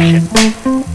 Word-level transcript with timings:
imagen. 0.00 0.28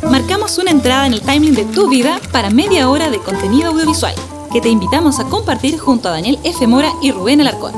Marcamos 0.10 0.58
una 0.58 0.72
entrada 0.72 1.08
en 1.08 1.14
el 1.14 1.22
timeline 1.22 1.56
de 1.56 1.66
tu 1.66 1.90
vida 1.90 2.20
para 2.32 2.50
media 2.50 2.90
hora 2.90 3.10
de 3.10 3.18
contenido 3.20 3.70
audiovisual 3.70 4.16
que 4.52 4.62
te 4.62 4.70
invitamos 4.70 5.20
a 5.20 5.26
compartir 5.26 5.78
junto 5.78 6.08
a 6.08 6.12
Daniel 6.12 6.40
F. 6.44 6.66
Mora 6.68 6.90
y 7.02 7.12
Rubén 7.12 7.42
Alarcón. 7.42 7.74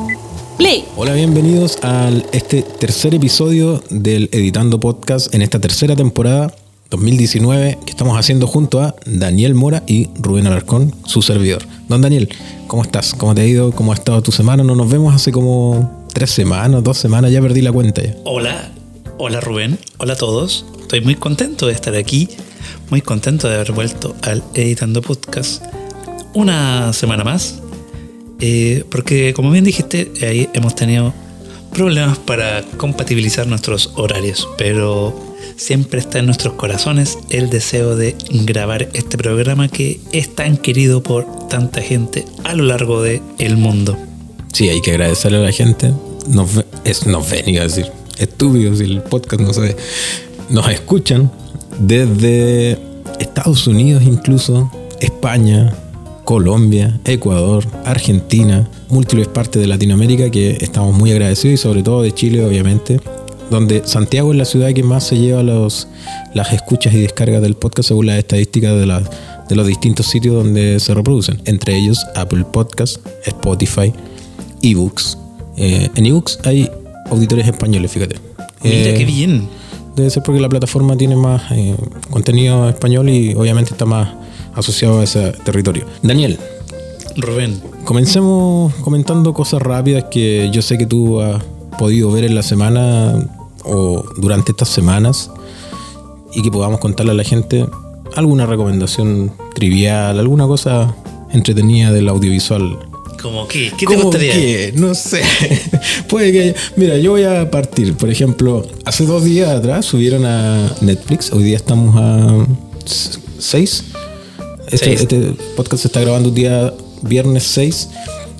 Play. 0.57 0.86
Hola, 0.95 1.13
bienvenidos 1.13 1.77
a 1.84 2.09
este 2.32 2.61
tercer 2.63 3.13
episodio 3.16 3.82
del 3.89 4.29
Editando 4.32 4.79
Podcast 4.79 5.34
en 5.34 5.41
esta 5.41 5.59
tercera 5.59 5.95
temporada 5.95 6.54
2019 6.89 7.80
que 7.86 7.91
estamos 7.91 8.18
haciendo 8.18 8.48
junto 8.48 8.82
a 8.82 8.96
Daniel 9.05 9.55
Mora 9.55 9.84
y 9.88 10.09
Rubén 10.20 10.48
Alarcón, 10.48 10.94
su 11.05 11.21
servidor. 11.21 11.64
Don 11.89 12.02
Daniel, 12.02 12.30
¿cómo 12.68 12.84
estás? 12.84 13.14
¿Cómo 13.14 13.36
te 13.36 13.41
ha 13.41 13.46
ido? 13.46 13.71
¿Cómo 13.71 13.91
ha 13.91 13.96
estado 13.96 14.21
tu 14.21 14.32
semana? 14.32 14.64
No 14.64 14.75
nos 14.75 14.89
vemos 14.89 15.14
hace 15.14 15.32
como 15.32 16.05
tres 16.14 16.32
semanas, 16.32 16.84
dos 16.84 16.98
semanas, 16.98 17.32
ya 17.32 17.41
perdí 17.41 17.62
la 17.62 17.71
cuenta 17.71 18.02
ya. 18.04 18.16
Hola, 18.23 18.71
hola 19.18 19.39
Rubén, 19.41 19.78
hola 19.97 20.14
a 20.14 20.18
todos. 20.18 20.65
Estoy 20.87 21.01
muy 21.01 21.15
contento 21.15 21.68
de 21.68 21.73
estar 21.73 21.93
aquí, 21.96 22.29
muy 22.89 23.01
contento 23.01 23.50
de 23.50 23.55
haber 23.55 23.73
vuelto 23.73 24.15
al 24.21 24.41
Editando 24.54 25.01
Podcast 25.01 25.61
una 26.33 26.93
semana 26.93 27.25
más, 27.25 27.55
eh, 28.39 28.86
porque 28.89 29.33
como 29.33 29.51
bien 29.51 29.65
dijiste, 29.65 30.09
ahí 30.25 30.47
hemos 30.54 30.75
tenido 30.75 31.14
problemas 31.73 32.19
para 32.19 32.64
compatibilizar 32.78 33.47
nuestros 33.47 33.92
horarios, 33.95 34.47
pero 34.58 35.36
siempre 35.58 36.00
está 36.00 36.19
en 36.19 36.25
nuestros 36.25 36.53
corazones 36.53 37.17
el 37.31 37.50
deseo 37.50 37.97
de 37.97 38.16
grabar 38.45 38.88
este 38.94 39.17
programa 39.17 39.67
que 39.67 40.00
es 40.14 40.33
tan 40.36 40.56
querido 40.56 41.03
por 41.03 41.50
tanta 41.50 41.81
gente 41.81 42.23
a 42.45 42.53
lo 42.53 42.64
largo 42.64 43.02
del 43.02 43.22
el 43.39 43.58
mundo. 43.58 43.97
Sí, 44.53 44.69
hay 44.69 44.80
que 44.80 44.92
agradecerle 44.92 45.39
a 45.39 45.42
la 45.42 45.52
gente. 45.52 45.92
Nos, 46.30 46.52
es, 46.86 47.06
nos 47.06 47.30
ven, 47.30 47.58
a 47.58 47.64
decir, 47.64 47.92
estúpidos, 48.17 48.80
el 48.80 49.02
podcast 49.02 49.42
no 49.42 49.53
se 49.53 49.75
Nos 50.50 50.69
escuchan 50.69 51.30
desde 51.80 52.78
Estados 53.20 53.67
Unidos 53.67 54.03
incluso, 54.03 54.72
España, 55.00 55.73
Colombia, 56.23 57.00
Ecuador, 57.06 57.66
Argentina, 57.86 58.70
múltiples 58.90 59.28
partes 59.28 59.62
de 59.62 59.68
Latinoamérica 59.68 60.30
que 60.30 60.58
estamos 60.62 60.98
muy 60.98 61.12
agradecidos 61.12 61.53
y 61.53 61.58
sobre 61.58 61.84
todo 61.84 62.02
de 62.02 62.14
Chile 62.14 62.45
obviamente, 62.45 63.00
donde 63.50 63.84
Santiago 63.86 64.31
es 64.31 64.38
la 64.38 64.45
ciudad 64.45 64.73
que 64.73 64.84
más 64.84 65.06
se 65.06 65.18
lleva 65.18 65.44
los, 65.44 65.88
las 66.34 66.53
escuchas 66.53 66.94
y 66.94 67.02
descargas 67.02 67.42
del 67.42 67.56
podcast 67.56 67.90
según 67.90 68.08
las 68.08 68.18
estadísticas 68.18 68.73
de, 68.73 68.86
de 69.50 69.56
los 69.56 69.68
distintos 69.68 70.08
sitios 70.08 70.36
donde 70.36 70.80
se 70.80 70.94
reproducen, 70.94 71.42
entre 71.45 71.78
ellos 71.78 72.06
Apple 72.16 72.45
Podcast, 72.52 73.06
Spotify, 73.25 73.94
eBooks, 74.62 75.18
eh, 75.58 75.90
en 75.95 76.06
ebooks 76.06 76.40
hay 76.44 76.70
auditores 77.09 77.48
españoles, 77.48 77.92
fíjate. 77.92 78.16
Mira, 78.64 78.94
qué 78.94 79.02
eh, 79.02 79.06
bien. 79.06 79.50
Debe 79.98 80.12
ser 80.12 80.22
porque 80.22 80.40
la 80.40 80.48
plataforma 80.48 80.95
tiene 80.95 81.16
más 81.16 81.42
eh, 81.50 81.76
contenido 82.12 82.70
español 82.70 83.09
y 83.09 83.34
obviamente 83.34 83.72
está 83.72 83.86
más 83.86 84.08
asociado 84.53 85.00
a 85.00 85.03
ese 85.03 85.31
territorio. 85.44 85.86
Daniel. 86.03 86.38
Rubén. 87.16 87.59
Comencemos 87.84 88.75
comentando 88.75 89.34
cosas 89.34 89.59
rápidas 89.59 90.06
que 90.12 90.52
yo 90.53 90.62
sé 90.62 90.78
que 90.78 90.86
tú 90.86 91.20
has 91.20 91.44
podido 91.80 92.12
ver 92.12 92.25
en 92.25 92.36
la 92.36 92.44
semana 92.44 93.28
o 93.64 94.06
durante 94.18 94.52
estas 94.52 94.70
semanas 94.70 95.31
y 96.31 96.44
que 96.44 96.52
podamos 96.52 96.80
contarle 96.80 97.14
a 97.14 97.16
la 97.16 97.23
gente 97.23 97.66
alguna 98.16 98.45
recomendación 98.45 99.31
trivial, 99.56 100.20
alguna 100.20 100.45
cosa 100.45 100.95
entretenida 101.31 101.92
del 101.92 102.08
audiovisual 102.09 102.78
¿Cómo 103.22 103.48
qué? 103.48 103.72
¿Qué 103.78 103.86
te 103.86 103.96
gustaría? 103.96 104.34
Qué? 104.34 104.73
No 104.76 104.94
sé. 104.94 105.22
Puede 106.10 106.32
que. 106.32 106.56
Mira, 106.76 106.98
yo 106.98 107.12
voy 107.12 107.24
a 107.24 107.50
partir. 107.50 107.96
Por 107.96 108.09
ejemplo, 108.09 108.66
hace 108.86 109.06
dos 109.06 109.24
días 109.24 109.50
atrás 109.50 109.86
subieron 109.86 110.26
a 110.26 110.72
Netflix. 110.82 111.32
Hoy 111.32 111.44
día 111.44 111.58
estamos 111.58 111.96
a 111.98 112.46
6. 113.40 113.84
Este, 114.72 114.94
este, 114.94 115.34
podcast 115.56 115.84
se 115.84 115.88
está 115.88 116.02
grabando 116.02 116.30
un 116.30 116.36
día 116.36 116.74
viernes 117.02 117.44
6. 117.44 117.90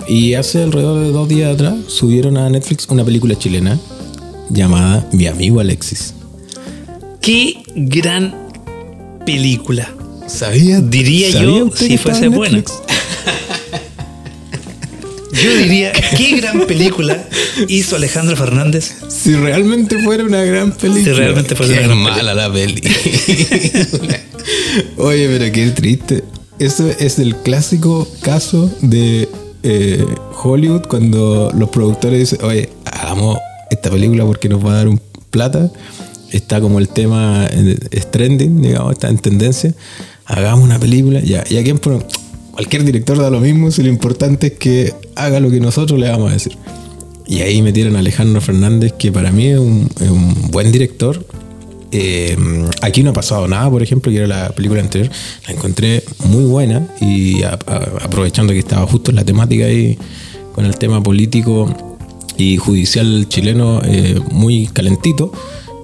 Y 0.08 0.34
hace 0.34 0.62
alrededor 0.62 1.00
de 1.00 1.10
dos 1.10 1.28
días 1.28 1.54
atrás 1.54 1.74
subieron 1.88 2.36
a 2.36 2.48
Netflix 2.48 2.86
una 2.88 3.04
película 3.04 3.36
chilena 3.36 3.78
llamada 4.48 5.08
Mi 5.12 5.26
amigo 5.26 5.60
Alexis. 5.60 6.14
Qué 7.20 7.62
gran 7.74 8.34
película. 9.26 9.92
¿Sabía? 10.26 10.80
Diría 10.80 11.30
yo 11.30 11.70
si 11.74 11.98
fuese 11.98 12.28
buena. 12.28 12.62
Yo 15.42 15.56
diría, 15.56 15.92
qué 15.92 16.36
gran 16.36 16.66
película 16.66 17.24
hizo 17.68 17.96
Alejandro 17.96 18.36
Fernández. 18.36 18.94
Si 19.08 19.34
realmente 19.34 19.98
fuera 20.02 20.24
una 20.24 20.42
gran 20.42 20.72
película. 20.72 21.04
Si 21.04 21.12
realmente 21.12 21.54
fuera 21.54 21.72
una 21.72 21.82
gran 21.82 21.98
mala 21.98 22.34
la 22.34 22.52
peli. 22.52 22.82
Oye, 24.96 25.28
pero 25.28 25.52
qué 25.52 25.70
triste. 25.70 26.24
Eso 26.58 26.88
es 26.98 27.18
el 27.18 27.36
clásico 27.36 28.08
caso 28.22 28.70
de 28.80 29.28
eh, 29.62 30.04
Hollywood 30.42 30.82
cuando 30.88 31.52
los 31.54 31.68
productores 31.68 32.18
dicen, 32.18 32.44
oye, 32.44 32.70
hagamos 32.84 33.38
esta 33.70 33.90
película 33.90 34.24
porque 34.24 34.48
nos 34.48 34.64
va 34.64 34.72
a 34.72 34.76
dar 34.76 34.88
un 34.88 35.00
plata. 35.30 35.70
Está 36.32 36.60
como 36.60 36.78
el 36.78 36.88
tema 36.88 37.48
es 37.90 38.10
trending, 38.10 38.60
digamos, 38.60 38.92
está 38.92 39.08
en 39.08 39.18
tendencia. 39.18 39.72
Hagamos 40.26 40.64
una 40.64 40.78
película. 40.78 41.20
Ya, 41.20 41.44
¿y 41.48 41.56
a 41.56 41.62
quién 41.62 41.78
ponemos? 41.78 42.04
Cualquier 42.58 42.82
director 42.82 43.16
da 43.16 43.30
lo 43.30 43.38
mismo 43.38 43.70
si 43.70 43.84
lo 43.84 43.88
importante 43.88 44.48
es 44.48 44.52
que 44.54 44.92
haga 45.14 45.38
lo 45.38 45.48
que 45.48 45.60
nosotros 45.60 45.96
le 46.00 46.10
vamos 46.10 46.30
a 46.30 46.32
decir. 46.32 46.58
Y 47.24 47.42
ahí 47.42 47.62
metieron 47.62 47.94
a 47.94 48.00
Alejandro 48.00 48.40
Fernández, 48.40 48.94
que 48.98 49.12
para 49.12 49.30
mí 49.30 49.46
es 49.46 49.60
un, 49.60 49.88
buen 50.50 50.72
director. 50.72 51.24
Eh, 51.92 52.36
aquí 52.82 53.04
no 53.04 53.10
ha 53.10 53.12
pasado 53.12 53.46
nada, 53.46 53.70
por 53.70 53.80
ejemplo, 53.80 54.10
que 54.10 54.18
era 54.18 54.26
la 54.26 54.48
película 54.48 54.80
anterior. 54.80 55.08
La 55.46 55.54
encontré 55.54 56.02
muy 56.24 56.46
buena 56.46 56.84
y 57.00 57.44
aprovechando 57.44 58.52
que 58.52 58.58
estaba 58.58 58.88
justo 58.88 59.12
en 59.12 59.16
la 59.18 59.24
temática 59.24 59.66
ahí 59.66 59.96
con 60.52 60.64
el 60.64 60.76
tema 60.76 61.00
político 61.00 61.72
y 62.36 62.56
judicial 62.56 63.28
chileno 63.28 63.82
eh, 63.84 64.20
muy 64.32 64.66
calentito. 64.66 65.30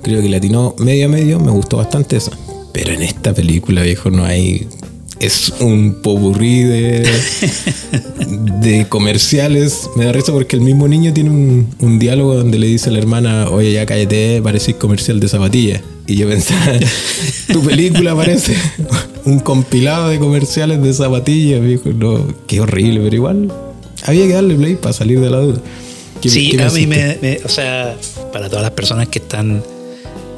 Creo 0.03 0.21
que 0.21 0.29
latino 0.29 0.75
medio 0.79 1.07
a 1.07 1.09
medio, 1.09 1.39
me 1.39 1.53
gustó 1.53 1.77
bastante 1.77 2.17
esa. 2.17 2.33
Pero 2.73 2.91
en 2.91 3.03
esta 3.03 3.33
película, 3.33 3.83
viejo, 3.83 4.11
no 4.11 4.25
hay 4.25 4.67
es 5.25 5.53
un 5.61 5.95
popurrí 6.03 6.63
de, 6.63 7.09
de 8.61 8.87
comerciales. 8.89 9.89
Me 9.97 10.05
da 10.05 10.13
risa 10.13 10.33
porque 10.33 10.57
el 10.57 10.63
mismo 10.63 10.89
niño 10.89 11.13
tiene 11.13 11.31
un, 11.31 11.99
diálogo 11.99 12.35
donde 12.35 12.59
le 12.59 12.67
dice 12.67 12.91
a 12.91 12.93
la 12.93 12.99
hermana, 12.99 13.49
oye, 13.51 13.73
ya 13.73 13.87
cállate, 13.87 14.41
parecís 14.43 14.75
comercial 14.77 15.21
de 15.21 15.29
zapatillas. 15.29 15.83
Y 16.07 16.17
yo 16.17 16.29
pensaba, 16.29 16.79
tu 17.53 17.63
película 17.63 18.15
parece 18.15 18.55
un 19.25 19.41
compilado 19.41 20.09
de 20.09 20.19
comerciales 20.19 20.83
de 20.83 20.93
zapatillas, 20.93 21.63
viejo. 21.63 21.91
No, 21.91 22.27
qué 22.47 22.61
horrible, 22.61 23.01
pero 23.03 23.17
igual 23.17 23.53
había 24.05 24.27
que 24.27 24.33
darle 24.35 24.55
play 24.55 24.75
para 24.75 24.93
salir 24.93 25.21
de 25.21 25.31
la 25.31 25.39
duda. 25.39 25.61
Sí, 26.21 26.59
a 26.59 26.71
mí 26.71 26.87
me, 26.87 27.41
o 27.45 27.49
sea, 27.49 27.97
para 28.33 28.49
todas 28.49 28.63
las 28.63 28.73
personas 28.73 29.09
que 29.09 29.19
están 29.19 29.63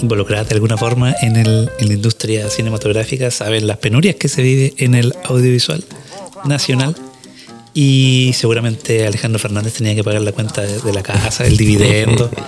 involucradas 0.00 0.48
de 0.48 0.54
alguna 0.54 0.76
forma 0.76 1.14
en, 1.22 1.36
el, 1.36 1.70
en 1.78 1.88
la 1.88 1.94
industria 1.94 2.48
cinematográfica 2.50 3.30
saben 3.30 3.66
las 3.66 3.78
penurias 3.78 4.16
que 4.16 4.28
se 4.28 4.42
vive 4.42 4.74
en 4.78 4.94
el 4.94 5.14
audiovisual 5.24 5.84
nacional 6.44 6.94
y 7.74 8.32
seguramente 8.34 9.06
Alejandro 9.06 9.38
Fernández 9.38 9.74
tenía 9.74 9.94
que 9.94 10.02
pagar 10.02 10.22
la 10.22 10.32
cuenta 10.32 10.62
de, 10.62 10.92
la 10.94 11.02
casa, 11.02 11.46
el 11.46 11.56
dividendo. 11.56 12.30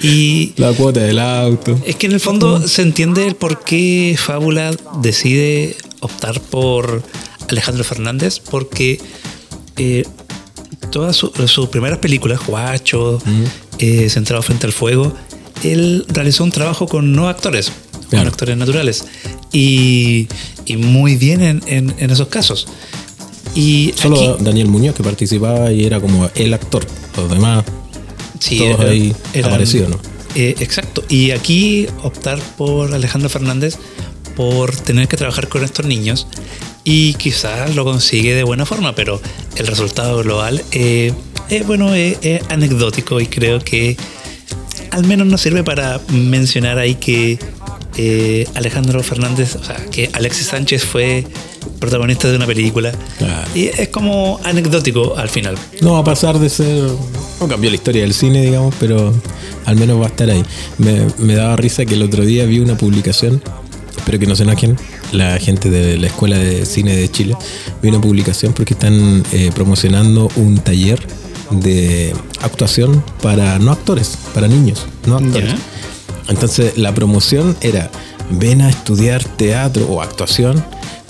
Y 0.00 0.52
la 0.54 0.72
cuota 0.74 1.00
del 1.00 1.18
auto. 1.18 1.76
Es 1.84 1.96
que 1.96 2.06
en 2.06 2.12
el 2.12 2.20
fondo 2.20 2.68
se 2.68 2.82
entiende 2.82 3.26
el 3.26 3.34
por 3.34 3.64
qué 3.64 4.14
Fábula 4.16 4.70
decide 5.02 5.76
optar 5.98 6.40
por 6.40 7.02
Alejandro 7.48 7.82
Fernández, 7.82 8.38
porque 8.38 9.00
eh, 9.76 10.04
todas 10.92 11.16
sus 11.16 11.68
primeras 11.68 11.98
películas, 11.98 12.38
Guacho, 12.46 13.20
eh, 13.80 14.08
Centrado 14.08 14.40
frente 14.42 14.66
al 14.66 14.72
fuego, 14.72 15.16
él 15.62 16.04
realizó 16.08 16.44
un 16.44 16.50
trabajo 16.50 16.86
con 16.86 17.12
no 17.12 17.28
actores, 17.28 17.72
con 18.10 18.20
actores 18.20 18.56
naturales. 18.56 19.04
Y, 19.52 20.28
muy 20.76 21.16
bien 21.16 21.62
en, 21.66 22.10
esos 22.10 22.28
casos. 22.28 22.68
Y 23.54 23.94
Solo 23.96 24.36
Daniel 24.36 24.68
Muñoz 24.68 24.94
que 24.94 25.02
participaba 25.02 25.72
y 25.72 25.84
era 25.84 26.00
como 26.00 26.30
el 26.34 26.54
actor. 26.54 26.86
Los 27.16 27.30
demás, 27.30 27.64
sí, 28.38 28.58
todos 28.58 28.80
ahí 28.80 29.14
aparecidos, 29.42 29.90
¿no? 29.90 30.00
Eh, 30.34 30.54
exacto. 30.60 31.02
Y 31.08 31.30
aquí 31.30 31.86
optar 32.02 32.38
por 32.56 32.94
Alejandro 32.94 33.28
Fernández 33.28 33.78
por 34.36 34.76
tener 34.76 35.08
que 35.08 35.16
trabajar 35.16 35.48
con 35.48 35.64
estos 35.64 35.86
niños 35.86 36.28
y 36.84 37.14
quizás 37.14 37.74
lo 37.74 37.84
consigue 37.84 38.34
de 38.34 38.44
buena 38.44 38.64
forma, 38.64 38.94
pero 38.94 39.20
el 39.56 39.66
resultado 39.66 40.22
global 40.22 40.62
eh, 40.70 41.12
es 41.50 41.66
bueno, 41.66 41.92
es 41.94 42.18
anecdótico 42.48 43.20
y 43.20 43.26
creo 43.26 43.58
que 43.58 43.96
al 44.90 45.06
menos 45.06 45.26
nos 45.26 45.40
sirve 45.40 45.64
para 45.64 46.00
mencionar 46.10 46.78
ahí 46.78 46.94
que 46.96 47.38
eh, 47.96 48.46
Alejandro 48.54 49.02
Fernández, 49.02 49.56
o 49.56 49.64
sea, 49.64 49.76
que 49.90 50.10
Alexis 50.12 50.46
Sánchez 50.46 50.84
fue 50.84 51.24
protagonistas 51.78 52.30
de 52.30 52.36
una 52.36 52.46
película. 52.46 52.92
Y 53.54 53.66
es 53.66 53.88
como 53.88 54.40
anecdótico 54.44 55.16
al 55.16 55.28
final. 55.28 55.56
No 55.80 55.94
va 55.94 56.00
a 56.00 56.04
pasar 56.04 56.38
de 56.38 56.48
ser. 56.48 56.84
No 57.40 57.48
cambió 57.48 57.70
la 57.70 57.76
historia 57.76 58.02
del 58.02 58.14
cine, 58.14 58.42
digamos, 58.42 58.74
pero 58.78 59.12
al 59.64 59.76
menos 59.76 60.00
va 60.00 60.06
a 60.06 60.08
estar 60.08 60.30
ahí. 60.30 60.42
Me, 60.78 61.06
me 61.18 61.34
daba 61.34 61.56
risa 61.56 61.84
que 61.84 61.94
el 61.94 62.02
otro 62.02 62.24
día 62.24 62.44
vi 62.46 62.60
una 62.60 62.76
publicación, 62.76 63.42
espero 63.96 64.18
que 64.18 64.26
no 64.26 64.36
se 64.36 64.44
enojen, 64.44 64.76
la 65.12 65.38
gente 65.38 65.70
de 65.70 65.98
la 65.98 66.08
Escuela 66.08 66.38
de 66.38 66.66
Cine 66.66 66.96
de 66.96 67.10
Chile, 67.10 67.36
vi 67.82 67.88
una 67.88 68.00
publicación 68.00 68.52
porque 68.52 68.74
están 68.74 69.22
eh, 69.32 69.50
promocionando 69.54 70.30
un 70.36 70.58
taller 70.58 71.00
de 71.50 72.14
actuación 72.42 73.02
para 73.22 73.58
no 73.58 73.72
actores, 73.72 74.16
para 74.34 74.48
niños, 74.48 74.86
no 75.06 75.16
actores. 75.16 75.54
Entonces 76.28 76.76
la 76.76 76.94
promoción 76.94 77.56
era 77.60 77.90
ven 78.30 78.60
a 78.60 78.68
estudiar 78.68 79.24
teatro 79.24 79.86
o 79.86 80.02
actuación 80.02 80.62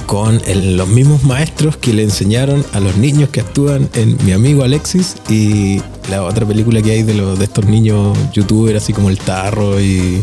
con 0.07 0.41
el- 0.47 0.77
los 0.77 0.89
mismos 0.89 1.23
maestros 1.25 1.77
que 1.77 1.93
le 1.93 2.03
enseñaron 2.03 2.65
a 2.73 2.81
los 2.81 2.97
niños 2.97 3.29
que 3.31 3.41
actúan 3.41 3.91
en 3.95 4.17
Mi 4.25 4.33
amigo 4.33 4.63
Alexis 4.65 5.17
y 5.29 5.83
la 6.11 6.23
otra 6.25 6.47
película 6.47 6.81
que 6.81 6.93
hay 6.93 7.03
de, 7.03 7.15
los, 7.15 7.39
de 7.39 7.45
estos 7.45 7.67
niños 7.67 8.17
youtubers 8.33 8.83
así 8.83 8.93
como 8.93 9.11
El 9.11 9.19
Tarro 9.19 9.79
y 9.81 10.23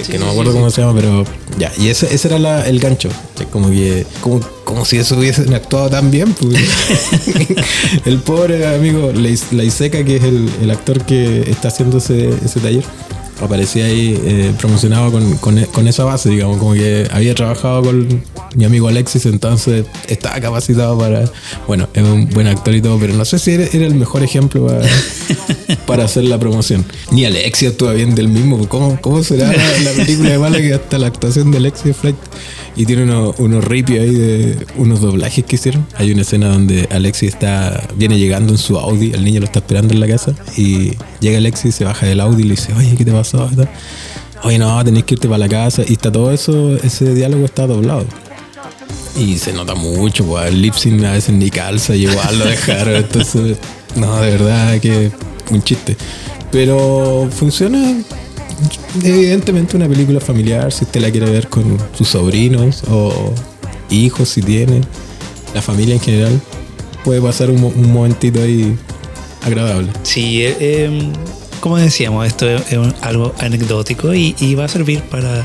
es 0.00 0.08
que 0.08 0.18
no 0.18 0.24
me 0.26 0.30
acuerdo 0.32 0.52
cómo 0.54 0.70
se 0.70 0.80
llama, 0.80 0.94
pero 0.98 1.24
ya. 1.58 1.70
Y 1.78 1.88
ese, 1.88 2.14
ese 2.14 2.28
era 2.28 2.38
la- 2.38 2.66
el 2.66 2.78
gancho. 2.80 3.10
Como 3.52 3.68
que, 3.68 4.06
como, 4.22 4.40
como 4.72 4.84
si 4.86 4.96
eso 4.96 5.18
hubiesen 5.18 5.52
actuado 5.52 5.90
tan 5.90 6.10
bien. 6.10 6.32
Pues. 6.32 6.56
el 8.06 8.18
pobre 8.20 8.66
amigo 8.66 9.12
Laiseca, 9.12 10.02
que 10.02 10.16
es 10.16 10.24
el, 10.24 10.50
el 10.62 10.70
actor 10.70 11.04
que 11.04 11.50
está 11.50 11.68
haciendo 11.68 11.98
ese, 11.98 12.30
ese 12.44 12.60
taller, 12.60 12.84
aparecía 13.42 13.86
ahí 13.86 14.18
eh, 14.24 14.52
promocionado 14.58 15.12
con, 15.12 15.36
con, 15.38 15.62
con 15.66 15.88
esa 15.88 16.04
base, 16.04 16.30
digamos, 16.30 16.58
como 16.58 16.74
que 16.74 17.08
había 17.10 17.34
trabajado 17.34 17.82
con 17.82 18.22
mi 18.54 18.64
amigo 18.64 18.88
Alexis, 18.88 19.26
entonces 19.26 19.84
estaba 20.08 20.40
capacitado 20.40 20.98
para. 20.98 21.24
Bueno, 21.66 21.88
es 21.92 22.02
un 22.02 22.28
buen 22.30 22.46
actor 22.46 22.74
y 22.74 22.80
todo, 22.80 22.98
pero 22.98 23.14
no 23.14 23.24
sé 23.24 23.38
si 23.38 23.52
era, 23.52 23.64
era 23.64 23.86
el 23.86 23.94
mejor 23.94 24.22
ejemplo 24.22 24.66
para, 24.66 24.86
para 25.86 26.04
hacer 26.04 26.24
la 26.24 26.38
promoción. 26.38 26.84
Ni 27.10 27.24
Alexis 27.24 27.70
actúa 27.70 27.92
bien 27.92 28.14
del 28.14 28.28
mismo. 28.28 28.68
¿Cómo, 28.68 28.98
cómo 29.00 29.22
será 29.22 29.52
la, 29.52 29.78
la 29.84 29.90
película 29.92 30.30
de 30.30 30.38
mala 30.38 30.58
que 30.58 30.74
hasta 30.74 30.98
la 30.98 31.08
actuación 31.08 31.50
de 31.50 31.58
Alexis 31.58 31.96
Flight? 31.96 32.16
Y 32.74 32.86
tiene 32.86 33.02
unos, 33.02 33.38
unos 33.38 33.64
ripios 33.64 34.00
ahí 34.00 34.14
de 34.14 34.66
unos 34.76 35.00
doblajes 35.00 35.44
que 35.44 35.56
hicieron. 35.56 35.86
Hay 35.96 36.10
una 36.10 36.22
escena 36.22 36.48
donde 36.48 36.88
Alexis 36.90 37.34
está 37.34 37.86
viene 37.96 38.18
llegando 38.18 38.52
en 38.52 38.58
su 38.58 38.78
Audi, 38.78 39.12
el 39.12 39.24
niño 39.24 39.40
lo 39.40 39.46
está 39.46 39.58
esperando 39.58 39.92
en 39.92 40.00
la 40.00 40.08
casa 40.08 40.34
y 40.56 40.92
llega 41.20 41.38
Alexis, 41.38 41.74
se 41.74 41.84
baja 41.84 42.06
del 42.06 42.20
Audi 42.20 42.42
y 42.42 42.46
le 42.46 42.50
dice, 42.52 42.72
oye, 42.72 42.94
¿qué 42.96 43.04
te 43.04 43.12
pasó? 43.12 43.48
Oye, 44.44 44.58
no, 44.58 44.84
tenés 44.84 45.04
que 45.04 45.14
irte 45.14 45.28
para 45.28 45.38
la 45.38 45.48
casa. 45.48 45.82
Y 45.86 45.92
está 45.92 46.10
todo 46.10 46.32
eso, 46.32 46.76
ese 46.76 47.14
diálogo 47.14 47.44
está 47.44 47.66
doblado. 47.66 48.04
Y 49.16 49.36
se 49.38 49.52
nota 49.52 49.74
mucho, 49.74 50.42
el 50.42 50.62
lip 50.62 50.74
sync 50.74 51.04
a 51.04 51.12
veces 51.12 51.34
ni 51.34 51.50
calza, 51.50 51.94
y 51.94 52.04
igual 52.04 52.38
lo 52.38 52.46
dejaron. 52.46 52.96
Entonces, 52.96 53.58
no, 53.94 54.20
de 54.20 54.30
verdad 54.30 54.80
que 54.80 55.10
un 55.50 55.62
chiste. 55.62 55.96
Pero 56.50 57.28
funciona 57.30 58.02
evidentemente 59.02 59.76
una 59.76 59.88
película 59.88 60.20
familiar, 60.20 60.72
si 60.72 60.84
usted 60.84 61.00
la 61.00 61.10
quiere 61.10 61.30
ver 61.30 61.48
con 61.48 61.78
sus 61.96 62.08
sobrinos 62.08 62.82
o 62.88 63.32
hijos, 63.90 64.28
si 64.28 64.42
tiene, 64.42 64.80
la 65.54 65.62
familia 65.62 65.94
en 65.94 66.00
general, 66.00 66.40
puede 67.04 67.20
pasar 67.20 67.50
un, 67.50 67.62
un 67.62 67.92
momentito 67.92 68.40
ahí 68.42 68.76
agradable. 69.42 69.90
Sí, 70.02 70.42
eh, 70.42 70.56
eh, 70.60 71.12
como 71.60 71.76
decíamos, 71.76 72.26
esto 72.26 72.48
es, 72.48 72.62
algo 73.00 73.34
anecdótico 73.38 74.14
y, 74.14 74.34
y 74.38 74.54
va 74.54 74.64
a 74.64 74.68
servir 74.68 75.02
para 75.02 75.44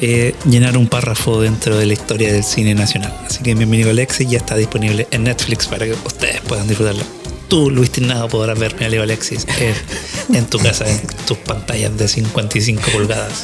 eh, 0.00 0.34
llenar 0.48 0.78
un 0.78 0.86
párrafo 0.86 1.40
dentro 1.40 1.76
de 1.76 1.86
la 1.86 1.92
historia 1.92 2.32
del 2.32 2.44
cine 2.44 2.74
nacional. 2.74 3.14
Así 3.26 3.42
que 3.42 3.54
bienvenido 3.54 3.90
Alexis 3.90 4.28
ya 4.28 4.38
está 4.38 4.56
disponible 4.56 5.06
en 5.10 5.24
Netflix 5.24 5.66
para 5.66 5.86
que 5.86 5.92
ustedes 5.92 6.40
puedan 6.40 6.66
disfrutarlo. 6.66 7.19
Tú, 7.50 7.68
Luis 7.68 7.90
Tignado, 7.90 8.28
podrás 8.28 8.58
ver 8.58 8.76
Mi 8.78 8.86
amigo 8.86 9.02
Alexis 9.02 9.44
en, 9.58 10.36
en 10.36 10.46
tu 10.46 10.58
casa, 10.58 10.88
en 10.88 11.00
tus 11.26 11.36
pantallas 11.36 11.98
de 11.98 12.08
55 12.08 12.80
pulgadas 12.92 13.42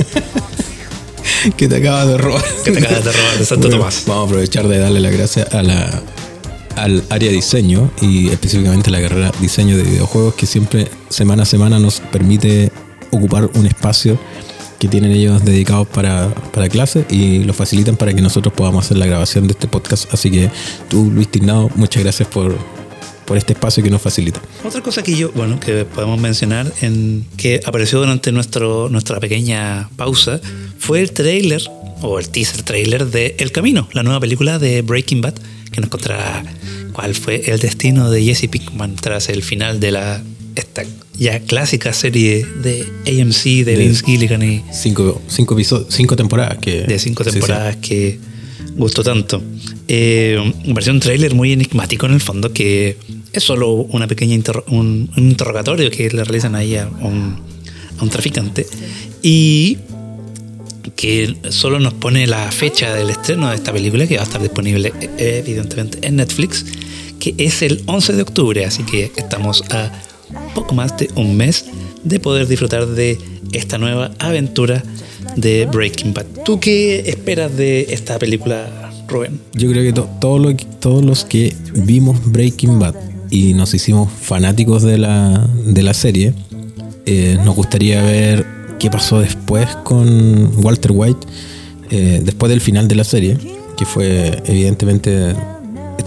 que 1.56 1.68
te 1.68 1.76
acabas 1.76 2.06
de 2.06 2.16
robar. 2.16 2.44
que 2.64 2.72
te 2.72 2.78
acabas 2.78 3.04
de 3.04 3.12
robar 3.12 3.38
de 3.38 3.44
Santo 3.44 3.68
Bueno, 3.68 3.78
Tomás. 3.78 4.04
Vamos 4.06 4.22
a 4.22 4.26
aprovechar 4.26 4.68
de 4.68 4.78
darle 4.78 5.00
las 5.00 5.12
gracias 5.12 5.52
a 5.52 5.62
la 5.62 6.02
al 6.76 7.02
área 7.08 7.32
diseño 7.32 7.90
y 8.00 8.28
específicamente 8.28 8.90
a 8.90 8.92
la 8.92 9.00
carrera 9.00 9.32
diseño 9.40 9.76
de 9.76 9.82
videojuegos 9.82 10.34
que 10.34 10.46
siempre 10.46 10.88
semana 11.08 11.42
a 11.42 11.46
semana 11.46 11.78
nos 11.78 12.00
permite 12.00 12.70
ocupar 13.10 13.50
un 13.54 13.66
espacio 13.66 14.18
que 14.78 14.86
tienen 14.86 15.10
ellos 15.10 15.42
dedicados 15.44 15.88
para, 15.88 16.28
para 16.52 16.68
clase 16.68 17.06
y 17.08 17.44
lo 17.44 17.54
facilitan 17.54 17.96
para 17.96 18.12
que 18.12 18.20
nosotros 18.20 18.52
podamos 18.54 18.84
hacer 18.84 18.98
la 18.98 19.06
grabación 19.06 19.46
de 19.46 19.52
este 19.52 19.66
podcast. 19.68 20.12
Así 20.12 20.30
que 20.30 20.50
tú, 20.88 21.10
Luis 21.10 21.28
Tignado, 21.28 21.70
muchas 21.76 22.02
gracias 22.02 22.28
por, 22.28 22.54
por 23.26 23.36
este 23.36 23.52
espacio 23.52 23.82
que 23.82 23.90
nos 23.90 24.00
facilita. 24.00 24.40
Otra 24.64 24.80
cosa 24.80 25.02
que 25.02 25.16
yo, 25.16 25.30
bueno, 25.32 25.60
que 25.60 25.84
podemos 25.84 26.18
mencionar 26.20 26.72
en 26.80 27.26
que 27.36 27.60
apareció 27.64 27.98
durante 27.98 28.32
nuestro, 28.32 28.88
nuestra 28.88 29.20
pequeña 29.20 29.90
pausa 29.96 30.40
fue 30.78 31.00
el 31.00 31.12
trailer 31.12 31.62
o 32.02 32.18
el 32.18 32.28
teaser 32.28 32.62
trailer 32.62 33.06
de 33.06 33.36
El 33.38 33.52
Camino, 33.52 33.88
la 33.92 34.02
nueva 34.02 34.20
película 34.20 34.58
de 34.58 34.82
Breaking 34.82 35.20
Bad, 35.20 35.34
que 35.72 35.80
nos 35.80 35.90
contará 35.90 36.44
cuál 36.92 37.14
fue 37.14 37.42
el 37.46 37.58
destino 37.58 38.10
de 38.10 38.22
Jesse 38.22 38.48
Pinkman 38.48 38.96
tras 38.96 39.28
el 39.28 39.42
final 39.42 39.80
de 39.80 39.90
la 39.90 40.22
esta 40.54 40.84
ya 41.18 41.40
clásica 41.40 41.92
serie 41.92 42.44
de 42.44 42.86
AMC 43.06 43.64
de 43.64 43.76
Vince 43.76 44.04
Gilligan 44.04 44.42
y 44.42 44.64
Cinco, 44.72 45.20
cinco, 45.28 45.54
episodios, 45.54 45.88
cinco 45.90 46.16
temporadas 46.16 46.58
que... 46.58 46.82
de 46.84 46.98
cinco 46.98 47.24
sí, 47.24 47.30
sí. 47.30 47.34
temporadas 47.34 47.76
que 47.76 48.18
gustó 48.76 49.02
tanto. 49.02 49.42
Eh, 49.88 50.52
pareció 50.72 50.92
un 50.92 51.00
tráiler 51.00 51.34
muy 51.34 51.52
enigmático 51.52 52.06
en 52.06 52.12
el 52.12 52.20
fondo, 52.20 52.52
que 52.52 52.96
es 53.32 53.42
solo 53.42 53.72
una 53.72 54.06
pequeña 54.06 54.36
un, 54.68 55.10
un 55.16 55.22
interrogatorio 55.30 55.90
que 55.90 56.10
le 56.10 56.24
realizan 56.24 56.54
ahí 56.54 56.76
a 56.76 56.86
un, 56.86 57.38
a 57.98 58.02
un 58.02 58.10
traficante 58.10 58.66
y 59.22 59.78
que 60.94 61.36
solo 61.50 61.78
nos 61.80 61.94
pone 61.94 62.26
la 62.26 62.50
fecha 62.50 62.94
del 62.94 63.10
estreno 63.10 63.50
de 63.50 63.56
esta 63.56 63.72
película 63.72 64.06
que 64.06 64.16
va 64.16 64.22
a 64.22 64.24
estar 64.24 64.40
disponible 64.40 64.92
eh, 65.18 65.42
evidentemente 65.44 65.98
en 66.06 66.16
Netflix, 66.16 66.64
que 67.18 67.34
es 67.38 67.62
el 67.62 67.82
11 67.86 68.14
de 68.14 68.22
octubre, 68.22 68.64
así 68.64 68.82
que 68.84 69.12
estamos 69.16 69.62
a 69.70 69.90
poco 70.54 70.74
más 70.74 70.96
de 70.96 71.10
un 71.14 71.36
mes 71.36 71.66
de 72.04 72.20
poder 72.20 72.46
disfrutar 72.46 72.86
de 72.86 73.18
esta 73.52 73.78
nueva 73.78 74.12
aventura 74.18 74.82
de 75.36 75.66
Breaking 75.66 76.14
Bad. 76.14 76.26
¿Tú 76.44 76.60
qué 76.60 77.00
esperas 77.06 77.56
de 77.56 77.86
esta 77.90 78.18
película, 78.18 78.92
Rubén? 79.08 79.40
Yo 79.54 79.70
creo 79.70 79.82
que 79.82 80.02
todos 80.20 81.04
los 81.04 81.24
que 81.24 81.54
vimos 81.74 82.18
Breaking 82.30 82.78
Bad 82.78 82.94
y 83.30 83.54
nos 83.54 83.74
hicimos 83.74 84.10
fanáticos 84.12 84.82
de 84.82 84.98
la, 84.98 85.48
de 85.64 85.82
la 85.82 85.94
serie, 85.94 86.32
eh, 87.06 87.38
nos 87.44 87.56
gustaría 87.56 88.02
ver 88.02 88.46
qué 88.78 88.90
pasó 88.90 89.20
después 89.20 89.68
con 89.84 90.64
Walter 90.64 90.92
White, 90.94 91.26
eh, 91.90 92.20
después 92.24 92.50
del 92.50 92.60
final 92.60 92.88
de 92.88 92.94
la 92.94 93.04
serie, 93.04 93.38
que 93.76 93.84
fue 93.84 94.42
evidentemente... 94.46 95.34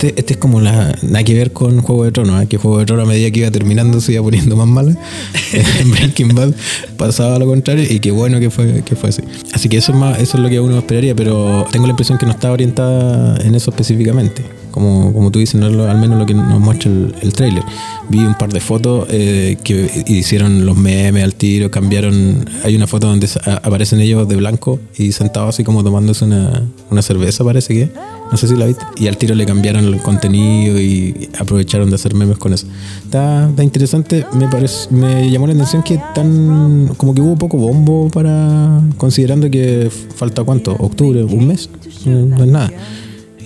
Este, 0.02 0.18
este 0.18 0.34
es 0.36 0.40
como 0.40 0.62
la... 0.62 0.96
Nada 1.02 1.26
que 1.26 1.34
ver 1.34 1.52
con 1.52 1.82
Juego 1.82 2.06
de 2.06 2.14
Tronos, 2.14 2.42
¿eh? 2.42 2.48
que 2.48 2.56
Juego 2.56 2.80
de 2.80 2.86
Tronos 2.86 3.06
a 3.06 3.10
medida 3.10 3.30
que 3.32 3.42
iba 3.42 3.52
terminando 3.52 4.00
se 4.00 4.14
iba 4.14 4.24
poniendo 4.24 4.56
más 4.56 4.66
mala. 4.66 4.96
Breaking 5.92 6.34
Bad 6.34 6.54
pasaba 6.96 7.38
lo 7.38 7.46
contrario 7.46 7.86
y 7.90 8.00
qué 8.00 8.12
bueno 8.12 8.40
que 8.40 8.50
fue, 8.50 8.82
que 8.86 8.96
fue 8.96 9.10
así. 9.10 9.24
Así 9.52 9.68
que 9.68 9.76
eso 9.76 9.92
es, 9.92 9.98
más, 9.98 10.18
eso 10.22 10.38
es 10.38 10.44
lo 10.44 10.48
que 10.48 10.62
uno 10.62 10.78
esperaría, 10.78 11.14
pero 11.16 11.68
tengo 11.70 11.86
la 11.86 11.92
impresión 11.92 12.18
que 12.18 12.26
no 12.26 12.32
está 12.32 12.50
orientada 12.50 13.42
en 13.46 13.56
eso 13.56 13.72
específicamente. 13.72 14.59
Como, 14.72 15.14
como 15.14 15.32
tú 15.32 15.40
dices, 15.40 15.56
no 15.60 15.84
al 15.84 15.98
menos 15.98 16.18
lo 16.18 16.26
que 16.26 16.34
nos 16.34 16.60
muestra 16.60 16.92
el, 16.92 17.16
el 17.22 17.34
tráiler. 17.34 17.64
Vi 18.10 18.20
un 18.20 18.36
par 18.36 18.52
de 18.52 18.60
fotos 18.60 19.08
eh, 19.12 19.58
que 19.64 20.04
hicieron 20.08 20.66
los 20.66 20.76
memes 20.76 21.24
al 21.24 21.36
tiro, 21.36 21.70
cambiaron. 21.70 22.50
Hay 22.64 22.76
una 22.76 22.88
foto 22.88 23.08
donde 23.08 23.30
aparecen 23.64 24.00
ellos 24.00 24.28
de 24.28 24.36
blanco 24.36 24.80
y 24.98 25.12
sentados 25.12 25.56
así 25.56 25.64
como 25.64 25.84
tomándose 25.84 26.26
una, 26.26 26.64
una 26.90 27.02
cerveza, 27.02 27.44
parece 27.44 27.74
que. 27.74 27.92
No 28.32 28.38
sé 28.38 28.48
si 28.48 28.56
la 28.56 28.66
viste. 28.66 28.84
Y 28.98 29.08
al 29.08 29.18
tiro 29.18 29.34
le 29.36 29.46
cambiaron 29.46 29.86
el 29.86 30.02
contenido 30.02 30.80
y 30.80 31.30
aprovecharon 31.40 31.90
de 31.90 31.96
hacer 31.96 32.14
memes 32.14 32.38
con 32.38 32.54
eso. 32.54 32.68
Está, 33.04 33.50
está 33.50 33.64
interesante. 33.64 34.26
Me 34.34 34.48
parece, 34.48 34.90
me 34.92 35.30
llamó 35.32 35.48
la 35.48 35.54
atención 35.54 35.84
que 35.84 36.00
tan. 36.14 36.90
como 36.98 37.14
que 37.14 37.22
hubo 37.22 37.36
poco 37.36 37.58
bombo 37.58 38.10
para. 38.10 38.82
considerando 38.98 39.50
que 39.50 39.92
falta 40.16 40.44
cuánto, 40.44 40.74
octubre, 40.74 41.24
un 41.24 41.48
mes. 41.48 41.70
No, 42.06 42.26
no 42.26 42.44
es 42.44 42.50
nada. 42.50 42.72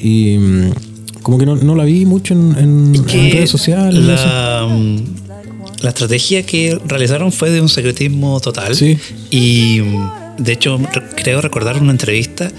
Y 0.02 0.38
mm, 0.38 0.72
como 1.24 1.38
que 1.40 1.46
no, 1.46 1.56
no 1.56 1.74
la 1.76 1.84
vi 1.86 2.06
mucho 2.06 2.34
en, 2.34 2.56
en- 2.58 2.96
en 2.96 3.06
Que 3.06 3.32
redes 3.32 3.50
sociales. 3.50 3.96
La, 4.04 4.68
mm, 4.70 4.98
la 5.82 5.90
estrategia 5.90 6.46
que 6.46 6.78
realizaron 6.86 7.32
fue 7.32 7.50
de 7.50 7.60
un 7.62 7.70
secretismo 7.70 8.40
total. 8.40 8.76
Sí. 8.76 8.98
Y 9.32 9.82
mm, 9.82 10.44
de 10.44 10.52
hecho, 10.54 10.78
re- 10.78 11.04
creo 11.16 11.42
recordar 11.42 11.82
una 11.82 11.92
entrevista, 11.92 12.52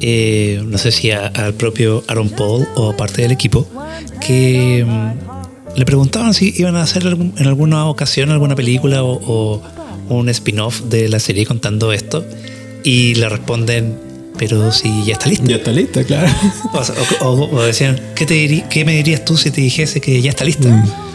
eh, 0.00 0.60
no 0.66 0.78
sé 0.78 0.90
si 0.92 1.10
a- 1.10 1.26
al 1.28 1.54
propio 1.54 2.02
Aaron 2.08 2.28
Paul 2.30 2.66
o 2.76 2.96
parte 2.96 3.22
del 3.22 3.32
equipo, 3.32 3.66
que 4.20 4.84
mm, 4.86 5.76
le 5.78 5.84
preguntaban 5.84 6.34
si 6.34 6.52
iban 6.56 6.76
a 6.76 6.82
hacer 6.82 7.06
algún- 7.06 7.32
en 7.36 7.46
alguna 7.46 7.86
ocasión 7.86 8.30
alguna 8.30 8.54
película 8.56 9.02
o, 9.04 9.12
o 9.26 9.62
un 10.08 10.28
spin-off 10.30 10.82
de 10.84 11.08
la 11.08 11.18
serie 11.20 11.44
contando 11.46 11.92
esto. 11.92 12.24
Y 12.84 13.14
le 13.16 13.28
responden 13.28 13.98
pero 14.38 14.72
si 14.72 15.04
ya 15.04 15.12
está 15.14 15.26
lista. 15.28 15.44
Ya 15.46 15.56
está 15.56 15.72
lista, 15.72 16.04
claro. 16.04 16.28
O, 17.20 17.62
decían, 17.62 17.98
¿qué, 18.14 18.24
te 18.26 18.34
diri- 18.34 18.64
¿qué 18.68 18.84
me 18.84 18.94
dirías 18.96 19.24
tú 19.24 19.36
si 19.36 19.50
te 19.50 19.60
dijese 19.60 20.00
que 20.00 20.20
ya 20.22 20.30
está 20.30 20.44
lista? 20.44 20.68
Mm. 20.68 21.08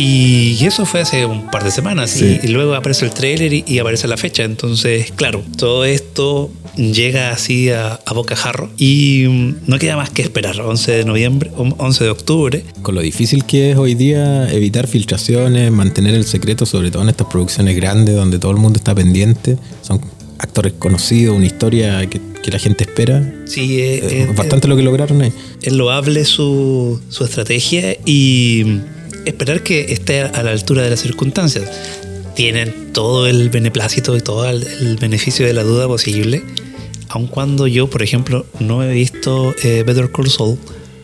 Y 0.00 0.64
eso 0.64 0.86
fue 0.86 1.00
hace 1.00 1.26
un 1.26 1.50
par 1.50 1.64
de 1.64 1.70
semanas. 1.72 2.14
y- 2.16 2.18
Sí. 2.20 2.40
Y, 2.44 2.48
luego 2.48 2.74
aparece 2.74 3.04
el 3.04 3.10
trailer 3.10 3.52
y, 3.52 3.64
y 3.66 3.78
aparece 3.80 4.06
la 4.06 4.16
fecha. 4.16 4.44
Entonces, 4.44 5.10
claro, 5.16 5.42
todo 5.56 5.84
esto 5.84 6.50
llega 6.76 7.30
así 7.32 7.70
a, 7.70 7.98
a 8.04 8.12
bocajarro. 8.12 8.70
Y 8.76 9.24
mm, 9.28 9.54
no 9.66 9.78
queda 9.80 9.96
más 9.96 10.10
que 10.10 10.22
esperar. 10.22 10.60
11 10.60 10.92
de 10.92 11.04
noviembre, 11.04 11.50
o 11.56 11.62
11 11.78 12.04
de 12.04 12.10
octubre. 12.10 12.64
Con 12.82 12.94
lo 12.94 13.00
difícil 13.00 13.44
que 13.44 13.72
es 13.72 13.76
hoy 13.76 13.94
día 13.96 14.48
evitar 14.52 14.86
filtraciones, 14.86 15.72
mantener 15.72 16.14
el 16.14 16.24
secreto, 16.26 16.64
sobre 16.64 16.92
todo 16.92 17.02
en 17.02 17.08
estas 17.08 17.26
producciones 17.26 17.74
grandes 17.74 18.14
donde 18.14 18.38
todo 18.38 18.52
el 18.52 18.58
mundo 18.58 18.78
está 18.78 18.94
pendiente. 18.94 19.56
Son 19.82 20.00
actores 20.38 20.72
conocidos, 20.78 21.36
una 21.36 21.46
historia 21.46 22.06
que, 22.08 22.20
que 22.42 22.50
la 22.50 22.58
gente 22.58 22.84
espera. 22.84 23.22
Sí, 23.46 23.80
eh, 23.80 23.98
Es 24.04 24.12
eh, 24.12 24.28
bastante 24.34 24.68
lo 24.68 24.76
que 24.76 24.82
lograron 24.82 25.20
ahí. 25.22 25.32
es 25.62 25.72
loable 25.72 26.24
su, 26.24 27.00
su 27.08 27.24
estrategia 27.24 27.96
y 28.04 28.80
esperar 29.24 29.62
que 29.62 29.92
esté 29.92 30.22
a 30.22 30.42
la 30.42 30.50
altura 30.52 30.82
de 30.82 30.90
las 30.90 31.00
circunstancias. 31.00 31.70
Tienen 32.34 32.92
todo 32.92 33.26
el 33.26 33.50
beneplácito 33.50 34.16
y 34.16 34.20
todo 34.20 34.48
el, 34.48 34.62
el 34.62 34.96
beneficio 34.96 35.44
de 35.44 35.52
la 35.52 35.64
duda 35.64 35.88
posible, 35.88 36.42
aun 37.08 37.26
cuando 37.26 37.66
yo, 37.66 37.90
por 37.90 38.02
ejemplo, 38.02 38.46
no 38.60 38.82
he 38.84 38.92
visto 38.92 39.54
eh, 39.64 39.82
Better 39.84 40.10
Call 40.12 40.30
Saul, 40.30 40.56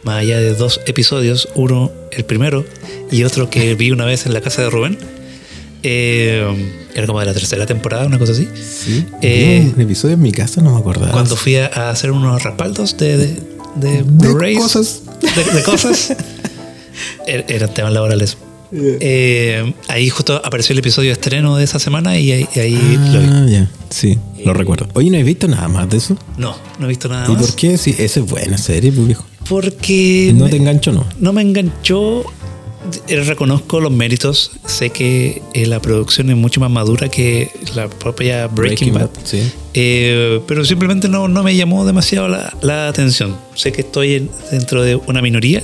más 0.04 0.20
allá 0.20 0.38
de 0.38 0.54
dos 0.54 0.80
episodios, 0.86 1.48
uno 1.54 1.90
el 2.12 2.24
primero 2.24 2.64
y 3.10 3.24
otro 3.24 3.50
que 3.50 3.74
vi 3.74 3.90
una 3.90 4.04
vez 4.04 4.26
en 4.26 4.32
la 4.34 4.40
casa 4.40 4.62
de 4.62 4.70
Rubén. 4.70 4.98
Eh, 5.86 6.72
era 6.94 7.06
como 7.06 7.20
de 7.20 7.26
la 7.26 7.34
tercera 7.34 7.66
temporada, 7.66 8.06
una 8.06 8.18
cosa 8.18 8.32
así. 8.32 8.48
Sí. 8.54 9.04
Eh, 9.22 9.70
un 9.76 9.80
episodio 9.80 10.14
en 10.14 10.22
mi 10.22 10.32
casa 10.32 10.62
no 10.62 10.72
me 10.72 10.78
acordaba. 10.80 11.12
Cuando 11.12 11.36
fui 11.36 11.56
a, 11.56 11.66
a 11.66 11.90
hacer 11.90 12.10
unos 12.10 12.42
respaldos 12.42 12.96
de, 12.96 13.16
de, 13.18 13.36
de 13.76 14.02
De 14.02 14.54
cosas. 14.56 15.02
De, 15.20 15.52
de 15.56 15.62
cosas. 15.62 16.14
Er- 17.26 17.44
eran 17.48 17.72
temas 17.74 17.92
laborales. 17.92 18.36
Eh, 18.76 19.72
ahí 19.88 20.08
justo 20.10 20.40
apareció 20.44 20.72
el 20.72 20.78
episodio 20.80 21.08
de 21.10 21.12
estreno 21.12 21.56
de 21.56 21.64
esa 21.64 21.78
semana 21.78 22.18
y 22.18 22.32
ahí, 22.32 22.48
y 22.54 22.58
ahí 22.58 22.98
lo 23.12 23.20
vi. 23.20 23.26
Ah, 23.30 23.46
ya. 23.48 23.70
Sí, 23.90 24.18
lo 24.44 24.52
recuerdo. 24.54 24.88
Oye, 24.94 25.10
¿no 25.10 25.18
has 25.18 25.24
visto 25.24 25.46
nada 25.48 25.68
más 25.68 25.88
de 25.90 25.98
eso? 25.98 26.16
No, 26.38 26.56
no 26.78 26.86
he 26.86 26.88
visto 26.88 27.08
nada 27.08 27.26
¿Y 27.28 27.32
más. 27.32 27.46
por 27.46 27.54
qué? 27.56 27.76
Sí, 27.78 27.94
esa 27.98 28.20
es 28.20 28.26
buena 28.26 28.58
serie, 28.58 28.90
pues, 28.90 29.06
viejo. 29.06 29.24
Porque 29.48 30.32
¿No 30.34 30.44
me- 30.46 30.50
te 30.50 30.56
engancho 30.56 30.92
no? 30.92 31.04
no 31.20 31.32
me 31.32 31.42
enganchó. 31.42 32.24
Eh, 33.08 33.20
Reconozco 33.24 33.80
los 33.80 33.90
méritos. 33.92 34.52
Sé 34.66 34.90
que 34.90 35.42
eh, 35.54 35.66
la 35.66 35.80
producción 35.80 36.30
es 36.30 36.36
mucho 36.36 36.60
más 36.60 36.70
madura 36.70 37.08
que 37.08 37.50
la 37.74 37.88
propia 37.88 38.46
Breaking, 38.46 38.94
Bad. 38.94 39.10
Sí. 39.24 39.42
Eh, 39.74 40.40
pero 40.46 40.64
simplemente 40.64 41.08
no, 41.08 41.28
no 41.28 41.42
me 41.42 41.56
llamó 41.56 41.84
demasiado 41.86 42.28
la, 42.28 42.52
la 42.62 42.88
atención. 42.88 43.36
Sé 43.54 43.72
que 43.72 43.80
estoy 43.82 44.14
en- 44.14 44.30
dentro 44.50 44.82
de 44.82 44.96
una 44.96 45.22
minoría, 45.22 45.62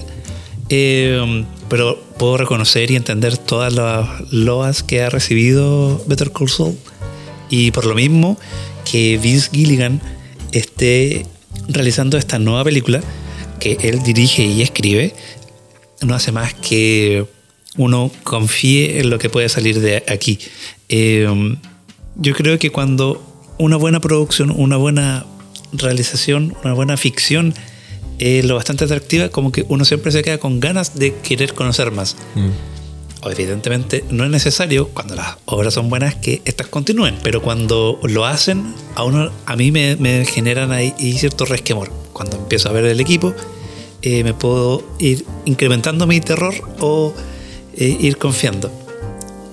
eh, 0.68 1.44
pero 1.68 1.98
puedo 2.18 2.36
reconocer 2.36 2.90
y 2.90 2.96
entender 2.96 3.36
todas 3.38 3.72
las 3.72 4.32
loas 4.32 4.82
que 4.82 5.02
ha 5.02 5.10
recibido 5.10 6.02
Better 6.06 6.32
Call 6.32 6.48
Saul. 6.48 6.76
Y 7.48 7.70
por 7.72 7.84
lo 7.86 7.94
mismo 7.94 8.38
que 8.90 9.18
Vince 9.18 9.50
Gilligan 9.52 10.00
esté 10.52 11.26
realizando 11.68 12.16
esta 12.16 12.38
nueva 12.38 12.64
película 12.64 13.00
que 13.60 13.76
él 13.82 14.02
dirige 14.02 14.42
y 14.44 14.62
escribe, 14.62 15.14
no 16.00 16.14
hace 16.14 16.32
más 16.32 16.54
que 16.54 17.26
uno 17.76 18.10
confíe 18.24 19.00
en 19.00 19.10
lo 19.10 19.18
que 19.18 19.30
puede 19.30 19.48
salir 19.48 19.80
de 19.80 20.04
aquí. 20.08 20.38
Eh, 20.88 21.28
yo 22.16 22.34
creo 22.34 22.58
que 22.58 22.70
cuando 22.70 23.22
una 23.58 23.76
buena 23.76 24.00
producción, 24.00 24.50
una 24.50 24.76
buena 24.76 25.24
realización, 25.72 26.56
una 26.64 26.74
buena 26.74 26.96
ficción 26.96 27.54
es 28.18 28.44
lo 28.44 28.54
bastante 28.54 28.84
atractiva, 28.84 29.28
como 29.30 29.52
que 29.52 29.64
uno 29.68 29.84
siempre 29.84 30.12
se 30.12 30.22
queda 30.22 30.38
con 30.38 30.60
ganas 30.60 30.98
de 30.98 31.14
querer 31.16 31.54
conocer 31.54 31.90
más. 31.90 32.16
Mm. 32.34 32.48
O, 33.22 33.30
Evidentemente 33.30 34.04
no 34.10 34.24
es 34.24 34.30
necesario 34.30 34.88
cuando 34.88 35.14
las 35.14 35.36
obras 35.44 35.74
son 35.74 35.88
buenas 35.88 36.14
que 36.16 36.42
estas 36.44 36.66
continúen, 36.68 37.16
pero 37.22 37.42
cuando 37.42 38.00
lo 38.02 38.24
hacen 38.24 38.74
a 38.94 39.04
uno 39.04 39.30
a 39.46 39.56
mí 39.56 39.70
me, 39.70 39.96
me 39.96 40.24
generan 40.24 40.72
ahí 40.72 40.92
cierto 41.16 41.44
resquemor. 41.44 41.90
Cuando 42.12 42.36
empiezo 42.36 42.68
a 42.68 42.72
ver 42.72 42.84
el 42.84 43.00
equipo 43.00 43.34
eh, 44.02 44.24
me 44.24 44.34
puedo 44.34 44.82
ir 44.98 45.24
incrementando 45.44 46.06
mi 46.06 46.20
terror 46.20 46.54
o 46.80 47.12
eh, 47.76 47.96
ir 48.00 48.16
confiando. 48.16 48.70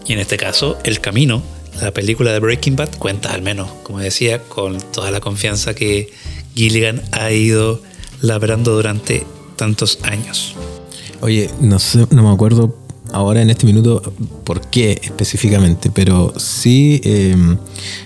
Y 0.06 0.14
en 0.14 0.20
este 0.20 0.38
caso, 0.38 0.78
El 0.84 1.02
Camino, 1.02 1.42
la 1.82 1.92
película 1.92 2.32
de 2.32 2.40
Breaking 2.40 2.76
Bad, 2.76 2.98
cuenta 2.98 3.34
al 3.34 3.42
menos, 3.42 3.70
como 3.84 4.00
decía, 4.00 4.42
con 4.44 4.80
toda 4.92 5.12
la 5.12 5.20
confianza 5.20 5.74
que 5.74 6.12
Gilligan 6.56 7.02
ha 7.12 7.32
ido 7.32 7.82
labrando 8.22 8.74
durante 8.76 9.26
tantos 9.58 10.00
años. 10.04 10.56
Oye, 11.22 11.50
no 11.60 11.80
sé, 11.80 12.08
no 12.12 12.24
me 12.24 12.34
acuerdo 12.34 12.76
ahora 13.12 13.42
en 13.42 13.50
este 13.50 13.66
minuto 13.66 14.02
por 14.44 14.62
qué 14.70 15.00
específicamente, 15.04 15.92
pero 15.92 16.34
sí 16.38 17.02
eh, 17.04 17.36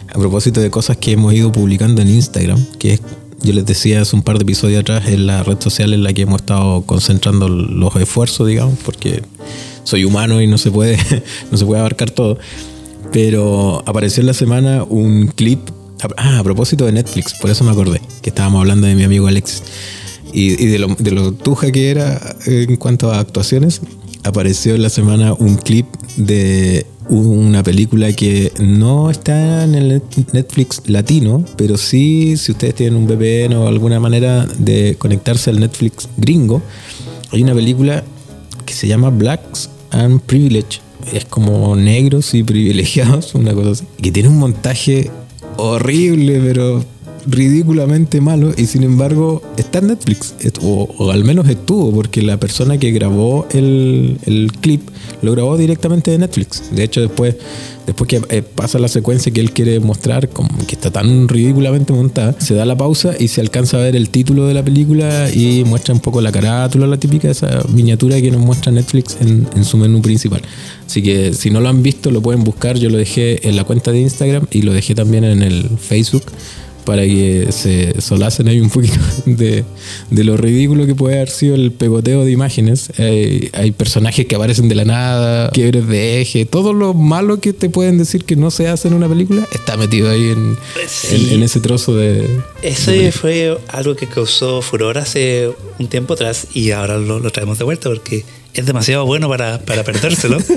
a 0.07 0.19
propósito 0.19 0.59
de 0.59 0.69
cosas 0.69 0.97
que 0.97 1.11
hemos 1.11 1.33
ido 1.33 1.51
publicando 1.51 2.01
en 2.01 2.09
Instagram, 2.09 2.63
que 2.77 2.93
es, 2.93 3.01
yo 3.43 3.53
les 3.53 3.65
decía 3.65 4.01
hace 4.01 4.15
un 4.15 4.21
par 4.21 4.37
de 4.37 4.43
episodios 4.43 4.81
atrás, 4.81 5.07
es 5.07 5.19
la 5.19 5.43
red 5.43 5.59
social 5.59 5.93
en 5.93 6.03
la 6.03 6.13
que 6.13 6.23
hemos 6.23 6.41
estado 6.41 6.83
concentrando 6.83 7.49
los 7.49 7.95
esfuerzos, 7.95 8.47
digamos, 8.47 8.77
porque 8.85 9.23
soy 9.83 10.05
humano 10.05 10.41
y 10.41 10.47
no 10.47 10.57
se 10.57 10.71
puede, 10.71 10.97
no 11.51 11.57
se 11.57 11.65
puede 11.65 11.79
abarcar 11.79 12.11
todo. 12.11 12.37
Pero 13.11 13.83
apareció 13.85 14.21
en 14.21 14.27
la 14.27 14.33
semana 14.33 14.83
un 14.83 15.27
clip, 15.27 15.59
ah, 16.17 16.39
a 16.39 16.43
propósito 16.43 16.85
de 16.85 16.93
Netflix, 16.93 17.33
por 17.33 17.49
eso 17.49 17.63
me 17.63 17.71
acordé, 17.71 18.01
que 18.21 18.29
estábamos 18.29 18.61
hablando 18.61 18.87
de 18.87 18.95
mi 18.95 19.03
amigo 19.03 19.27
Alexis 19.27 19.63
y, 20.33 20.63
y 20.63 20.67
de, 20.67 20.79
lo, 20.79 20.87
de 20.95 21.11
lo 21.11 21.33
tuja 21.33 21.71
que 21.71 21.89
era 21.89 22.35
en 22.45 22.77
cuanto 22.77 23.11
a 23.11 23.19
actuaciones, 23.19 23.81
apareció 24.23 24.75
en 24.75 24.83
la 24.83 24.89
semana 24.89 25.33
un 25.33 25.57
clip 25.57 25.87
de 26.15 26.85
una 27.11 27.61
película 27.61 28.11
que 28.13 28.51
no 28.59 29.09
está 29.11 29.63
en 29.65 29.75
el 29.75 29.89
net- 30.01 30.31
Netflix 30.33 30.81
latino, 30.87 31.43
pero 31.57 31.77
sí, 31.77 32.37
si 32.37 32.53
ustedes 32.53 32.73
tienen 32.75 32.95
un 32.95 33.05
VPN 33.07 33.55
o 33.57 33.67
alguna 33.67 33.99
manera 33.99 34.45
de 34.57 34.95
conectarse 34.97 35.49
al 35.49 35.59
Netflix 35.59 36.07
gringo, 36.17 36.61
hay 37.31 37.43
una 37.43 37.53
película 37.53 38.03
que 38.65 38.73
se 38.73 38.87
llama 38.87 39.09
Blacks 39.09 39.69
and 39.91 40.21
Privilege. 40.21 40.79
Es 41.11 41.25
como 41.25 41.75
negros 41.75 42.33
y 42.33 42.43
privilegiados, 42.43 43.35
una 43.35 43.53
cosa 43.53 43.71
así. 43.71 43.83
Que 44.01 44.11
tiene 44.11 44.29
un 44.29 44.37
montaje 44.37 45.11
horrible, 45.57 46.39
pero 46.41 46.83
ridículamente 47.27 48.21
malo 48.21 48.53
y 48.57 48.65
sin 48.65 48.83
embargo 48.83 49.41
está 49.57 49.79
en 49.79 49.87
Netflix. 49.87 50.35
O, 50.61 50.87
o 50.97 51.11
al 51.11 51.23
menos 51.23 51.47
estuvo 51.49 51.91
porque 51.91 52.21
la 52.21 52.37
persona 52.37 52.77
que 52.77 52.91
grabó 52.91 53.47
el, 53.51 54.17
el 54.25 54.51
clip 54.61 54.89
lo 55.21 55.31
grabó 55.31 55.57
directamente 55.57 56.11
de 56.11 56.17
Netflix. 56.17 56.63
De 56.71 56.83
hecho 56.83 57.01
después 57.01 57.35
después 57.85 58.07
que 58.07 58.21
eh, 58.29 58.43
pasa 58.43 58.77
la 58.79 58.87
secuencia 58.87 59.31
que 59.31 59.41
él 59.41 59.51
quiere 59.51 59.79
mostrar 59.79 60.29
como 60.29 60.49
que 60.67 60.75
está 60.75 60.91
tan 60.91 61.27
ridículamente 61.27 61.91
montada 61.91 62.35
se 62.39 62.53
da 62.53 62.63
la 62.63 62.77
pausa 62.77 63.15
y 63.19 63.27
se 63.27 63.41
alcanza 63.41 63.77
a 63.77 63.81
ver 63.81 63.95
el 63.95 64.09
título 64.09 64.45
de 64.45 64.53
la 64.53 64.63
película 64.63 65.29
y 65.33 65.63
muestra 65.65 65.93
un 65.93 65.99
poco 65.99 66.21
la 66.21 66.31
carátula 66.31 66.85
la 66.85 66.97
típica 66.97 67.29
esa 67.31 67.63
miniatura 67.69 68.21
que 68.21 68.29
nos 68.29 68.39
muestra 68.39 68.71
Netflix 68.71 69.17
en, 69.19 69.47
en 69.55 69.65
su 69.65 69.77
menú 69.77 70.01
principal. 70.01 70.41
Así 70.85 71.01
que 71.01 71.33
si 71.33 71.49
no 71.49 71.59
lo 71.59 71.69
han 71.69 71.81
visto 71.81 72.11
lo 72.11 72.21
pueden 72.21 72.43
buscar. 72.43 72.77
Yo 72.77 72.89
lo 72.89 72.97
dejé 72.97 73.47
en 73.47 73.55
la 73.55 73.63
cuenta 73.63 73.91
de 73.91 74.01
Instagram 74.01 74.47
y 74.51 74.61
lo 74.61 74.73
dejé 74.73 74.95
también 74.95 75.23
en 75.23 75.41
el 75.41 75.69
Facebook 75.79 76.23
para 76.85 77.03
que 77.03 77.47
se 77.51 77.99
solacen 78.01 78.47
ahí 78.47 78.59
un 78.59 78.69
poquito 78.69 78.95
de, 79.25 79.63
de 80.09 80.23
lo 80.23 80.37
ridículo 80.37 80.85
que 80.85 80.95
puede 80.95 81.15
haber 81.15 81.29
sido 81.29 81.55
el 81.55 81.71
pegoteo 81.71 82.25
de 82.25 82.31
imágenes. 82.31 82.91
Hay 83.53 83.71
personajes 83.71 84.25
que 84.25 84.35
aparecen 84.35 84.69
de 84.69 84.75
la 84.75 84.85
nada, 84.85 85.49
quiebres 85.51 85.87
de 85.87 86.21
eje, 86.21 86.45
todo 86.45 86.73
lo 86.73 86.93
malo 86.93 87.39
que 87.39 87.53
te 87.53 87.69
pueden 87.69 87.97
decir 87.97 88.25
que 88.25 88.35
no 88.35 88.51
se 88.51 88.67
hace 88.67 88.87
en 88.87 88.93
una 88.93 89.07
película 89.07 89.47
está 89.51 89.77
metido 89.77 90.09
ahí 90.09 90.29
en, 90.29 90.57
Sí. 90.87 91.27
en- 91.29 91.35
en 91.35 91.43
ese 91.43 91.59
trozo 91.59 91.95
de... 91.95 92.27
Ese 92.61 93.11
fue 93.11 93.57
algo 93.69 93.95
que 93.95 94.07
causó 94.07 94.61
furor 94.61 94.97
hace 94.97 95.49
un 95.79 95.87
tiempo 95.87 96.13
atrás 96.13 96.47
y 96.53 96.71
ahora 96.71 96.97
lo, 96.97 97.19
lo 97.19 97.29
traemos 97.31 97.57
de 97.57 97.63
vuelta 97.63 97.89
porque 97.89 98.23
es 98.53 98.65
demasiado 98.65 99.05
bueno 99.05 99.29
para, 99.29 99.59
para 99.61 99.83
perdérselo. 99.83 100.37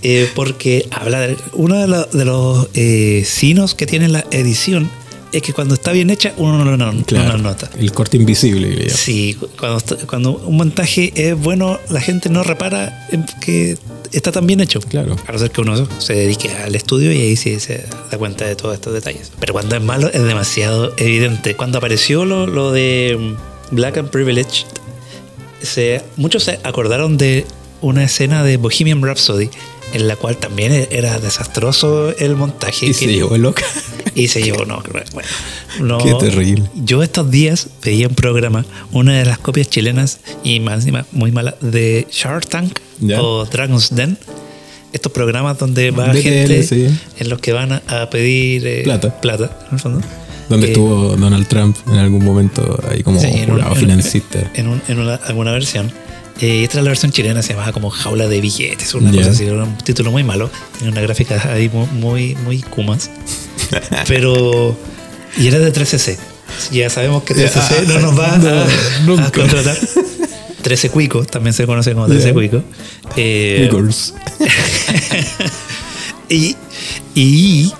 Eh, 0.00 0.28
porque 0.36 0.86
habla 0.92 1.18
de 1.22 1.36
uno 1.54 1.74
de, 1.80 1.88
lo- 1.88 2.04
de 2.04 2.24
los 2.24 2.68
eh, 2.74 3.24
sinos 3.26 3.74
que 3.74 3.84
tiene 3.84 4.06
la 4.08 4.24
edición 4.30 4.88
es 5.32 5.42
que 5.42 5.52
cuando 5.52 5.74
está 5.74 5.92
bien 5.92 6.10
hecha 6.10 6.32
uno 6.36 6.58
no 6.58 6.64
lo 6.64 6.76
no 6.76 6.92
nota. 7.38 7.70
el 7.78 7.92
corte 7.92 8.16
invisible. 8.16 8.70
llaman. 8.70 8.90
Sí, 8.90 9.36
cuando, 9.58 9.84
cuando 10.06 10.32
un 10.38 10.56
montaje 10.56 11.12
es 11.14 11.38
bueno, 11.38 11.78
la 11.90 12.00
gente 12.00 12.28
no 12.30 12.42
repara 12.42 13.06
en 13.10 13.26
que 13.40 13.76
está 14.12 14.32
tan 14.32 14.46
bien 14.46 14.60
hecho. 14.60 14.80
Claro. 14.80 15.16
A 15.26 15.32
no 15.32 15.38
ser 15.38 15.50
que 15.50 15.60
uno 15.60 15.88
se 15.98 16.14
dedique 16.14 16.50
al 16.50 16.74
estudio 16.74 17.12
y 17.12 17.20
ahí 17.20 17.36
sí 17.36 17.60
se 17.60 17.84
da 18.10 18.18
cuenta 18.18 18.46
de 18.46 18.56
todos 18.56 18.74
estos 18.74 18.92
detalles. 18.92 19.32
Pero 19.38 19.52
cuando 19.52 19.76
es 19.76 19.82
malo 19.82 20.08
es 20.08 20.22
demasiado 20.22 20.94
evidente. 20.96 21.54
Cuando 21.56 21.78
apareció 21.78 22.24
lo, 22.24 22.46
lo 22.46 22.72
de 22.72 23.16
mm, 23.18 23.74
Black 23.76 23.98
and 23.98 24.10
Privileged, 24.10 24.66
se, 25.62 26.02
muchos 26.16 26.44
se 26.44 26.58
acordaron 26.62 27.18
de 27.18 27.44
una 27.80 28.04
escena 28.04 28.42
de 28.42 28.56
Bohemian 28.56 29.02
Rhapsody 29.02 29.50
en 29.92 30.06
la 30.08 30.16
cual 30.16 30.36
también 30.36 30.86
era 30.90 31.18
desastroso 31.18 32.14
el 32.18 32.36
montaje. 32.36 32.86
Y 32.86 32.88
que- 32.88 32.94
se 32.94 33.06
llevó 33.06 33.36
loca. 33.38 33.64
y 34.14 34.28
se 34.28 34.42
llevó, 34.42 34.64
no, 34.64 34.82
bueno, 35.12 35.28
no. 35.80 35.98
Qué 35.98 36.14
terrible. 36.14 36.64
Yo 36.74 37.02
estos 37.02 37.30
días 37.30 37.68
veía 37.84 38.08
un 38.08 38.14
programa, 38.14 38.64
una 38.92 39.16
de 39.18 39.24
las 39.24 39.38
copias 39.38 39.68
chilenas 39.68 40.18
y 40.44 40.60
más 40.60 40.76
encima 40.80 41.06
muy 41.12 41.32
mala, 41.32 41.56
de 41.60 42.06
Shark 42.10 42.46
Tank 42.46 42.78
Ya. 43.00 43.20
o 43.22 43.44
Dragon's 43.44 43.94
Den. 43.94 44.18
Estos 44.92 45.12
programas 45.12 45.58
donde 45.58 45.90
va 45.90 46.06
DTL, 46.08 46.18
gente 46.22 46.62
sí. 46.62 46.86
en 47.18 47.28
los 47.28 47.40
que 47.40 47.52
van 47.52 47.72
a, 47.86 48.08
pedir 48.10 48.66
eh, 48.66 48.80
Plata. 48.84 49.20
plata, 49.20 49.58
en 49.68 49.74
el 49.74 49.80
fondo. 49.80 50.00
Donde 50.48 50.66
Eh, 50.68 50.70
estuvo 50.70 51.14
Donald 51.14 51.46
Trump 51.46 51.76
en 51.88 51.96
algún 51.98 52.24
momento 52.24 52.78
ahí 52.90 53.02
como 53.02 53.20
Sí, 53.20 53.26
en, 53.26 53.50
un- 53.50 53.60
en- 53.60 53.76
financista. 53.76 54.50
en 54.54 54.66
un- 54.68 54.80
en 54.88 54.98
una- 54.98 55.16
alguna 55.16 55.52
versión. 55.52 55.92
Eh, 56.40 56.62
esta 56.62 56.74
era 56.78 56.84
la 56.84 56.90
versión 56.90 57.10
chilena, 57.10 57.42
se 57.42 57.52
llamaba 57.54 57.72
como 57.72 57.90
Jaula 57.90 58.28
de 58.28 58.40
Billetes, 58.40 58.94
una 58.94 59.10
cosa 59.10 59.30
así, 59.30 59.44
era 59.44 59.64
un 59.64 59.76
título 59.78 60.10
muy 60.12 60.22
malo, 60.22 60.50
tenía 60.78 60.92
una 60.92 61.00
gráfica 61.00 61.52
ahí 61.52 61.68
muy, 61.68 61.86
muy, 61.86 62.34
muy 62.36 62.62
kumas. 62.62 63.10
Pero. 64.08 64.76
Y 65.36 65.46
era 65.48 65.58
de 65.58 65.72
3CC. 65.72 66.16
Ya 66.72 66.88
sabemos 66.90 67.22
que 67.24 67.34
3CC 67.34 67.86
no 67.86 68.00
nos 68.00 68.18
va 68.18 68.38
No, 68.38 68.48
a, 68.48 68.66
nunca. 69.04 69.24
a 69.26 69.32
contratar. 69.32 69.76
13 70.62 70.90
Cuico, 70.90 71.24
también 71.24 71.52
se 71.54 71.66
conoce 71.66 71.92
como 71.94 72.06
13 72.06 72.28
Ya. 72.28 72.32
Cuico. 72.32 72.62
Eh, 73.16 73.68
y, 76.28 76.56
y 77.14 77.72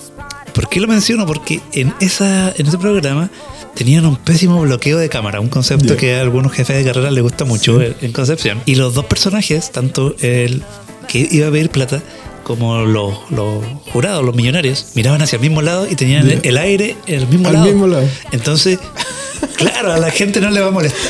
¿por 0.55 0.69
qué 0.69 0.81
lo 0.81 0.87
menciono? 0.89 1.27
Porque 1.27 1.61
en, 1.73 1.93
esa, 2.01 2.53
en 2.57 2.67
ese 2.67 2.79
programa 2.79 3.31
tenían 3.75 4.05
un 4.07 4.17
pésimo 4.17 4.61
bloqueo 4.61 4.99
de 4.99 5.09
cámara, 5.09 5.41
un 5.41 5.49
concepto 5.49 5.97
que 5.97 6.17
a 6.17 6.21
algunos 6.21 6.53
jefes 6.53 6.77
de 6.77 6.85
carrera 6.85 7.11
les 7.11 7.23
gusta 7.23 7.45
mucho 7.45 7.81
en- 7.81 7.95
en 8.01 8.13
Concepción. 8.13 8.61
Y 8.67 8.75
los 8.75 8.95
dos 8.95 9.05
personajes, 9.07 9.71
tanto 9.71 10.15
el 10.21 10.63
que 11.07 11.27
iba 11.31 11.49
a 11.49 11.51
pedir 11.51 11.71
plata 11.71 12.03
como 12.45 12.81
los, 12.81 13.15
los 13.31 13.63
jurados, 13.93 14.25
los 14.25 14.35
millonarios, 14.35 14.87
miraban 14.95 15.21
hacia 15.23 15.37
el 15.37 15.43
mismo 15.43 15.63
lado 15.63 15.87
y 15.89 15.95
tenían 15.95 16.29
el, 16.31 16.41
el 16.43 16.57
aire 16.59 16.97
en 17.07 17.21
el 17.21 17.29
mismo 17.29 17.49
Al 17.49 17.55
lado. 17.55 17.67
mismo 17.67 17.87
lado. 17.87 18.07
Entonces, 18.33 18.79
claro, 19.57 19.93
a 19.93 19.99
la 19.99 20.11
gente 20.11 20.41
no 20.41 20.51
le 20.51 20.61
va 20.61 20.69
a 20.69 20.71
molestar. 20.71 21.01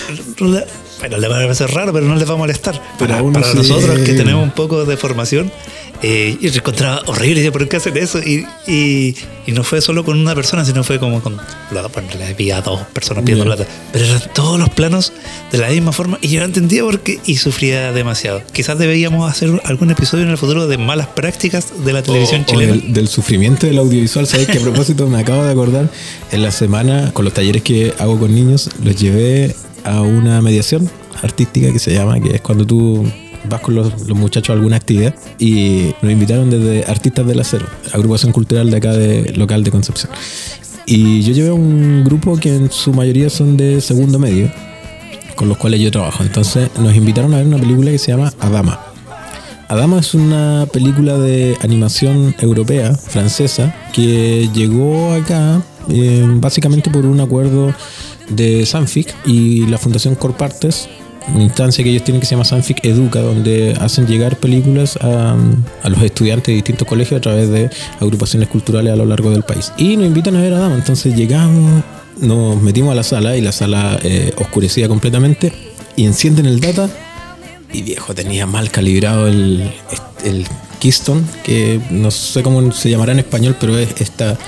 no 0.41 0.49
le- 0.49 0.65
Bueno, 1.00 1.17
le 1.19 1.29
va 1.29 1.38
a 1.38 1.43
parecer 1.43 1.71
raro, 1.71 1.93
pero 1.93 2.07
no 2.07 2.17
les 2.17 2.29
va 2.29 2.35
a 2.35 2.37
molestar. 2.37 2.81
Pero 2.99 3.31
Para, 3.33 3.53
nosotros 3.55 3.99
que 4.00 4.15
tenemos 4.15 4.43
un 4.43 4.50
poco 4.50 4.85
de 4.85 4.97
formación, 4.97 5.53
eh, 6.02 6.37
y 6.40 6.47
encontraba 6.49 7.02
horrible. 7.07 7.33
y 7.33 7.35
decía, 7.37 7.52
¿por 7.52 7.69
qué 7.69 7.76
hacen 7.76 7.97
eso? 7.97 8.19
Y, 8.21 8.47
y, 8.67 9.17
y 9.47 9.52
no 9.52 9.64
fue 9.64 9.81
solo 9.81 10.05
con 10.05 10.19
una 10.19 10.35
persona, 10.35 10.64
sino 10.64 10.85
fue 10.85 10.99
como 10.99 11.21
con. 11.23 11.37
Le 11.71 12.25
había 12.26 12.61
dos 12.61 12.81
personas 12.93 13.25
pidiendo 13.25 13.45
plata. 13.45 13.67
Pero 13.93 14.05
eran 14.05 14.23
todos 14.35 14.59
los 14.59 14.69
planos 14.71 15.12
de 15.52 15.59
la 15.59 15.69
misma 15.69 15.93
forma 15.93 16.19
y 16.23 16.28
yo 16.28 16.40
no 16.40 16.47
entendía 16.47 16.83
por 16.83 17.00
qué 17.00 17.19
y 17.26 17.37
sufría 17.37 17.93
demasiado. 17.93 18.43
Quizás 18.52 18.78
deberíamos 18.78 19.28
hacer 19.31 19.61
algún 19.64 19.90
episodio 19.90 20.25
en 20.25 20.31
el 20.31 20.38
futuro 20.38 20.67
de 20.69 20.78
malas 20.78 21.09
prácticas 21.09 21.85
de 21.85 21.93
la 21.93 22.02
televisión 22.02 22.43
O- 22.43 22.45
o 22.45 22.47
chilena. 22.47 22.73
del, 22.73 22.93
del 22.93 23.09
sufrimiento 23.09 23.67
del 23.67 23.78
audiovisual. 23.78 24.26
¿Sabes 24.26 24.47
que 24.47 24.59
a 24.59 24.61
propósito 24.61 25.07
me 25.09 25.19
acabo 25.19 25.45
de 25.45 25.50
acordar? 25.52 25.88
En 26.33 26.43
la 26.43 26.50
semana, 26.52 27.11
con 27.12 27.25
los 27.25 27.35
talleres 27.35 27.62
que 27.62 27.93
hago 27.99 28.19
con 28.19 28.35
niños, 28.35 28.71
los 28.83 28.97
llevé 28.97 29.55
a 29.85 30.00
una 30.02 30.40
mediación 30.43 30.90
artística 31.23 31.73
que 31.73 31.78
se 31.78 31.93
llama, 31.93 32.21
que 32.21 32.37
es 32.37 32.40
cuando 32.40 32.64
tú 32.67 33.11
vas 33.45 33.61
con 33.61 33.75
los, 33.75 34.07
los 34.07 34.18
muchachos 34.18 34.50
a 34.50 34.52
alguna 34.54 34.76
actividad 34.76 35.14
y 35.38 35.92
nos 36.02 36.12
invitaron 36.12 36.50
desde 36.50 36.85
Artistas 36.90 37.26
del 37.26 37.40
Acero, 37.40 37.66
agrupación 37.92 38.33
cultural 38.33 38.71
de 38.71 38.76
acá 38.76 38.92
de 38.92 39.33
local 39.35 39.64
de 39.64 39.71
Concepción. 39.71 40.11
Y 40.87 41.21
yo 41.21 41.35
llevé 41.35 41.50
un 41.52 42.02
grupo 42.02 42.38
que 42.38 42.54
en 42.54 42.71
su 42.71 42.95
mayoría 42.95 43.28
son 43.28 43.59
de 43.59 43.83
segundo 43.83 44.18
medio, 44.18 44.50
con 45.37 45.49
los 45.49 45.59
cuales 45.59 45.80
yo 45.80 45.90
trabajo. 45.90 46.23
Entonces 46.23 46.71
nos 46.78 46.97
invitaron 46.97 47.35
a 47.35 47.38
ver 47.38 47.47
una 47.47 47.59
película 47.59 47.90
que 47.90 47.99
se 47.99 48.11
llama 48.11 48.33
Adama. 48.40 48.80
Adama 49.68 49.99
es 49.99 50.14
una 50.14 50.66
película 50.73 51.18
de 51.18 51.59
animación 51.61 52.35
europea, 52.40 52.95
francesa, 52.95 53.75
que 53.92 54.49
llegó 54.54 55.12
acá 55.12 55.61
eh, 55.90 56.25
básicamente 56.26 56.88
por 56.88 57.04
un 57.04 57.21
acuerdo 57.21 57.75
de 58.30 58.64
Sanfic 58.64 59.14
y 59.26 59.66
la 59.66 59.76
Fundación 59.76 60.14
Corpartes, 60.14 60.88
instancia 61.37 61.85
que 61.85 61.91
ellos 61.91 62.05
tienen 62.05 62.21
que 62.21 62.27
se 62.27 62.33
llama 62.33 62.45
Sanfic 62.45 62.85
Educa, 62.85 63.21
donde 63.21 63.77
hacen 63.81 64.07
llegar 64.07 64.37
películas 64.37 64.97
a, 65.01 65.37
a 65.83 65.89
los 65.89 66.03
estudiantes 66.03 66.47
de 66.47 66.55
distintos 66.55 66.87
colegios 66.87 67.19
a 67.19 67.23
través 67.23 67.49
de 67.51 67.71
agrupaciones 68.01 68.49
culturales 68.49 68.93
a 68.93 68.97
lo 68.97 69.05
largo 69.05 69.31
del 69.31 69.43
país. 69.43 69.73
Y 69.77 69.97
nos 69.97 70.07
invitan 70.07 70.37
a 70.37 70.41
ver 70.41 70.55
Adama, 70.55 70.75
entonces 70.75 71.15
llegamos, 71.15 71.83
nos 72.21 72.61
metimos 72.62 72.93
a 72.93 72.95
la 72.95 73.03
sala 73.03 73.37
y 73.37 73.41
la 73.41 73.53
sala 73.53 73.99
eh, 74.03 74.33
oscurecida 74.38 74.88
completamente 74.88 75.53
y 75.97 76.05
encienden 76.05 76.47
el 76.47 76.61
data 76.61 76.88
y 77.73 77.83
viejo, 77.83 78.14
tenía 78.14 78.47
mal 78.47 78.71
calibrado 78.71 79.27
el, 79.27 79.71
el 80.25 80.47
Keystone, 80.79 81.23
que 81.43 81.81
no 81.91 82.11
sé 82.11 82.43
cómo 82.43 82.73
se 82.73 82.91
llamará 82.91 83.12
en 83.12 83.19
español, 83.19 83.57
pero 83.59 83.77
es 83.79 84.01
esta 84.01 84.38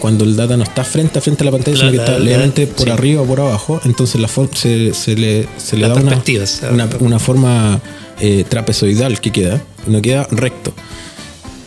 cuando 0.00 0.24
el 0.24 0.34
data 0.34 0.56
no 0.56 0.64
está 0.64 0.82
frente 0.82 1.18
a 1.18 1.22
frente 1.22 1.42
a 1.42 1.46
la 1.46 1.52
pantalla, 1.52 1.76
La- 1.76 1.80
sino 1.80 1.90
que 1.92 1.96
la- 1.98 2.02
está 2.04 2.18
la- 2.18 2.24
levemente 2.24 2.66
por 2.66 2.86
sí. 2.86 2.90
arriba 2.90 3.22
o 3.22 3.26
por 3.26 3.40
abajo. 3.40 3.80
Entonces 3.84 4.20
la 4.20 4.28
se, 4.28 4.92
se 4.94 5.14
le, 5.14 5.46
se 5.58 5.76
le 5.76 5.86
da 5.88 5.94
una, 5.94 6.22
una, 6.72 6.88
una 7.00 7.18
forma 7.20 7.80
eh, 8.20 8.44
trapezoidal 8.48 9.20
que 9.20 9.30
queda, 9.30 9.62
no 9.86 10.02
queda 10.02 10.26
recto. 10.32 10.72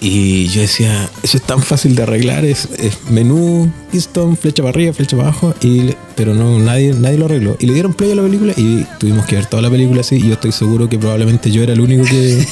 Y 0.05 0.47
yo 0.49 0.59
decía, 0.59 1.09
eso 1.23 1.37
es 1.37 1.43
tan 1.43 1.61
fácil 1.63 1.95
de 1.95 2.03
arreglar, 2.03 2.43
es, 2.43 2.67
es 2.77 3.09
menú, 3.09 3.71
Keystone, 3.89 4.35
flecha 4.35 4.61
para 4.61 4.71
arriba, 4.71 4.91
flecha 4.91 5.15
para 5.15 5.29
abajo, 5.29 5.55
y, 5.61 5.91
pero 6.17 6.35
no, 6.35 6.59
nadie, 6.59 6.93
nadie 6.93 7.17
lo 7.17 7.25
arregló. 7.25 7.55
Y 7.61 7.67
le 7.67 7.73
dieron 7.73 7.93
play 7.93 8.11
a 8.11 8.15
la 8.15 8.21
película 8.23 8.51
y 8.57 8.85
tuvimos 8.99 9.25
que 9.25 9.37
ver 9.37 9.45
toda 9.45 9.61
la 9.61 9.69
película 9.69 10.01
así, 10.01 10.15
y 10.17 10.27
yo 10.27 10.33
estoy 10.33 10.51
seguro 10.51 10.89
que 10.89 10.97
probablemente 10.99 11.51
yo 11.51 11.63
era 11.63 11.71
el 11.71 11.79
único 11.79 12.03
que, 12.03 12.45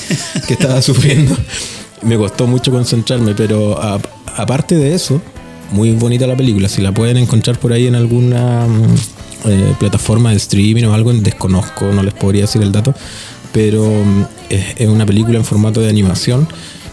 que 0.48 0.54
estaba 0.54 0.82
sufriendo. 0.82 1.36
Me 2.04 2.16
costó 2.16 2.48
mucho 2.48 2.72
concentrarme, 2.72 3.36
pero 3.36 3.78
a- 3.82 4.00
aparte 4.38 4.76
de 4.76 4.96
eso, 4.96 5.22
muy 5.72 5.92
bonita 5.92 6.28
la 6.28 6.36
película, 6.36 6.68
si 6.70 6.82
la 6.82 6.92
pueden 6.92 7.18
encontrar 7.18 7.58
por 7.60 7.74
ahí 7.74 7.88
en 7.88 7.96
alguna 7.96 8.68
mm, 8.68 9.50
eh, 9.50 9.74
plataforma 9.80 10.32
de 10.32 10.38
streaming 10.38 10.84
o 10.86 10.94
algo, 10.94 11.12
desconozco, 11.14 11.86
no 11.92 12.04
les 12.04 12.14
podría 12.14 12.42
decir 12.42 12.62
el 12.62 12.72
dato, 12.72 12.94
pero 13.52 13.86
mm, 13.86 14.24
es, 14.50 14.64
es 14.78 14.88
una 14.88 15.06
película 15.06 15.38
en 15.38 15.46
formato 15.46 15.82
de 15.82 15.90
animación 15.90 16.48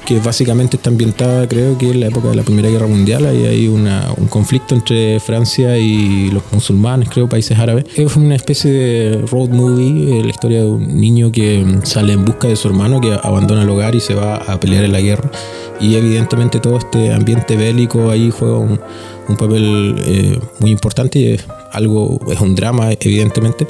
que 0.07 0.19
básicamente 0.21 0.79
está 0.79 0.89
ambientada, 0.89 1.47
creo 1.47 1.77
que 1.77 1.91
en 1.91 2.01
la 2.01 2.07
época 2.07 2.29
de 2.31 2.37
la 2.37 2.43
Primera 2.43 2.71
Guerra 2.71 2.87
Mundial. 2.87 3.27
Ahí 3.27 3.45
hay 3.45 3.69
una- 3.69 4.07
un 4.17 4.27
conflicto 4.27 4.75
entre 4.75 5.21
Francia 5.21 5.77
y 5.77 6.31
los 6.31 6.43
musulmanes, 6.51 7.11
creo, 7.11 7.29
países 7.29 7.59
árabes. 7.59 7.85
Es 7.95 8.17
una 8.17 8.35
especie 8.35 8.73
de 8.73 9.19
road 9.31 9.51
movie, 9.51 10.19
eh, 10.19 10.23
la 10.25 10.31
historia 10.31 10.61
de 10.61 10.67
un 10.67 10.99
niño 10.99 11.31
que 11.31 11.63
mm, 11.63 11.85
sale 11.85 12.15
en 12.15 12.25
busca 12.25 12.49
de 12.49 12.57
su 12.57 12.69
hermano, 12.69 13.03
que 13.03 13.13
abandona 13.23 13.65
el 13.65 13.69
hogar 13.69 13.95
y 13.97 14.01
se 14.01 14.15
va 14.15 14.37
a 14.37 14.59
pelear 14.59 14.85
en 14.85 14.93
la 14.93 15.03
guerra. 15.03 15.31
Y 15.81 15.95
evidentemente 15.95 16.61
todo 16.61 16.79
este 16.79 17.13
ambiente 17.13 17.57
bélico 17.57 18.11
ahí 18.11 18.31
juega 18.31 18.59
un, 18.59 18.79
papel 19.37 19.95
eh, 20.07 20.39
muy 20.59 20.71
importante 20.71 21.19
y 21.19 21.33
es 21.35 21.47
algo, 21.73 22.19
es 22.31 22.41
un 22.41 22.55
drama, 22.55 22.91
evidentemente. 22.93 23.67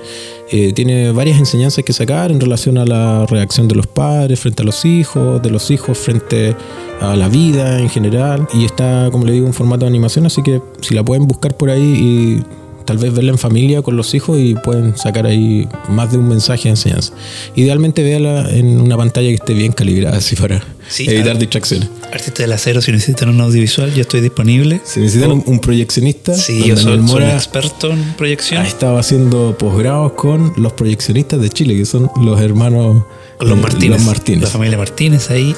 Eh, 0.51 0.73
tiene 0.73 1.11
varias 1.13 1.39
enseñanzas 1.39 1.85
que 1.85 1.93
sacar 1.93 2.31
en 2.31 2.41
relación 2.41 2.79
a 2.79 2.85
la 2.85 3.27
reacción 3.27 3.67
de 3.67 3.75
los 3.75 3.87
padres 3.87 4.39
frente 4.39 4.63
a 4.63 4.65
los 4.65 4.85
hijos, 4.85 5.43
de 5.43 5.51
los 5.51 5.71
hijos 5.71 5.99
frente 5.99 6.55
a 7.01 7.17
la 7.17 7.29
vida 7.29 7.81
en 7.81 7.89
general. 7.89 8.47
Y 8.55 8.65
está, 8.65 9.09
como 9.11 9.27
le 9.27 9.33
digo, 9.33 9.47
en 9.47 9.53
formato 9.53 9.81
de 9.81 9.89
animación, 9.89 10.27
así 10.27 10.43
que 10.43 10.63
si 10.81 10.95
la 10.95 11.05
pueden 11.05 11.27
buscar 11.27 11.57
por 11.57 11.71
ahí 11.71 11.83
y 11.83 12.45
tal 12.89 12.99
vez 12.99 13.13
verla 13.15 13.31
en 13.33 13.39
familia 13.39 13.83
con 13.83 13.97
los 13.97 14.15
hijos 14.15 14.39
y 14.41 14.55
pueden 14.55 14.97
sacar 14.97 15.27
ahí 15.27 15.69
más 15.89 16.11
de 16.11 16.19
un 16.19 16.27
mensaje 16.27 16.65
de 16.65 16.71
enseñanza. 16.71 17.13
Idealmente 17.55 18.03
véala 18.03 18.51
en 18.51 18.81
una 18.81 18.97
pantalla 18.97 19.29
que 19.29 19.35
esté 19.35 19.53
bien 19.55 19.73
calibrada, 19.73 20.17
así 20.17 20.35
para 20.35 20.65
Sí, 20.89 21.05
evitar 21.09 21.37
ah. 21.37 21.39
distracciones. 21.39 21.89
Artistas 22.11 22.39
del 22.39 22.53
acero, 22.53 22.81
si 22.81 22.91
necesitan 22.93 23.29
un 23.29 23.41
audiovisual, 23.43 23.93
yo 23.95 24.01
estoy 24.01 24.23
disponible. 24.23 24.81
Si 24.85 25.01
necesitan 25.01 25.33
un, 25.33 25.43
un 25.47 25.59
proyeccionista, 25.61 26.35
Sí, 26.35 26.65
yo 26.67 26.77
soy, 26.77 26.85
Daniel 26.85 26.85
soy 26.85 26.99
un 26.99 27.05
Mora 27.05 27.35
experto 27.35 27.91
en 27.91 28.03
proyección. 28.15 28.63
ha 28.63 28.67
estado 28.67 28.97
haciendo 28.99 29.57
posgrados 29.59 30.13
con 30.13 30.55
los 30.57 30.73
proyeccionistas 30.73 31.41
de 31.43 31.51
Chile, 31.51 31.77
que 31.77 31.85
son 31.85 32.11
los 32.23 32.41
hermanos 32.41 33.05
los 33.39 33.51
eh, 33.59 33.61
Martínez. 33.61 33.99
los 33.99 34.07
Martínez. 34.07 34.43
La 34.45 34.49
familia 34.49 34.79
Martínez 34.79 35.31
ahí. 35.31 35.55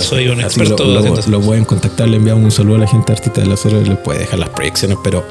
soy 0.00 0.26
un 0.28 0.40
Así 0.40 0.58
experto 0.60 0.84
lo, 0.84 1.00
lo- 1.00 1.22
lo 1.28 1.40
pueden 1.40 1.64
contactar, 1.64 2.08
le 2.08 2.16
enviamos 2.16 2.42
un 2.44 2.50
saludo 2.50 2.76
a 2.76 2.78
la 2.80 2.88
gente 2.88 3.12
artista 3.12 3.40
del 3.40 3.52
acero 3.52 3.80
y 3.80 3.84
les 3.84 3.98
puede 3.98 4.18
dejar 4.20 4.40
las 4.40 4.48
proyecciones, 4.50 4.98
pero 5.04 5.24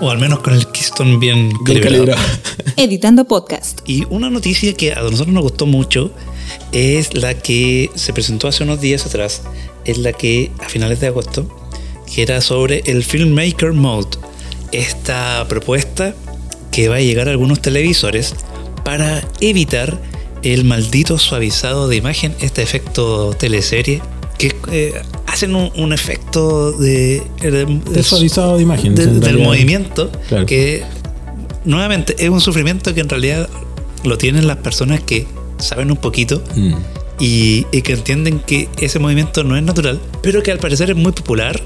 O 0.00 0.10
al 0.10 0.18
menos 0.18 0.40
con 0.40 0.54
el 0.54 0.66
Keystone 0.68 1.18
bien, 1.18 1.50
bien 1.64 1.82
calibrado. 1.82 2.14
calibrado. 2.14 2.22
Editando 2.76 3.26
Podcast. 3.26 3.80
Y 3.86 4.06
una 4.08 4.30
noticia 4.30 4.72
que 4.74 4.92
a 4.92 5.02
nosotros 5.02 5.28
nos 5.28 5.42
gustó 5.42 5.66
mucho 5.66 6.10
es 6.72 7.14
la 7.14 7.34
que 7.34 7.90
se 7.94 8.12
presentó 8.12 8.48
hace 8.48 8.64
unos 8.64 8.80
días 8.80 9.04
atrás, 9.06 9.42
es 9.84 9.98
la 9.98 10.12
que 10.12 10.50
a 10.60 10.68
finales 10.68 11.00
de 11.00 11.08
agosto, 11.08 11.46
que 12.12 12.22
era 12.22 12.40
sobre 12.40 12.82
el 12.86 13.04
Filmmaker 13.04 13.72
Mode. 13.72 14.18
Esta 14.72 15.46
propuesta 15.48 16.14
que 16.70 16.88
va 16.88 16.96
a 16.96 17.00
llegar 17.00 17.28
a 17.28 17.32
algunos 17.32 17.60
televisores 17.60 18.34
para 18.84 19.26
evitar 19.40 20.00
el 20.42 20.64
maldito 20.64 21.18
suavizado 21.18 21.88
de 21.88 21.96
imagen, 21.96 22.34
este 22.40 22.62
efecto 22.62 23.34
teleserie, 23.34 24.00
que 24.40 24.56
eh, 24.72 24.92
hacen 25.26 25.54
un, 25.54 25.70
un 25.76 25.92
efecto 25.92 26.72
de, 26.72 27.22
de- 27.40 27.66
De 27.66 28.02
suavizado 28.02 28.56
de 28.56 28.62
imagen. 28.62 28.94
de- 28.94 29.04
en 29.04 29.20
del 29.20 29.38
movimiento 29.38 30.10
Claro. 30.28 30.46
que 30.46 30.82
nuevamente 31.64 32.16
es 32.18 32.30
un 32.30 32.40
sufrimiento 32.40 32.94
que 32.94 33.00
en 33.00 33.08
realidad 33.08 33.48
lo 34.04 34.16
tienen 34.18 34.46
las 34.46 34.56
personas 34.58 35.00
que 35.00 35.26
saben 35.58 35.90
un 35.90 35.98
poquito 35.98 36.42
Mm. 36.56 36.72
y, 37.18 37.66
y 37.70 37.82
que 37.82 37.92
entienden 37.92 38.38
que 38.40 38.68
ese 38.78 38.98
movimiento 38.98 39.44
no 39.44 39.56
es 39.56 39.62
natural, 39.62 40.00
pero 40.22 40.42
que 40.42 40.50
al 40.52 40.58
parecer 40.58 40.88
es 40.90 40.96
muy 40.96 41.12
popular 41.12 41.60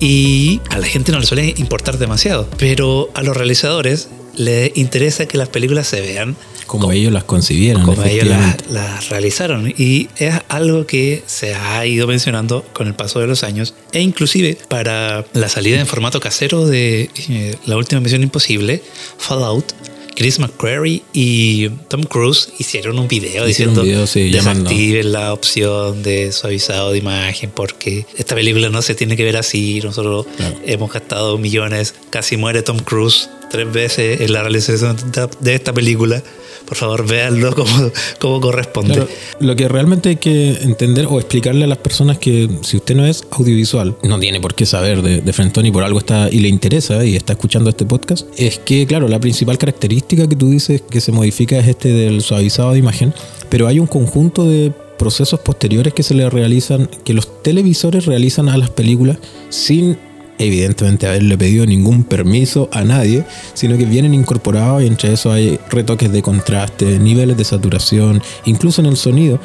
y 0.00 0.60
a 0.70 0.78
la 0.78 0.86
gente 0.86 1.12
no 1.12 1.18
le 1.20 1.26
suele 1.26 1.54
importar 1.58 1.98
demasiado. 1.98 2.48
Pero 2.58 3.10
a 3.14 3.22
los 3.22 3.36
realizadores 3.36 4.08
les 4.36 4.76
interesa 4.76 5.26
que 5.26 5.38
las 5.38 5.48
películas 5.48 5.86
se 5.86 6.00
vean 6.00 6.36
como, 6.66 6.92
ellos 6.92 7.12
las 7.12 7.24
concibieron. 7.24 7.82
Como 7.82 8.02
ellos 8.04 8.26
las, 8.26 8.70
las, 8.70 9.08
realizaron. 9.08 9.72
Y 9.76 10.08
es 10.16 10.34
algo 10.48 10.86
que 10.86 11.22
se 11.26 11.54
ha 11.54 11.84
ido 11.86 12.06
mencionando 12.06 12.64
con 12.72 12.86
el 12.86 12.94
paso 12.94 13.20
de 13.20 13.26
los 13.26 13.44
años. 13.44 13.74
E 13.92 14.00
inclusive 14.00 14.58
para 14.68 15.24
la 15.32 15.48
salida 15.48 15.80
en 15.80 15.86
formato 15.86 16.20
casero 16.20 16.66
de 16.66 17.10
eh, 17.28 17.56
la 17.66 17.76
última 17.76 18.00
misión 18.00 18.22
imposible, 18.22 18.82
Fallout, 19.18 19.72
Chris 20.14 20.38
McQuarrie 20.38 21.02
y 21.12 21.68
Tom 21.88 22.02
Cruise 22.02 22.50
hicieron 22.58 22.98
un 22.98 23.08
video 23.08 23.44
diciendo 23.46 23.82
desactiven 23.82 25.12
la 25.12 25.32
opción 25.32 26.02
de 26.02 26.32
suavizado 26.32 26.92
de 26.92 26.98
imagen 26.98 27.50
porque 27.50 28.06
esta 28.16 28.34
película 28.34 28.68
no 28.70 28.82
se 28.82 28.94
tiene 28.94 29.16
que 29.16 29.24
ver 29.24 29.36
así. 29.36 29.80
Nosotros 29.82 30.26
hemos 30.64 30.92
gastado 30.92 31.38
millones, 31.38 31.94
casi 32.10 32.36
muere 32.36 32.62
Tom 32.62 32.78
Cruise 32.78 33.28
tres 33.50 33.72
veces 33.72 34.20
en 34.20 34.32
la 34.32 34.42
realización 34.42 34.96
de 35.40 35.54
esta 35.54 35.72
película 35.72 36.22
por 36.66 36.76
favor, 36.76 37.06
véanlo 37.06 37.54
como, 37.54 37.90
como 38.18 38.40
corresponde. 38.40 39.06
lo 39.40 39.56
que 39.56 39.68
realmente 39.68 40.10
hay 40.10 40.16
que 40.16 40.50
entender 40.62 41.06
o 41.06 41.18
explicarle 41.18 41.64
a 41.64 41.66
las 41.66 41.78
personas 41.78 42.18
que 42.18 42.48
si 42.62 42.76
usted 42.76 42.94
no 42.94 43.06
es 43.06 43.24
audiovisual, 43.30 43.96
no 44.02 44.18
tiene 44.18 44.40
por 44.40 44.54
qué 44.54 44.66
saber 44.66 45.02
de, 45.02 45.20
de 45.20 45.32
Frentón 45.32 45.64
por 45.72 45.82
algo 45.82 45.98
está 45.98 46.28
y 46.30 46.40
le 46.40 46.48
interesa 46.48 47.04
y 47.04 47.16
está 47.16 47.32
escuchando 47.34 47.70
este 47.70 47.86
podcast, 47.86 48.26
es 48.36 48.58
que, 48.58 48.86
claro, 48.86 49.08
la 49.08 49.18
principal 49.18 49.58
característica 49.58 50.26
que 50.26 50.36
tú 50.36 50.50
dices 50.50 50.82
que 50.82 51.00
se 51.00 51.12
modifica 51.12 51.58
es 51.58 51.68
este 51.68 51.88
del 51.88 52.20
suavizado 52.22 52.72
de 52.72 52.78
imagen, 52.78 53.14
pero 53.48 53.66
hay 53.66 53.78
un 53.78 53.86
conjunto 53.86 54.44
de 54.44 54.72
procesos 54.98 55.40
posteriores 55.40 55.92
que 55.92 56.02
se 56.02 56.14
le 56.14 56.28
realizan, 56.30 56.88
que 57.04 57.14
los 57.14 57.42
televisores 57.42 58.06
realizan 58.06 58.48
a 58.48 58.56
las 58.56 58.70
películas 58.70 59.18
sin 59.48 59.98
evidentemente 60.38 61.06
haberle 61.06 61.38
pedido 61.38 61.66
ningún 61.66 62.04
permiso 62.04 62.68
a 62.72 62.82
nadie, 62.84 63.24
sino 63.54 63.76
que 63.76 63.84
vienen 63.84 64.14
incorporados 64.14 64.82
y 64.82 64.86
entre 64.86 65.12
eso 65.12 65.32
hay 65.32 65.58
retoques 65.70 66.10
de 66.12 66.22
contraste, 66.22 66.98
niveles 66.98 67.36
de 67.36 67.44
saturación, 67.44 68.22
incluso 68.44 68.80
en 68.80 68.86
el 68.86 68.96
sonido 68.96 69.40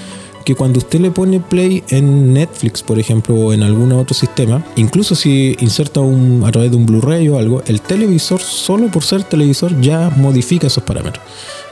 que 0.45 0.55
cuando 0.55 0.79
usted 0.79 0.99
le 0.99 1.11
pone 1.11 1.39
play 1.39 1.83
en 1.89 2.33
Netflix, 2.33 2.81
por 2.81 2.97
ejemplo, 2.97 3.35
o 3.35 3.53
en 3.53 3.61
algún 3.61 3.91
otro 3.91 4.15
sistema, 4.15 4.65
incluso 4.77 5.13
si 5.13 5.55
inserta 5.59 5.99
a 5.99 6.51
través 6.51 6.71
de 6.71 6.77
un 6.77 6.85
Blu-ray 6.85 7.29
o 7.29 7.37
algo, 7.37 7.61
el 7.67 7.81
televisor, 7.81 8.41
solo 8.41 8.87
por 8.87 9.03
ser 9.03 9.23
televisor, 9.23 9.79
ya 9.79 10.09
modifica 10.09 10.65
esos 10.67 10.83
parámetros. 10.83 11.23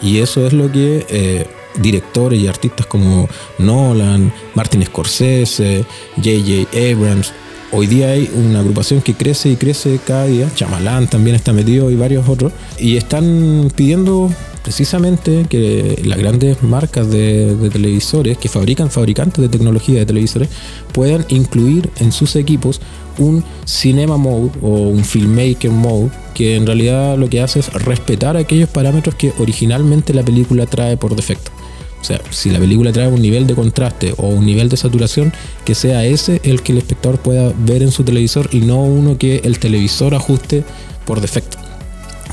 Y 0.01 0.19
eso 0.19 0.45
es 0.45 0.53
lo 0.53 0.71
que 0.71 1.05
eh, 1.09 1.47
directores 1.81 2.39
y 2.39 2.47
artistas 2.47 2.85
como 2.85 3.27
Nolan, 3.57 4.31
Martin 4.53 4.85
Scorsese, 4.85 5.85
J.J. 6.17 6.69
Abrams, 6.91 7.33
Hoy 7.69 7.87
día 7.87 8.11
hay 8.11 8.29
una 8.33 8.61
agrupación 8.61 9.01
que 9.01 9.13
crece 9.13 9.49
y 9.49 9.57
crece 9.57 9.99
cada 10.05 10.25
día, 10.25 10.49
Chamalán 10.55 11.09
también 11.09 11.35
está 11.35 11.51
metido 11.51 11.91
y 11.91 11.95
varios 11.95 12.29
otros, 12.29 12.53
y 12.79 12.95
están 12.95 13.69
pidiendo 13.75 14.31
precisamente 14.63 15.45
que 15.49 16.01
las 16.05 16.17
grandes 16.17 16.63
marcas 16.63 17.11
de, 17.11 17.69
televisores, 17.71 18.37
que 18.37 18.47
fabrican 18.47 18.89
fabricantes 18.89 19.41
de 19.41 19.49
tecnología 19.49 19.99
de 19.99 20.05
televisores, 20.05 20.47
puedan 20.93 21.25
incluir 21.27 21.89
en 21.99 22.13
sus 22.13 22.37
equipos 22.37 22.79
un 23.17 23.43
cinema 23.65 24.15
mode 24.15 24.51
o 24.61 24.69
un 24.69 25.03
filmmaker 25.03 25.71
mode 25.71 26.09
que 26.33 26.55
en 26.55 26.65
realidad 26.65 27.17
lo 27.17 27.29
que 27.29 27.41
hace 27.41 27.59
es 27.59 27.73
respetar 27.73 28.37
aquellos 28.37 28.69
parámetros 28.69 29.15
que 29.15 29.33
originalmente 29.39 30.13
la 30.13 30.23
película 30.23 30.67
trae 30.67 30.95
por 30.95 31.15
defecto. 31.17 31.56
O 32.01 32.03
sea, 32.03 32.21
si 32.29 32.49
la 32.49 32.59
película 32.59 32.91
trae 32.91 33.07
un 33.07 33.21
nivel 33.21 33.47
de 33.47 33.55
contraste 33.55 34.13
o 34.17 34.27
un 34.27 34.45
nivel 34.45 34.69
de 34.69 34.77
saturación, 34.77 35.33
que 35.65 35.75
sea 35.75 36.05
ese 36.05 36.39
el 36.43 36.61
que 36.61 36.71
el 36.71 36.77
espectador 36.77 37.19
pueda 37.19 37.53
ver 37.57 37.81
en 37.81 37.91
su 37.91 38.03
televisor 38.03 38.49
y 38.51 38.61
no 38.61 38.83
uno 38.83 39.17
que 39.17 39.41
el 39.43 39.59
televisor 39.59 40.15
ajuste 40.15 40.63
por 41.05 41.21
defecto. 41.21 41.57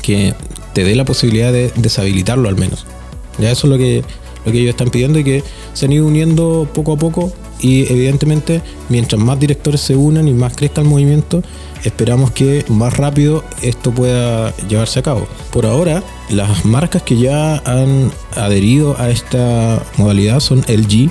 Que 0.01 0.33
te 0.73 0.83
dé 0.83 0.95
la 0.95 1.05
posibilidad 1.05 1.51
de 1.51 1.71
deshabilitarlo 1.75 2.47
al 2.47 2.55
menos. 2.55 2.85
Ya 3.39 3.51
eso 3.51 3.67
es 3.67 3.71
lo 3.71 3.77
que, 3.77 4.03
lo 4.45 4.51
que 4.51 4.59
ellos 4.59 4.69
están 4.69 4.89
pidiendo 4.89 5.19
y 5.19 5.23
que 5.23 5.43
se 5.73 5.85
han 5.85 5.93
ido 5.93 6.05
uniendo 6.05 6.69
poco 6.73 6.93
a 6.93 6.97
poco 6.97 7.33
y 7.59 7.91
evidentemente 7.91 8.61
mientras 8.89 9.21
más 9.21 9.39
directores 9.39 9.81
se 9.81 9.95
unan 9.95 10.27
y 10.27 10.33
más 10.33 10.55
crezca 10.55 10.81
el 10.81 10.87
movimiento, 10.87 11.41
esperamos 11.83 12.31
que 12.31 12.65
más 12.69 12.97
rápido 12.97 13.43
esto 13.61 13.91
pueda 13.91 14.55
llevarse 14.67 14.99
a 14.99 15.03
cabo. 15.03 15.27
Por 15.51 15.65
ahora, 15.65 16.03
las 16.29 16.65
marcas 16.65 17.03
que 17.03 17.17
ya 17.17 17.57
han 17.65 18.11
adherido 18.35 18.99
a 18.99 19.09
esta 19.09 19.81
modalidad 19.97 20.39
son 20.39 20.59
LG, 20.67 21.09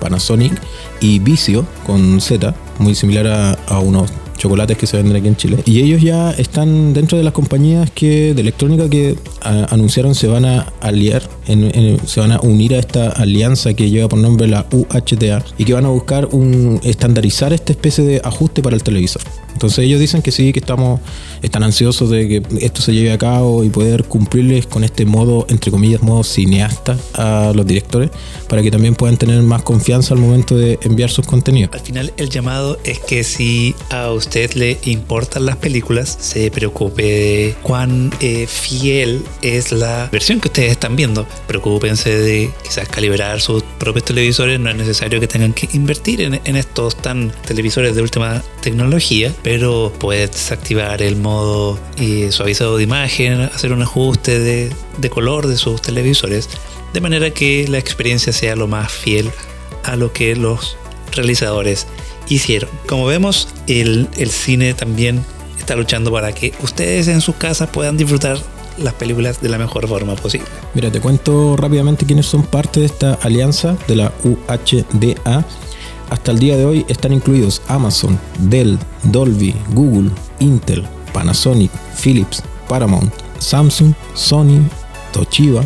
Panasonic 0.00 0.60
y 1.00 1.18
Vicio 1.18 1.66
con 1.86 2.20
Z, 2.20 2.54
muy 2.78 2.94
similar 2.94 3.26
a, 3.26 3.52
a 3.68 3.78
unos 3.78 4.10
chocolates 4.36 4.76
que 4.76 4.86
se 4.86 4.96
venden 4.96 5.16
aquí 5.16 5.28
en 5.28 5.36
Chile. 5.36 5.58
Y 5.64 5.80
ellos 5.80 6.02
ya 6.02 6.30
están 6.32 6.92
dentro 6.92 7.18
de 7.18 7.24
las 7.24 7.32
compañías 7.32 7.90
que 7.90 8.34
de 8.34 8.40
electrónica 8.40 8.88
que 8.88 9.16
anunciaron 9.42 10.14
se 10.14 10.26
van 10.28 10.44
a 10.44 10.72
aliar, 10.80 11.22
se 12.06 12.20
van 12.20 12.32
a 12.32 12.40
unir 12.40 12.74
a 12.74 12.78
esta 12.78 13.10
alianza 13.10 13.74
que 13.74 13.90
lleva 13.90 14.08
por 14.08 14.18
nombre 14.18 14.46
la 14.46 14.66
UHTA 14.70 15.44
y 15.58 15.64
que 15.64 15.74
van 15.74 15.84
a 15.84 15.88
buscar 15.88 16.28
un 16.32 16.80
estandarizar 16.82 17.52
esta 17.52 17.72
especie 17.72 18.04
de 18.04 18.20
ajuste 18.24 18.62
para 18.62 18.76
el 18.76 18.82
televisor. 18.82 19.22
Entonces 19.56 19.86
ellos 19.86 19.98
dicen 19.98 20.20
que 20.20 20.32
sí, 20.32 20.52
que 20.52 20.58
estamos, 20.58 21.00
están 21.40 21.62
ansiosos 21.62 22.10
de 22.10 22.28
que 22.28 22.42
esto 22.60 22.82
se 22.82 22.92
lleve 22.92 23.10
a 23.10 23.16
cabo 23.16 23.64
y 23.64 23.70
poder 23.70 24.04
cumplirles 24.04 24.66
con 24.66 24.84
este 24.84 25.06
modo, 25.06 25.46
entre 25.48 25.70
comillas, 25.70 26.02
modo 26.02 26.24
cineasta 26.24 26.98
a 27.14 27.52
los 27.54 27.66
directores, 27.66 28.10
para 28.50 28.60
que 28.60 28.70
también 28.70 28.94
puedan 28.94 29.16
tener 29.16 29.40
más 29.42 29.62
confianza 29.62 30.12
al 30.12 30.20
momento 30.20 30.58
de 30.58 30.78
enviar 30.82 31.08
sus 31.08 31.24
contenidos. 31.24 31.70
Al 31.72 31.80
final 31.80 32.12
el 32.18 32.28
llamado 32.28 32.78
es 32.84 32.98
que 32.98 33.24
si 33.24 33.74
a 33.88 34.12
usted 34.12 34.52
le 34.52 34.78
importan 34.84 35.46
las 35.46 35.56
películas, 35.56 36.18
se 36.20 36.50
preocupe 36.50 37.02
de 37.02 37.54
cuán 37.62 38.12
eh, 38.20 38.46
fiel 38.46 39.22
es 39.40 39.72
la 39.72 40.10
versión 40.12 40.38
que 40.38 40.48
ustedes 40.48 40.72
están 40.72 40.96
viendo. 40.96 41.26
Preocúpense 41.46 42.14
de 42.14 42.50
quizás 42.62 42.90
calibrar 42.90 43.40
sus 43.40 43.62
propios 43.78 44.04
televisores, 44.04 44.60
no 44.60 44.68
es 44.68 44.76
necesario 44.76 45.18
que 45.18 45.26
tengan 45.26 45.54
que 45.54 45.66
invertir 45.72 46.20
en, 46.20 46.42
en 46.44 46.56
estos 46.56 46.94
tan 46.94 47.32
televisores 47.46 47.96
de 47.96 48.02
última 48.02 48.42
tecnología 48.60 49.32
pero 49.46 49.92
puedes 50.00 50.32
desactivar 50.32 51.02
el 51.02 51.14
modo 51.14 51.78
suavizado 52.30 52.78
de 52.78 52.82
imagen, 52.82 53.42
hacer 53.42 53.72
un 53.72 53.80
ajuste 53.80 54.40
de, 54.40 55.08
color 55.08 55.46
de 55.46 55.56
sus 55.56 55.80
televisores, 55.80 56.48
de 56.92 57.00
manera 57.00 57.30
que 57.30 57.68
la 57.68 57.78
experiencia 57.78 58.32
sea 58.32 58.56
lo 58.56 58.66
más 58.66 58.90
fiel 58.90 59.30
a 59.84 59.94
lo 59.94 60.12
que 60.12 60.34
los 60.34 60.76
realizadores 61.12 61.86
hicieron. 62.28 62.68
Como 62.88 63.06
vemos, 63.06 63.46
el 63.68 64.08
cine 64.30 64.74
también 64.74 65.24
está 65.60 65.76
luchando 65.76 66.10
para 66.10 66.32
que 66.32 66.52
ustedes 66.64 67.06
en 67.06 67.20
sus 67.20 67.36
casas 67.36 67.70
puedan 67.70 67.96
disfrutar 67.96 68.40
las 68.78 68.94
películas 68.94 69.40
de 69.40 69.48
la 69.48 69.58
mejor 69.58 69.86
forma 69.86 70.16
posible. 70.16 70.48
Mira, 70.74 70.90
te 70.90 71.00
cuento 71.00 71.56
rápidamente 71.56 72.04
quiénes 72.04 72.26
son 72.26 72.42
parte 72.42 72.80
de 72.80 72.86
esta 72.86 73.14
alianza 73.14 73.76
de 73.86 73.94
la 73.94 74.12
UHDA 74.24 75.44
hasta 76.10 76.32
el 76.32 76.38
día 76.38 76.56
de 76.56 76.64
hoy 76.64 76.84
están 76.88 77.12
incluidos 77.12 77.62
Amazon, 77.68 78.18
Dell, 78.38 78.78
Dolby, 79.04 79.54
Google, 79.72 80.10
Intel, 80.40 80.84
Panasonic, 81.12 81.70
Philips, 82.02 82.42
Paramount, 82.68 83.12
Samsung, 83.38 83.94
Sony, 84.14 84.60
Toshiba 85.12 85.64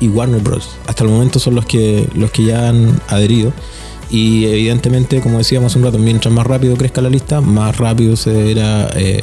y 0.00 0.08
Warner 0.08 0.40
Bros. 0.40 0.76
Hasta 0.86 1.04
el 1.04 1.10
momento 1.10 1.38
son 1.38 1.54
los 1.54 1.66
que, 1.66 2.08
los 2.14 2.30
que 2.30 2.44
ya 2.44 2.68
han 2.68 3.00
adherido. 3.08 3.52
Y 4.10 4.44
evidentemente, 4.44 5.20
como 5.20 5.38
decíamos 5.38 5.74
un 5.76 5.84
rato, 5.84 5.98
mientras 5.98 6.32
más 6.34 6.46
rápido 6.46 6.76
crezca 6.76 7.00
la 7.00 7.08
lista, 7.08 7.40
más 7.40 7.76
rápido 7.78 8.16
será 8.16 8.90
eh, 8.94 9.22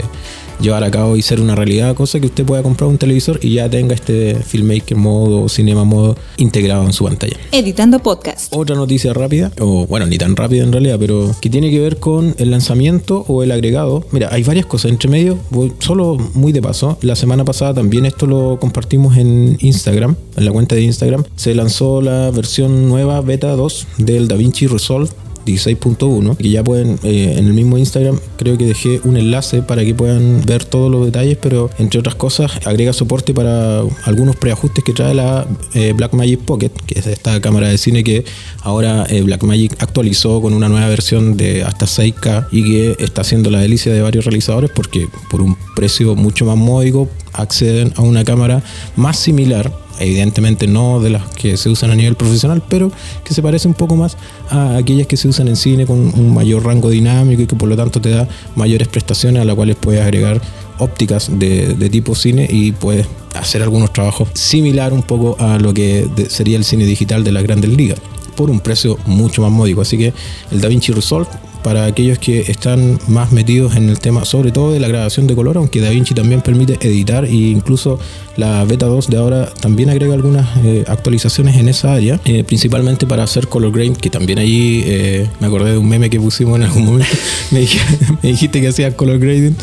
llevar 0.60 0.84
a 0.84 0.91
cabo 0.91 1.15
y 1.15 1.22
ser 1.22 1.41
una 1.41 1.56
realidad, 1.56 1.95
cosa 1.95 2.19
que 2.19 2.28
usted 2.28 2.45
pueda 2.45 2.63
comprar 2.63 2.89
un 2.89 2.98
televisor 2.98 3.39
y 3.41 3.54
ya 3.54 3.69
tenga 3.69 3.95
este 3.95 4.36
filmmaker 4.36 4.98
modo 4.98 5.43
o 5.43 5.50
cinema 5.50 5.84
modo 5.84 6.15
integrado 6.38 6.86
en 6.86 6.93
su 6.93 7.06
pantalla. 7.06 7.38
Editando 7.52 8.00
podcast. 8.00 8.54
Otra 8.56 8.76
noticia 8.76 9.13
rápida, 9.13 9.52
o 9.60 9.88
bueno, 9.88 10.06
ni 10.06 10.17
tan 10.17 10.36
rápida 10.36 10.63
en 10.63 10.72
realidad, 10.72 10.98
pero 11.00 11.36
que 11.41 11.50
tiene 11.50 11.72
que 11.72 11.80
ver 11.80 11.98
con 11.98 12.36
el 12.38 12.52
lanzamiento 12.52 13.26
o 13.28 13.43
el 13.43 13.52
agregado. 13.52 14.06
Mira, 14.12 14.30
hay 14.32 14.43
varias 14.43 14.65
cosas 14.65 14.91
entre 14.91 15.10
medio, 15.10 15.38
voy 15.50 15.74
solo 15.80 16.17
muy 16.34 16.52
de 16.52 16.62
paso. 16.62 16.98
La 17.02 17.15
semana 17.15 17.45
pasada 17.45 17.74
también 17.74 18.06
esto 18.06 18.26
lo 18.26 18.58
compartimos 18.60 19.17
en 19.17 19.58
Instagram, 19.60 20.15
en 20.36 20.45
la 20.45 20.52
cuenta 20.52 20.76
de 20.76 20.82
Instagram. 20.82 21.24
Se 21.36 21.56
lanzó 21.56 22.02
la 22.02 22.32
versión 22.32 22.89
nueva 22.89 23.22
beta 23.22 23.56
2 23.56 23.88
del 23.98 24.28
DaVinci 24.28 24.67
Resolve 24.67 25.10
16.1, 25.50 26.38
que 26.38 26.50
ya 26.50 26.64
pueden, 26.64 27.00
eh, 27.04 27.36
en 27.38 27.48
el 27.48 27.54
mismo 27.54 27.78
Instagram 27.78 28.20
creo 28.38 28.58
que 28.58 28.66
dejé 28.66 29.02
un 29.04 29.18
enlace 29.18 29.62
para 29.62 29.84
que 29.84 29.94
puedan 29.94 30.46
ver 30.46 30.66
todos 30.66 30.92
los 30.92 31.06
detalles, 31.06 31.38
pero 31.42 31.70
entre 31.78 32.00
otras 32.00 32.16
cosas 32.16 32.52
agrega 32.66 32.94
soporte 32.94 33.34
para 33.34 33.82
algunos 34.04 34.36
preajustes 34.36 34.84
que 34.84 34.94
trae 34.94 35.14
la 35.14 35.48
eh, 35.74 35.94
Blackmagic 35.96 36.40
Pocket, 36.42 36.72
que 36.86 37.00
es 37.00 37.08
esta 37.08 37.42
cámara 37.42 37.70
de 37.70 37.78
cine 37.78 38.04
que 38.04 38.26
ahora 38.62 39.06
eh, 39.10 39.22
Blackmagic 39.22 39.82
actualizó 39.82 40.42
con 40.42 40.54
una 40.54 40.70
nueva 40.70 40.88
versión 40.88 41.38
de 41.38 41.64
hasta 41.64 41.86
6K 41.86 42.48
y 42.52 42.64
que 42.64 43.04
está 43.04 43.22
haciendo 43.22 43.50
la 43.50 43.60
delicia 43.60 43.94
de 43.94 44.02
varios 44.02 44.26
realizadores 44.26 44.72
porque 44.74 45.08
por 45.30 45.42
un 45.42 45.58
precio 45.76 46.16
mucho 46.16 46.46
más 46.46 46.58
módico 46.58 47.10
acceden 47.34 47.94
a 47.96 48.02
una 48.02 48.24
cámara 48.24 48.63
más 48.96 49.18
similar, 49.18 49.72
evidentemente 50.00 50.68
no 50.68 51.00
de 51.00 51.10
las 51.12 51.28
que 51.36 51.58
se 51.58 51.70
usan 51.70 51.92
a 51.92 51.96
nivel 51.96 52.15
profesional, 52.15 52.63
pero 52.68 52.92
que 53.24 53.34
se 53.34 53.42
parece 53.42 53.68
un 53.68 53.74
poco 53.74 53.96
más 53.96 54.18
a 54.50 54.78
aquellas 54.78 55.08
que 55.08 55.18
se 55.18 55.28
usan 55.28 55.48
en 55.48 55.56
cine 55.56 55.86
con 55.86 55.98
un 55.98 56.34
mayor 56.34 56.65
rango 56.65 56.89
dinámico 56.89 57.42
y 57.42 57.48
que 57.48 57.56
por 57.56 57.70
lo 57.70 57.76
tanto 57.76 58.02
te 58.02 58.10
da 58.10 58.28
mayores 58.56 58.88
prestaciones 58.88 59.42
a 59.42 59.46
las 59.46 59.56
cuales 59.56 59.76
puedes 59.76 60.02
agregar 60.02 60.42
ópticas 60.80 61.30
de, 61.38 61.89
tipo 61.89 62.15
cine 62.15 62.48
y 62.50 62.72
puedes 62.72 63.08
hacer 63.36 63.62
algunos 63.62 63.92
trabajos 63.94 64.30
similar 64.34 64.94
un 64.94 65.04
poco 65.04 65.36
a 65.39 65.58
lo 65.60 65.74
que 65.74 66.08
sería 66.30 66.58
el 66.58 66.63
cine 66.63 66.86
digital 66.86 67.24
de 67.24 67.32
las 67.32 67.44
grandes 67.44 67.72
ligas 67.72 68.00
por 68.36 68.50
un 68.50 68.62
precio 68.62 68.98
mucho 69.06 69.42
más 69.42 69.52
módico. 69.52 69.82
Así 69.82 69.98
que 69.98 70.13
el 70.52 70.62
DaVinci 70.62 70.94
Resolve 70.94 71.30
para 71.63 71.86
aquellos 71.86 72.19
que 72.19 72.39
están 72.41 73.00
más 73.08 73.32
metidos 73.32 73.76
en 73.76 73.89
el 73.89 74.00
tema, 74.00 74.26
sobre 74.26 74.52
todo 74.52 74.72
de 74.72 74.80
la 74.80 74.88
grabación 74.88 75.28
de 75.28 75.36
color, 75.36 75.58
aunque 75.58 75.82
DaVinci 75.82 76.13
también 76.13 76.41
permite 76.41 76.78
editar 76.88 77.26
e 77.26 77.34
incluso 77.34 78.00
la 78.38 78.63
beta 78.65 78.86
2 78.86 79.10
de 79.10 79.17
ahora 79.17 79.50
también 79.62 79.89
agrega 79.89 80.13
algunas 80.13 80.48
eh, 80.63 80.86
actualizaciones 80.88 81.58
en 81.58 81.67
esa 81.69 81.93
área, 81.93 82.19
eh, 82.26 82.43
principalmente 82.43 83.06
para 83.06 83.24
hacer 83.24 83.48
color 83.48 83.72
grade, 83.74 83.93
que 83.93 84.10
también 84.10 84.39
allí 84.39 84.84
eh, 84.86 85.28
me 85.39 85.48
acordé 85.48 85.72
de 85.72 85.78
un 85.78 85.88
meme 85.89 86.10
que 86.10 86.19
pusimos 86.19 86.56
en 86.58 86.63
algún 86.63 86.86
momento, 86.86 87.08
me, 87.52 87.62
dij- 87.63 88.17
me 88.24 88.30
dijiste 88.30 88.62
que 88.62 88.67
hacía 88.69 88.95
color 88.95 89.19
grading 89.19 89.56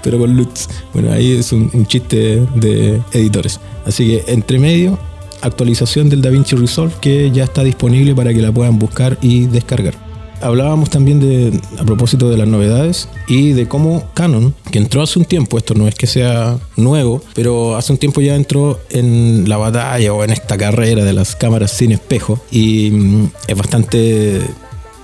pero 0.00 0.16
con 0.18 0.36
LUTs. 0.36 0.68
Bueno, 0.94 1.12
ahí 1.12 1.32
es 1.32 1.52
un, 1.52 1.70
un 1.74 1.84
chiste 1.84 2.46
de 2.54 3.00
editores. 3.12 3.58
Así 3.84 4.06
que 4.06 4.32
entre 4.32 4.58
medio, 4.60 4.96
actualización 5.42 6.08
del 6.08 6.22
DaVinci 6.22 6.54
Resolve 6.56 6.94
que 7.00 7.30
ya 7.32 7.44
está 7.44 7.64
disponible 7.64 8.14
para 8.14 8.32
que 8.32 8.40
la 8.40 8.52
puedan 8.52 8.78
buscar 8.78 9.18
y 9.20 9.46
descargar. 9.46 9.94
Hablábamos 10.40 10.90
también 10.90 11.20
de, 11.20 11.60
a 11.78 11.84
propósito 11.84 12.30
de 12.30 12.36
las 12.36 12.48
novedades 12.48 13.08
y 13.26 13.52
de 13.52 13.66
cómo 13.66 14.10
Canon, 14.14 14.54
que 14.70 14.78
entró 14.78 15.02
hace 15.02 15.18
un 15.18 15.24
tiempo, 15.24 15.58
esto 15.58 15.74
no 15.74 15.88
es 15.88 15.94
que 15.94 16.06
sea 16.06 16.58
nuevo, 16.76 17.22
pero 17.34 17.76
hace 17.76 17.92
un 17.92 17.98
tiempo 17.98 18.20
ya 18.20 18.34
entró 18.34 18.80
en 18.90 19.48
la 19.48 19.56
batalla 19.56 20.12
o 20.12 20.24
en 20.24 20.30
esta 20.30 20.56
carrera 20.56 21.04
de 21.04 21.12
las 21.12 21.36
cámaras 21.36 21.72
sin 21.72 21.92
espejo 21.92 22.40
y 22.50 22.90
mm, 22.90 23.30
es 23.48 23.56
bastante 23.56 24.40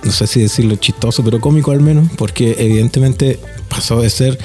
no 0.05 0.11
sé 0.11 0.27
si 0.27 0.39
decirlo 0.39 0.75
chistoso, 0.75 1.23
pero 1.23 1.41
cómico 1.41 1.71
al 1.71 1.81
menos, 1.81 2.07
porque 2.15 2.55
evidentemente 2.59 3.39
pasó 3.67 4.01
de 4.01 4.09
ser 4.11 4.37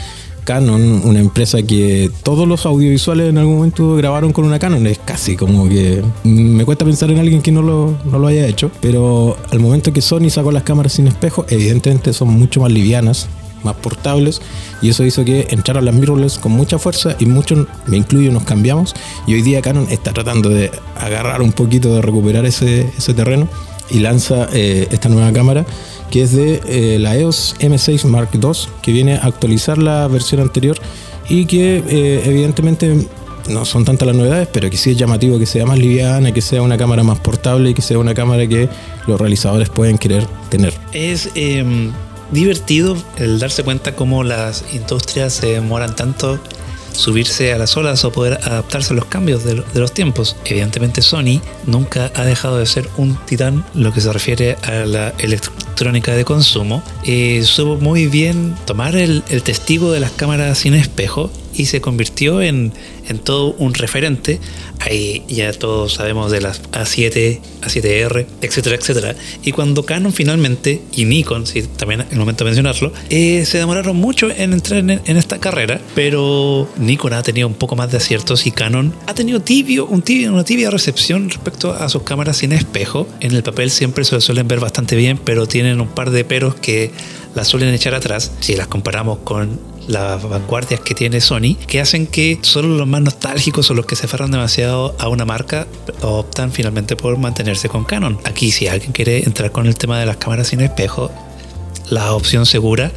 Canon, 0.44 1.02
una 1.04 1.20
empresa 1.20 1.62
que 1.62 2.10
todos 2.22 2.46
los 2.46 2.66
audiovisuales 2.66 3.28
en 3.30 3.38
algún 3.38 3.56
momento 3.56 3.96
grabaron 3.96 4.32
con 4.32 4.44
una 4.44 4.58
Canon. 4.58 4.86
Es 4.86 4.98
casi 4.98 5.36
como 5.36 5.68
que 5.68 6.02
me 6.24 6.64
cuesta 6.64 6.84
pensar 6.84 7.10
en 7.10 7.18
alguien 7.18 7.42
que 7.42 7.52
no 7.52 7.62
lo, 7.62 7.96
no 8.04 8.18
lo 8.18 8.26
haya 8.26 8.46
hecho, 8.46 8.70
pero 8.80 9.36
al 9.50 9.60
momento 9.60 9.92
que 9.92 10.00
Sony 10.00 10.30
sacó 10.30 10.52
las 10.52 10.62
cámaras 10.62 10.92
sin 10.92 11.06
espejo, 11.06 11.44
evidentemente 11.48 12.12
son 12.12 12.28
mucho 12.28 12.60
más 12.60 12.72
livianas, 12.72 13.28
más 13.62 13.76
portables 13.76 14.40
y 14.82 14.88
eso 14.88 15.04
hizo 15.04 15.24
que 15.24 15.46
entraran 15.50 15.84
las 15.84 15.94
mirrorless 15.94 16.38
con 16.38 16.52
mucha 16.52 16.78
fuerza 16.78 17.16
y 17.18 17.26
muchos, 17.26 17.66
me 17.86 17.96
incluyo, 17.96 18.32
nos 18.32 18.44
cambiamos 18.44 18.94
y 19.26 19.34
hoy 19.34 19.42
día 19.42 19.60
Canon 19.60 19.86
está 19.90 20.12
tratando 20.12 20.48
de 20.48 20.70
agarrar 20.98 21.42
un 21.42 21.52
poquito, 21.52 21.94
de 21.94 22.02
recuperar 22.02 22.46
ese, 22.46 22.90
ese 22.96 23.14
terreno 23.14 23.48
y 23.90 24.00
lanza 24.00 24.48
eh, 24.52 24.88
esta 24.90 25.08
nueva 25.08 25.32
cámara 25.32 25.64
que 26.10 26.22
es 26.22 26.32
de 26.32 26.60
eh, 26.66 26.98
la 26.98 27.16
EOS 27.16 27.56
M6 27.60 28.04
Mark 28.04 28.30
II 28.34 28.50
que 28.82 28.92
viene 28.92 29.14
a 29.14 29.26
actualizar 29.26 29.78
la 29.78 30.06
versión 30.08 30.40
anterior 30.40 30.76
y 31.28 31.46
que 31.46 31.82
eh, 31.86 32.22
evidentemente 32.24 33.06
no 33.48 33.64
son 33.64 33.84
tantas 33.84 34.06
las 34.06 34.16
novedades, 34.16 34.48
pero 34.52 34.68
que 34.68 34.76
sí 34.76 34.90
es 34.90 34.96
llamativo 34.96 35.38
que 35.38 35.46
sea 35.46 35.64
más 35.64 35.78
liviana, 35.78 36.32
que 36.32 36.42
sea 36.42 36.62
una 36.62 36.76
cámara 36.76 37.02
más 37.02 37.18
portable 37.20 37.70
y 37.70 37.74
que 37.74 37.82
sea 37.82 37.98
una 37.98 38.14
cámara 38.14 38.46
que 38.46 38.68
los 39.06 39.20
realizadores 39.20 39.68
pueden 39.70 39.96
querer 39.96 40.26
tener. 40.50 40.74
Es 40.92 41.30
eh, 41.34 41.64
divertido 42.32 42.96
el 43.16 43.38
darse 43.38 43.62
cuenta 43.62 43.94
cómo 43.94 44.24
las 44.24 44.64
industrias 44.72 45.32
se 45.34 45.46
demoran 45.52 45.96
tanto 45.96 46.38
subirse 46.92 47.52
a 47.52 47.58
las 47.58 47.76
olas 47.76 48.04
o 48.04 48.12
poder 48.12 48.40
adaptarse 48.42 48.92
a 48.92 48.96
los 48.96 49.06
cambios 49.06 49.44
de, 49.44 49.62
los 49.74 49.92
tiempos. 49.92 50.36
Evidentemente 50.44 51.02
Sony 51.02 51.40
nunca 51.66 52.10
ha 52.14 52.24
dejado 52.24 52.58
de 52.58 52.66
ser 52.66 52.88
un 52.96 53.16
titán 53.26 53.64
lo 53.74 53.92
que 53.92 54.00
se 54.00 54.12
refiere 54.12 54.56
a 54.62 54.84
la 54.86 55.14
electrónica 55.18 56.14
de 56.14 56.24
consumo. 56.24 56.82
Eh, 57.04 57.42
supo 57.44 57.76
muy 57.76 58.06
bien 58.06 58.54
tomar 58.66 58.96
el, 58.96 59.22
testigo 59.42 59.92
de 59.92 60.00
las 60.00 60.10
cámaras 60.12 60.58
sin 60.58 60.74
espejo 60.74 61.30
y 61.60 61.66
se 61.66 61.80
convirtió 61.80 62.42
en, 62.42 62.72
en 63.08 63.18
todo 63.18 63.52
un 63.58 63.74
referente. 63.74 64.40
Ahí 64.80 65.22
ya 65.28 65.52
todos 65.52 65.94
sabemos 65.94 66.32
de 66.32 66.40
las 66.40 66.62
A7, 66.72 67.40
A7R, 67.60 68.26
etcétera, 68.40 68.76
etcétera. 68.76 69.14
Y 69.42 69.52
cuando 69.52 69.84
Canon 69.84 70.12
finalmente, 70.12 70.80
y 70.96 71.04
Nikon, 71.04 71.46
sí, 71.46 71.62
también 71.62 72.06
el 72.10 72.18
momento 72.18 72.44
de 72.44 72.50
mencionarlo, 72.50 72.92
eh, 73.10 73.44
se 73.44 73.58
demoraron 73.58 73.96
mucho 73.96 74.30
en 74.30 74.54
entrar 74.54 74.78
en, 74.78 74.90
en, 74.90 75.16
esta 75.16 75.38
carrera, 75.38 75.80
pero 75.94 76.66
Nikon 76.78 77.12
ha 77.12 77.22
tenido 77.22 77.46
un 77.46 77.54
poco 77.54 77.76
más 77.76 77.90
de 77.90 77.98
aciertos 77.98 78.46
y 78.46 78.52
Canon 78.52 78.94
ha 79.06 79.14
tenido 79.14 79.40
tibio, 79.40 79.86
un 79.86 80.00
tibio, 80.00 80.32
una 80.32 80.44
tibia 80.44 80.70
recepción 80.70 81.28
respecto 81.28 81.74
a 81.74 81.88
sus 81.90 82.02
cámaras 82.04 82.38
sin 82.38 82.52
espejo. 82.52 83.06
En 83.20 83.32
el 83.32 83.42
papel 83.42 83.70
siempre 83.70 84.04
se 84.04 84.18
suelen 84.22 84.48
ver 84.48 84.60
bastante 84.60 84.96
bien, 84.96 85.18
pero 85.22 85.46
tienen 85.46 85.80
un 85.80 85.88
par 85.88 86.10
de 86.10 86.24
peros 86.24 86.54
que 86.54 86.90
las 87.34 87.48
suelen 87.48 87.74
echar 87.74 87.94
atrás 87.94 88.32
si 88.40 88.56
las 88.56 88.66
comparamos 88.66 89.18
con 89.18 89.69
las 89.90 90.22
vanguardias 90.22 90.80
que 90.80 90.94
tiene 90.94 91.20
Sony, 91.20 91.56
que 91.66 91.80
hacen 91.80 92.06
que 92.06 92.38
solo 92.42 92.68
los 92.68 92.86
más 92.86 93.02
nostálgicos 93.02 93.70
o 93.70 93.74
los 93.74 93.86
que 93.86 93.96
se 93.96 94.06
aferran 94.06 94.30
demasiado 94.30 94.94
a 94.98 95.08
una 95.08 95.24
marca 95.24 95.66
optan 96.00 96.52
finalmente 96.52 96.96
por 96.96 97.18
mantenerse 97.18 97.68
con 97.68 97.84
Canon. 97.84 98.18
Aquí 98.24 98.52
si 98.52 98.68
alguien 98.68 98.92
quiere 98.92 99.24
entrar 99.24 99.50
con 99.50 99.66
el 99.66 99.74
tema 99.74 99.98
de 99.98 100.06
las 100.06 100.16
cámaras 100.16 100.48
sin 100.48 100.60
espejo, 100.60 101.10
la 101.90 102.12
opción 102.14 102.46
segura 102.46 102.92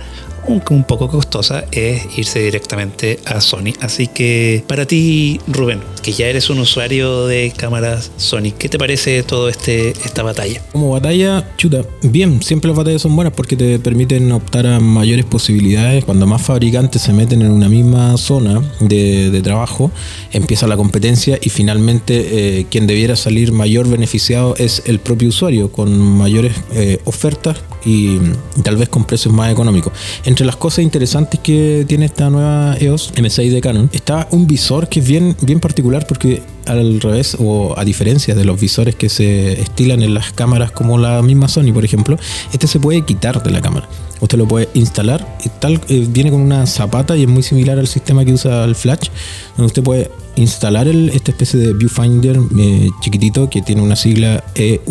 aunque 0.48 0.74
un 0.74 0.84
poco 0.84 1.08
costosa, 1.08 1.66
es 1.72 2.18
irse 2.18 2.40
directamente 2.40 3.20
a 3.26 3.42
Sony. 3.42 3.74
Así 3.82 4.08
que 4.08 4.64
para 4.68 4.86
ti, 4.86 5.40
Rubén, 5.48 5.82
que 6.02 6.12
ya 6.12 6.28
eres 6.28 6.50
un 6.50 6.60
usuario 6.60 7.28
de 7.28 7.54
cámaras 7.56 8.12
Sony, 8.18 8.52
¿qué 8.58 8.70
te 8.70 8.78
parece 8.78 9.24
todo 9.24 9.50
este 9.50 9.90
esta 9.90 10.24
batalla? 10.24 10.62
Como 10.72 10.90
batalla, 10.90 11.56
chuta, 11.58 11.84
bien, 12.02 12.42
siempre 12.42 12.70
las 12.70 12.78
batallas 12.78 13.02
son 13.02 13.16
buenas 13.16 13.34
porque 13.34 13.56
te 13.56 13.80
permiten 13.80 14.32
optar 14.32 14.68
a 14.68 14.80
mayores 14.80 15.26
posibilidades. 15.26 16.06
Cuando 16.06 16.28
más 16.28 16.42
fabricantes 16.42 17.02
se 17.02 17.14
meten 17.14 17.42
en 17.42 17.52
una 17.52 17.70
misma 17.70 18.18
zona 18.18 18.62
de, 18.80 19.42
trabajo, 19.44 19.92
empieza 20.32 20.68
la 20.68 20.78
competencia 20.78 21.38
y 21.42 21.50
finalmente 21.50 22.60
eh, 22.60 22.66
quien 22.70 22.88
debiera 22.88 23.16
salir 23.16 23.52
mayor 23.52 23.90
beneficiado 23.90 24.56
es 24.58 24.84
el 24.86 25.00
propio 25.00 25.30
usuario, 25.30 25.72
con 25.72 25.98
mayores 26.00 26.54
eh, 26.74 27.00
ofertas 27.04 27.62
y, 27.84 28.20
y, 28.58 28.62
tal 28.64 28.78
vez 28.78 28.88
con 28.90 29.04
precios 29.04 29.34
más 29.34 29.52
económicos. 29.52 29.94
Entre 30.34 30.48
las 30.48 30.56
cosas 30.56 30.80
interesantes 30.80 31.40
que 31.42 31.86
tiene 31.88 32.06
esta 32.06 32.28
nueva 32.32 32.76
EOS 32.80 33.14
M6 33.14 33.52
de 33.52 33.62
Canon 33.62 33.92
está 33.94 34.28
un 34.32 34.48
visor 34.48 34.90
que 34.90 35.00
es 35.02 35.08
bien, 35.08 35.38
bien 35.44 35.60
particular 35.60 36.08
porque 36.08 36.42
al 36.66 37.00
revés 37.02 37.38
o 37.40 37.78
a 37.78 37.86
diferencia 37.86 38.34
de 38.34 38.44
los 38.44 38.60
visores 38.60 38.96
que 38.96 39.10
se 39.10 39.62
estilan 39.62 40.02
en 40.02 40.16
las 40.16 40.34
cámaras 40.34 40.72
como 40.72 40.98
la 40.98 41.22
misma 41.22 41.48
Sony 41.48 41.72
por 41.72 41.86
ejemplo, 41.86 42.18
este 42.52 42.66
se 42.66 42.80
puede 42.80 43.06
quitar 43.06 43.44
de 43.44 43.52
la 43.52 43.62
cámara. 43.62 43.88
Usted 44.22 44.40
lo 44.40 44.48
puede 44.48 44.70
instalar 44.74 45.38
y 45.46 45.50
tal 45.50 45.80
eh, 45.88 46.08
viene 46.10 46.32
con 46.32 46.42
una 46.42 46.66
zapata 46.66 47.16
y 47.16 47.22
es 47.22 47.30
muy 47.30 47.44
similar 47.44 47.78
al 47.78 47.86
sistema 47.86 48.26
que 48.26 48.34
usa 48.34 48.64
el 48.66 48.74
Flash, 48.74 49.10
donde 49.56 49.68
usted 49.68 49.84
puede 49.84 50.10
instalar 50.36 50.88
el, 50.88 51.10
esta 51.10 51.30
especie 51.30 51.60
de 51.60 51.74
viewfinder 51.74 52.40
eh, 52.58 52.90
chiquitito 53.02 53.52
que 53.52 53.62
tiene 53.62 53.84
una 53.84 53.96
sigla 53.96 54.44
E 54.56 54.82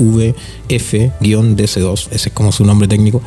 EVF-DC2, 0.69 2.09
ese 2.13 2.29
es 2.29 2.33
como 2.33 2.53
su 2.53 2.65
nombre 2.65 2.87
técnico. 2.87 3.21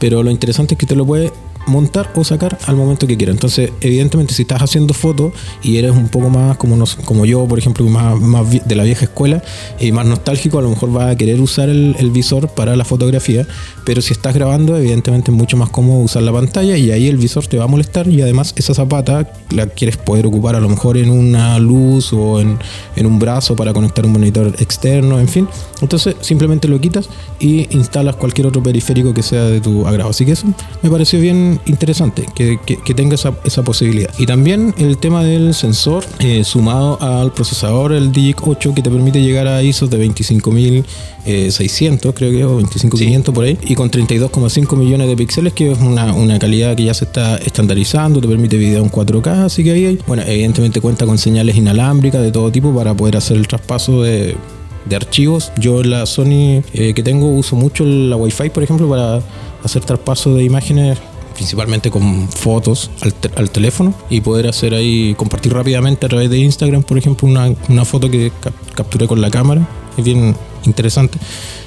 Pero 0.00 0.24
lo 0.24 0.32
interesante 0.32 0.74
es 0.74 0.78
que 0.78 0.86
usted 0.86 0.96
lo 0.96 1.06
puede 1.06 1.30
montar 1.66 2.10
o 2.14 2.24
sacar 2.24 2.58
al 2.66 2.76
momento 2.76 3.06
que 3.06 3.16
quiera. 3.16 3.32
Entonces, 3.32 3.72
evidentemente, 3.80 4.34
si 4.34 4.42
estás 4.42 4.62
haciendo 4.62 4.94
fotos 4.94 5.32
y 5.62 5.76
eres 5.76 5.92
un 5.92 6.08
poco 6.08 6.28
más 6.28 6.56
como, 6.56 6.76
nos, 6.76 6.96
como 6.96 7.24
yo, 7.24 7.46
por 7.46 7.58
ejemplo, 7.58 7.84
más, 7.86 8.20
más, 8.20 8.50
de 8.50 8.74
la 8.74 8.84
vieja 8.84 9.04
escuela 9.04 9.42
y 9.78 9.92
más 9.92 10.06
nostálgico, 10.06 10.58
a 10.58 10.62
lo 10.62 10.70
mejor 10.70 10.92
vas 10.92 11.12
a 11.12 11.16
querer 11.16 11.40
usar 11.40 11.68
el, 11.68 11.96
el, 11.98 12.10
visor 12.10 12.48
para 12.48 12.76
la 12.76 12.84
fotografía. 12.84 13.46
Pero 13.84 14.02
si 14.02 14.12
estás 14.12 14.34
grabando, 14.34 14.76
evidentemente 14.76 15.30
es 15.30 15.36
mucho 15.36 15.56
más 15.56 15.70
cómodo 15.70 16.00
usar 16.00 16.22
la 16.22 16.32
pantalla 16.32 16.76
y 16.76 16.90
ahí 16.90 17.08
el 17.08 17.16
visor 17.16 17.46
te 17.46 17.58
va 17.58 17.64
a 17.64 17.68
molestar. 17.68 18.08
Y 18.08 18.22
además, 18.22 18.54
esa 18.56 18.74
zapata 18.74 19.32
la 19.50 19.66
quieres 19.66 19.96
poder 19.96 20.26
ocupar 20.26 20.56
a 20.56 20.60
lo 20.60 20.68
mejor 20.68 20.96
en 20.96 21.10
una 21.10 21.58
luz 21.58 22.12
o 22.12 22.40
en, 22.40 22.58
en 22.96 23.06
un 23.06 23.18
brazo 23.18 23.56
para 23.56 23.72
conectar 23.72 24.04
un 24.06 24.12
monitor 24.12 24.54
externo, 24.58 25.18
en 25.18 25.28
fin. 25.28 25.48
Entonces, 25.80 26.16
simplemente 26.20 26.68
lo 26.68 26.80
quitas 26.80 27.08
y 27.40 27.66
instalas 27.76 28.16
cualquier 28.16 28.46
otro 28.46 28.62
periférico 28.62 29.12
que 29.12 29.22
sea 29.22 29.44
de 29.44 29.60
tu 29.60 29.86
agrado. 29.86 30.10
Así 30.10 30.24
que 30.24 30.32
eso 30.32 30.46
me 30.82 30.90
pareció 30.90 31.20
bien 31.20 31.51
interesante 31.66 32.26
que, 32.34 32.58
que, 32.64 32.76
que 32.76 32.94
tenga 32.94 33.14
esa, 33.14 33.34
esa, 33.44 33.62
posibilidad. 33.62 34.10
Y 34.18 34.26
también 34.26 34.74
el 34.78 34.98
tema 34.98 35.22
del 35.22 35.54
sensor 35.54 36.04
eh, 36.18 36.44
sumado 36.44 37.00
al 37.00 37.32
procesador, 37.32 37.92
el 37.92 38.12
DIC 38.12 38.46
8, 38.46 38.74
que 38.74 38.82
te 38.82 38.90
permite 38.90 39.22
llegar 39.22 39.46
a 39.46 39.62
ISO 39.62 39.86
de 39.86 40.06
25.600, 40.06 42.14
creo 42.14 42.30
que, 42.30 42.44
o 42.44 42.60
25.500 42.60 43.24
sí. 43.24 43.32
por 43.32 43.44
ahí, 43.44 43.58
y 43.62 43.74
con 43.74 43.90
32,5 43.90 44.76
millones 44.76 45.08
de 45.08 45.16
píxeles, 45.16 45.52
que 45.52 45.72
es 45.72 45.78
una, 45.78 46.12
una, 46.12 46.38
calidad 46.38 46.76
que 46.76 46.84
ya 46.84 46.94
se 46.94 47.04
está 47.04 47.36
estandarizando, 47.36 48.20
te 48.20 48.28
permite 48.28 48.56
video 48.56 48.82
en 48.82 48.90
4K, 48.90 49.44
así 49.44 49.64
que 49.64 49.72
ahí 49.72 49.86
hay, 49.86 49.98
bueno, 50.06 50.22
evidentemente 50.26 50.80
cuenta 50.80 51.06
con 51.06 51.18
señales 51.18 51.56
inalámbricas 51.56 52.22
de 52.22 52.32
todo 52.32 52.50
tipo 52.50 52.74
para 52.74 52.94
poder 52.94 53.16
hacer 53.16 53.36
el 53.36 53.46
traspaso 53.46 54.02
de 54.02 54.36
de 54.84 54.96
archivos. 54.96 55.52
Yo 55.58 55.80
en 55.80 55.90
la 55.90 56.06
Sony 56.06 56.62
eh, 56.72 56.92
que 56.94 57.02
tengo 57.02 57.28
uso 57.28 57.56
mucho 57.56 57.84
la 57.84 58.16
Wi-Fi, 58.16 58.50
por 58.50 58.62
ejemplo, 58.62 58.88
para 58.88 59.20
hacer 59.62 59.84
traspaso 59.84 60.34
de 60.34 60.44
imágenes 60.44 60.98
principalmente 61.32 61.90
con 61.90 62.28
fotos 62.28 62.90
al, 63.00 63.14
te- 63.14 63.30
al 63.36 63.50
teléfono 63.50 63.94
y 64.10 64.20
poder 64.20 64.46
hacer 64.48 64.74
ahí, 64.74 65.14
compartir 65.16 65.52
rápidamente 65.52 66.06
a 66.06 66.08
través 66.08 66.30
de 66.30 66.38
Instagram, 66.38 66.82
por 66.82 66.98
ejemplo, 66.98 67.28
una, 67.28 67.52
una 67.68 67.84
foto 67.84 68.10
que 68.10 68.32
cap- 68.40 68.54
capturé 68.74 69.06
con 69.06 69.20
la 69.20 69.30
cámara. 69.30 69.66
Es 69.96 70.04
bien 70.04 70.34
interesante. 70.64 71.18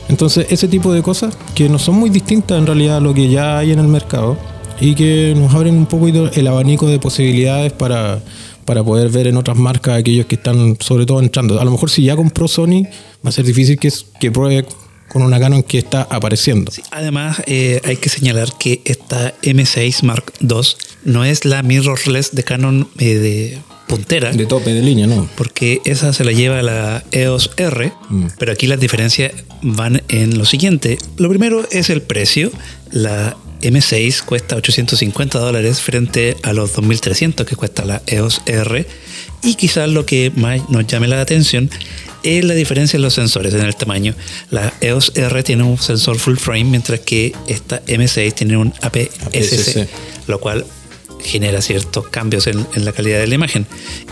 Entonces, 0.09 0.47
ese 0.49 0.67
tipo 0.67 0.91
de 0.93 1.01
cosas 1.01 1.37
que 1.53 1.67
no 1.69 1.79
son 1.79 1.95
muy 1.95 2.09
distintas 2.09 2.57
en 2.57 2.65
realidad 2.65 2.97
a 2.97 2.99
lo 2.99 3.13
que 3.13 3.29
ya 3.29 3.57
hay 3.57 3.71
en 3.71 3.79
el 3.79 3.87
mercado 3.87 4.37
y 4.79 4.93
que 4.95 5.33
nos 5.37 5.53
abren 5.53 5.75
un 5.77 5.85
poco 5.85 6.07
el 6.07 6.47
abanico 6.47 6.87
de 6.87 6.99
posibilidades 6.99 7.71
para, 7.73 8.21
para 8.65 8.83
poder 8.83 9.09
ver 9.09 9.27
en 9.27 9.37
otras 9.37 9.57
marcas 9.57 9.97
aquellos 9.99 10.25
que 10.25 10.35
están 10.35 10.77
sobre 10.79 11.05
todo 11.05 11.19
entrando. 11.21 11.59
A 11.59 11.65
lo 11.65 11.71
mejor 11.71 11.89
si 11.89 12.03
ya 12.03 12.15
compró 12.15 12.47
Sony, 12.47 12.83
va 13.25 13.29
a 13.29 13.31
ser 13.31 13.45
difícil 13.45 13.77
que, 13.79 13.91
que 14.19 14.31
pruebe 14.31 14.65
con 15.07 15.21
una 15.21 15.39
Canon 15.39 15.63
que 15.63 15.77
está 15.77 16.03
apareciendo. 16.03 16.71
Además, 16.91 17.41
eh, 17.45 17.81
hay 17.83 17.97
que 17.97 18.09
señalar 18.09 18.49
que 18.57 18.81
esta 18.85 19.33
M6 19.41 20.03
Mark 20.03 20.33
II 20.41 20.61
no 21.03 21.23
es 21.23 21.45
la 21.45 21.63
mirrorless 21.63 22.33
de 22.33 22.43
Canon 22.43 22.89
eh, 22.97 23.15
de 23.15 23.61
puntera. 23.87 24.31
De 24.31 24.45
tope 24.45 24.73
de 24.73 24.81
línea, 24.81 25.07
¿no? 25.07 25.29
porque 25.35 25.79
esa 25.85 26.11
se 26.13 26.23
la 26.23 26.31
lleva 26.31 26.61
la 26.61 27.03
EOS 27.11 27.51
R, 27.57 27.91
Mm. 28.09 28.27
pero 28.39 28.51
aquí 28.51 28.67
las 28.67 28.79
diferencias 28.79 29.31
van 29.61 30.01
en 30.09 30.37
lo 30.37 30.45
siguiente. 30.45 30.97
Lo 31.17 31.29
primero 31.29 31.65
es 31.71 31.89
el 31.89 32.01
precio. 32.01 32.51
La 32.91 33.35
M6 33.61 34.21
cuesta 34.23 34.55
850 34.55 35.39
dólares 35.39 35.81
frente 35.81 36.35
a 36.43 36.53
los 36.53 36.73
2300 36.73 37.45
que 37.47 37.55
cuesta 37.55 37.83
la 37.85 38.01
EOS 38.07 38.41
R. 38.45 38.85
Y 39.43 39.55
quizás 39.55 39.89
lo 39.89 40.05
que 40.05 40.31
más 40.35 40.69
nos 40.69 40.85
llame 40.87 41.07
la 41.07 41.21
atención 41.21 41.69
es 42.23 42.43
la 42.43 42.53
diferencia 42.55 42.97
en 42.97 43.03
los 43.03 43.13
sensores, 43.13 43.53
en 43.53 43.61
el 43.61 43.75
tamaño. 43.75 44.15
La 44.49 44.73
EOS 44.81 45.11
R 45.15 45.43
tiene 45.43 45.63
un 45.63 45.77
sensor 45.77 46.17
full 46.17 46.37
frame, 46.37 46.63
mientras 46.65 46.99
que 47.01 47.33
esta 47.47 47.83
M6 47.85 48.33
tiene 48.33 48.57
un 48.57 48.73
APS-C, 48.81 49.09
APS-C. 49.25 49.87
lo 50.27 50.39
cual 50.39 50.65
genera 51.25 51.61
ciertos 51.61 52.07
cambios 52.07 52.47
en, 52.47 52.65
la 52.75 52.91
calidad 52.91 53.19
de 53.19 53.27
la 53.27 53.35
imagen. 53.35 53.65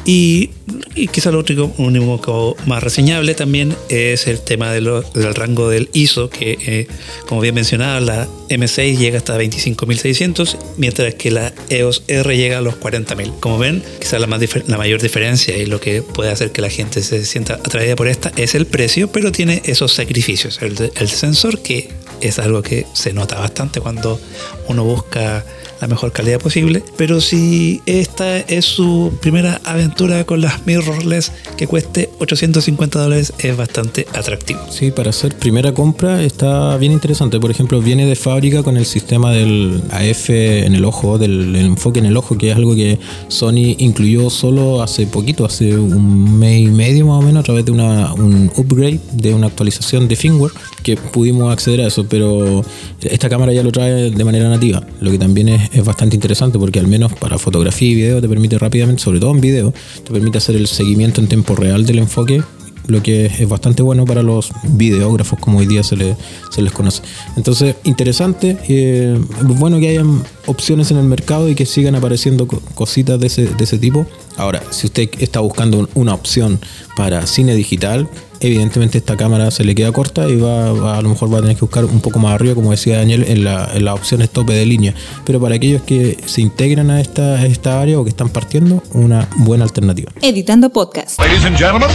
Y, 0.05 0.49
y 0.95 1.07
quizá 1.07 1.31
lo 1.31 1.39
único, 1.39 1.73
único 1.77 2.55
más 2.65 2.83
reseñable 2.83 3.33
también 3.35 3.75
es 3.89 4.27
el 4.27 4.41
tema 4.41 4.71
del 4.71 5.35
rango 5.35 5.69
del 5.69 5.89
ISO, 5.93 6.29
que 6.29 6.57
eh, 6.65 6.87
como 7.27 7.41
bien 7.41 7.55
mencionaba, 7.55 7.99
la 7.99 8.27
M6 8.49 8.97
llega 8.97 9.17
hasta 9.17 9.37
25.600, 9.37 10.57
mientras 10.77 11.15
que 11.15 11.31
la 11.31 11.53
EOS 11.69 12.03
R 12.07 12.37
llega 12.37 12.57
a 12.59 12.61
los 12.61 12.75
40.000. 12.75 13.39
Como 13.39 13.57
ven, 13.57 13.83
quizá 13.99 14.19
la, 14.19 14.27
más 14.27 14.41
mayor 14.67 15.01
diferencia 15.01 15.57
y 15.57 15.65
lo 15.65 15.79
que 15.79 16.01
puede 16.01 16.31
hacer 16.31 16.51
que 16.51 16.61
la 16.61 16.69
gente 16.69 17.01
se 17.01 17.25
sienta 17.25 17.55
atraída 17.55 17.95
por 17.95 18.07
esta 18.07 18.31
es 18.35 18.55
el 18.55 18.65
precio, 18.65 19.11
pero 19.11 19.31
tiene 19.31 19.61
esos 19.65 19.93
sacrificios. 19.93 20.61
El, 20.61 20.91
el 20.95 21.09
sensor, 21.09 21.59
que 21.61 21.89
es 22.21 22.39
algo 22.39 22.61
que 22.61 22.85
se 22.93 23.13
nota 23.13 23.37
bastante 23.39 23.81
cuando 23.81 24.19
uno 24.67 24.83
busca 24.83 25.43
la 25.83 25.87
mejor 25.87 26.13
calidad 26.13 26.39
posible. 26.39 26.81
Pero 26.95 27.19
si 27.19 27.81
esta 27.85 28.39
es 28.39 28.63
su 28.63 29.11
primera 29.21 29.59
aventura 29.65 30.23
con 30.23 30.39
las 30.39 30.65
mirrorless 30.65 31.33
que 31.57 31.67
cueste 31.67 32.09
850 32.19 33.01
dólares, 33.01 33.33
es 33.39 33.57
bastante 33.57 34.07
atractivo. 34.13 34.61
Sí, 34.69 34.91
para 34.91 35.09
hacer 35.09 35.35
primera 35.35 35.73
compra 35.73 36.23
está 36.23 36.77
bien 36.77 36.93
interesante. 36.93 37.37
Por 37.37 37.51
ejemplo, 37.51 37.81
viene 37.81 38.05
de 38.05 38.15
fábrica 38.15 38.63
con 38.63 38.77
el 38.77 38.85
sistema 38.85 39.31
del 39.33 39.83
AF 39.91 40.29
en 40.29 40.73
el 40.73 40.85
ojo, 40.85 41.17
del 41.17 41.53
enfoque 41.57 41.99
en 41.99 42.05
el 42.05 42.15
ojo, 42.15 42.37
que 42.37 42.51
es 42.51 42.55
algo 42.55 42.75
que 42.75 42.97
Sony 43.27 43.75
incluyó 43.77 44.29
solo 44.29 44.81
hace 44.81 45.05
poquito, 45.05 45.43
hace 45.43 45.75
un 45.77 46.39
mes 46.39 46.61
y 46.61 46.67
medio 46.67 47.07
más 47.07 47.19
o 47.19 47.21
menos, 47.21 47.41
a 47.41 47.43
través 47.43 47.65
de 47.65 47.73
una, 47.73 48.13
un 48.13 48.49
upgrade, 48.55 49.01
de 49.11 49.33
una 49.33 49.47
actualización 49.47 50.07
de 50.07 50.15
firmware, 50.15 50.53
que 50.81 50.95
pudimos 50.95 51.51
acceder 51.51 51.81
a 51.81 51.87
eso. 51.87 52.05
Pero 52.07 52.63
esta 53.01 53.27
cámara 53.27 53.51
ya 53.51 53.63
lo 53.63 53.71
trae 53.73 54.11
de 54.11 54.23
manera 54.23 54.47
nativa, 54.47 54.81
lo 55.01 55.11
que 55.11 55.17
también 55.17 55.49
es, 55.49 55.72
es 55.73 55.83
bastante 55.83 56.15
interesante 56.15 56.57
porque 56.59 56.79
al 56.79 56.87
menos 56.87 57.13
para 57.13 57.37
fotografía 57.37 57.89
y 57.89 57.95
video 57.95 58.21
te 58.21 58.29
permite 58.29 58.57
rápidamente, 58.57 59.01
sobre 59.01 59.19
todo 59.19 59.31
en 59.31 59.41
video, 59.41 59.73
te 60.03 60.11
permite 60.11 60.37
hacer 60.37 60.55
el 60.55 60.67
seguimiento 60.67 61.19
en 61.21 61.27
tiempo 61.27 61.55
real 61.55 61.85
del 61.85 61.99
enfoque 61.99 62.41
lo 62.87 63.01
que 63.01 63.27
es 63.27 63.47
bastante 63.47 63.81
bueno 63.81 64.03
para 64.03 64.23
los 64.23 64.51
videógrafos, 64.63 65.39
como 65.39 65.59
hoy 65.59 65.65
día 65.67 65.83
se, 65.83 65.95
le- 65.95 66.17
se 66.51 66.61
les 66.61 66.73
conoce. 66.73 67.01
Entonces, 67.37 67.77
interesante, 67.85 68.57
eh, 68.67 69.17
bueno 69.41 69.79
que 69.79 69.87
hayan 69.87 70.21
opciones 70.47 70.91
en 70.91 70.97
el 70.97 71.05
mercado 71.05 71.47
y 71.49 71.55
que 71.55 71.65
sigan 71.65 71.95
apareciendo 71.95 72.45
co- 72.45 72.61
cositas 72.75 73.17
de 73.21 73.27
ese, 73.27 73.45
de 73.47 73.63
ese 73.63 73.77
tipo. 73.77 74.05
Ahora, 74.37 74.61
si 74.71 74.87
usted 74.87 75.09
está 75.19 75.39
buscando 75.39 75.77
un- 75.79 75.89
una 75.93 76.13
opción 76.13 76.59
para 76.95 77.25
cine 77.27 77.55
digital, 77.55 78.07
evidentemente 78.39 78.97
esta 78.97 79.15
cámara 79.15 79.51
se 79.51 79.63
le 79.63 79.73
queda 79.73 79.91
corta 79.91 80.27
y 80.27 80.35
va, 80.35 80.73
va- 80.73 80.97
a 80.97 81.01
lo 81.01 81.09
mejor 81.09 81.33
va 81.33 81.37
a 81.37 81.41
tener 81.41 81.55
que 81.55 81.61
buscar 81.61 81.85
un 81.85 82.01
poco 82.01 82.19
más 82.19 82.33
arriba, 82.33 82.55
como 82.55 82.71
decía 82.71 82.97
Daniel, 82.97 83.25
en, 83.27 83.43
la, 83.43 83.69
en 83.73 83.85
las 83.85 83.93
opciones 83.95 84.29
tope 84.31 84.53
de 84.53 84.65
línea. 84.65 84.93
Pero 85.23 85.39
para 85.39 85.55
aquellos 85.55 85.81
que 85.83 86.17
se 86.25 86.41
integran 86.41 86.89
a 86.91 86.99
esta, 86.99 87.35
a 87.35 87.45
esta 87.45 87.79
área 87.79 87.97
o 87.99 88.03
que 88.03 88.09
están 88.09 88.29
partiendo, 88.29 88.83
una 88.93 89.27
buena 89.37 89.63
alternativa. 89.63 90.11
Editando 90.21 90.69
Podcast. 90.71 91.19
Ladies 91.19 91.45
and 91.45 91.57
gentlemen, 91.57 91.89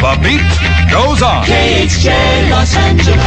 the 0.00 0.28
beat 0.28 0.40
goes 0.90 1.22
on. 1.22 1.44
KHJ 1.44 2.10
Los 2.50 2.74
Angeles. 2.76 3.20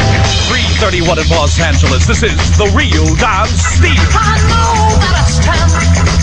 331 0.50 1.22
in 1.24 1.30
Los 1.30 1.60
Angeles. 1.60 2.06
This 2.08 2.24
is 2.24 2.36
the 2.58 2.66
real 2.76 3.16
dance 3.18 3.64
theater. 3.80 4.02
I 4.14 4.40
know 4.50 5.00
that 5.00 5.26
it's 5.28 5.40
time. 5.46 5.72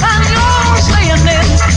I 0.04 0.34
know 0.34 1.73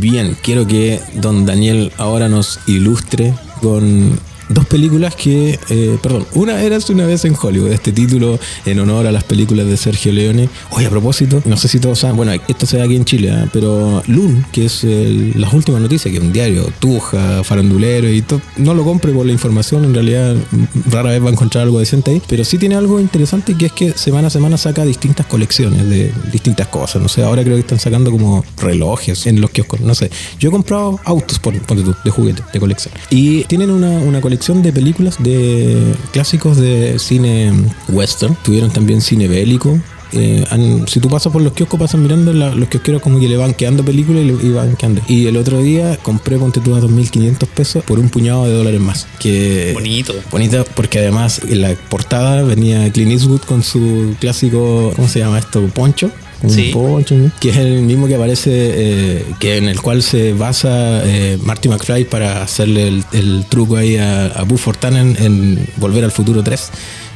Bien, 0.00 0.36
quiero 0.40 0.64
que 0.64 1.00
don 1.14 1.44
Daniel 1.44 1.92
ahora 1.96 2.28
nos 2.28 2.60
ilustre 2.68 3.34
con 3.60 4.20
dos 4.48 4.66
películas 4.66 5.14
que, 5.14 5.58
eh, 5.68 5.98
perdón, 6.02 6.26
una 6.34 6.62
era 6.62 6.78
una 6.90 7.06
vez 7.06 7.24
en 7.24 7.34
Hollywood, 7.40 7.72
este 7.72 7.92
título 7.92 8.38
en 8.64 8.78
honor 8.78 9.06
a 9.06 9.12
las 9.12 9.24
películas 9.24 9.66
de 9.66 9.76
Sergio 9.76 10.12
Leone. 10.12 10.48
Oye, 10.70 10.86
a 10.86 10.90
propósito, 10.90 11.42
no 11.44 11.56
sé 11.56 11.68
si 11.68 11.80
todos 11.80 11.98
saben, 11.98 12.16
bueno, 12.16 12.32
esto 12.48 12.66
se 12.66 12.78
da 12.78 12.84
aquí 12.84 12.96
en 12.96 13.04
Chile, 13.04 13.30
¿ah? 13.32 13.48
pero 13.52 14.02
Loon, 14.06 14.46
que 14.52 14.66
es 14.66 14.84
el- 14.84 15.32
las 15.40 15.52
últimas 15.52 15.80
noticias, 15.82 16.10
que 16.12 16.18
es 16.18 16.24
un 16.24 16.32
diario, 16.32 16.70
tuja, 16.78 17.42
farandulero 17.44 18.08
y 18.10 18.22
todo, 18.22 18.40
no 18.56 18.74
lo 18.74 18.84
compre 18.84 19.12
por 19.12 19.26
la 19.26 19.32
información, 19.32 19.84
en 19.84 19.92
realidad 19.94 20.34
mm, 20.34 20.90
rara 20.90 21.10
vez 21.10 21.22
va 21.22 21.28
a 21.28 21.32
encontrar 21.32 21.64
algo 21.64 21.78
decente 21.80 22.12
ahí, 22.12 22.22
pero 22.28 22.44
sí 22.44 22.56
tiene 22.58 22.74
algo 22.76 23.00
interesante 23.00 23.54
que 23.54 23.66
es 23.66 23.72
que 23.72 23.92
semana 23.92 24.28
a 24.28 24.30
semana 24.30 24.56
saca 24.56 24.84
distintas 24.84 25.26
colecciones 25.26 25.88
de 25.90 26.12
distintas 26.32 26.68
cosas, 26.68 27.02
no 27.02 27.08
sé, 27.08 27.22
ahora 27.22 27.42
creo 27.42 27.56
que 27.56 27.60
están 27.60 27.80
sacando 27.80 28.10
como 28.10 28.44
relojes 28.62 29.26
en 29.26 29.40
los 29.40 29.50
kioscos, 29.50 29.80
no 29.80 29.94
sé. 29.94 30.10
Yo 30.38 30.48
he 30.48 30.52
comprado 30.52 30.98
autos, 31.04 31.38
por, 31.38 31.58
ponte 31.62 31.82
tú, 31.82 31.94
de 32.04 32.10
juguete, 32.10 32.42
de 32.52 32.60
colección. 32.60 32.94
Y 33.10 33.44
tienen 33.44 33.70
una, 33.70 33.90
una 33.90 34.20
colección 34.20 34.37
de 34.38 34.72
películas 34.72 35.16
de 35.18 35.94
clásicos 36.12 36.56
de 36.56 36.98
cine 36.98 37.52
western, 37.88 38.36
tuvieron 38.42 38.70
también 38.70 39.00
cine 39.00 39.28
bélico, 39.28 39.78
eh, 40.12 40.42
han- 40.50 40.88
si 40.88 41.00
tú 41.00 41.10
pasas 41.10 41.30
por 41.30 41.42
los 41.42 41.52
kioscos, 41.52 41.78
pasas 41.78 42.00
mirando, 42.00 42.32
la- 42.32 42.54
los 42.54 42.68
kiosqueros 42.70 43.02
como 43.02 43.20
que 43.20 43.28
le 43.28 43.36
van 43.36 43.52
quedando 43.52 43.84
películas 43.84 44.22
y, 44.22 44.26
le- 44.28 44.46
y 44.48 44.50
van 44.52 44.74
quedando. 44.76 45.02
Y 45.06 45.26
el 45.26 45.36
otro 45.36 45.60
día 45.60 45.98
compré, 46.02 46.38
ponte 46.38 46.60
tú 46.60 46.74
a 46.74 46.80
2.500 46.80 47.46
pesos 47.50 47.84
por 47.84 47.98
un 47.98 48.08
puñado 48.08 48.46
de 48.46 48.52
dólares 48.52 48.80
más. 48.80 49.06
Que 49.18 49.72
Bonito. 49.74 50.14
Bonita 50.30 50.64
porque 50.64 51.00
además 51.00 51.42
en 51.46 51.60
la 51.60 51.74
portada 51.90 52.42
venía 52.42 52.90
Clint 52.90 53.12
Eastwood 53.12 53.42
con 53.42 53.62
su 53.62 54.14
clásico, 54.18 54.92
¿cómo 54.96 55.08
se 55.08 55.18
llama 55.18 55.38
esto? 55.40 55.60
Poncho. 55.66 56.10
Un 56.42 56.50
Sí. 56.50 56.70
poncho, 56.72 57.16
¿no? 57.16 57.32
que 57.40 57.50
es 57.50 57.56
el 57.56 57.82
mismo 57.82 58.06
que 58.06 58.14
aparece, 58.14 58.50
eh, 58.52 59.24
que 59.40 59.56
en 59.56 59.68
el 59.68 59.80
cual 59.80 60.02
se 60.02 60.32
basa 60.34 61.02
eh, 61.04 61.36
Marty 61.42 61.68
McFly 61.68 62.04
para 62.04 62.42
hacerle 62.42 62.86
el, 62.88 63.04
el 63.12 63.44
truco 63.48 63.76
ahí 63.76 63.96
a, 63.96 64.26
a 64.26 64.42
Boo 64.44 64.56
Fortanen 64.56 65.16
en 65.18 65.66
Volver 65.78 66.04
al 66.04 66.12
Futuro 66.12 66.44
3. 66.44 66.70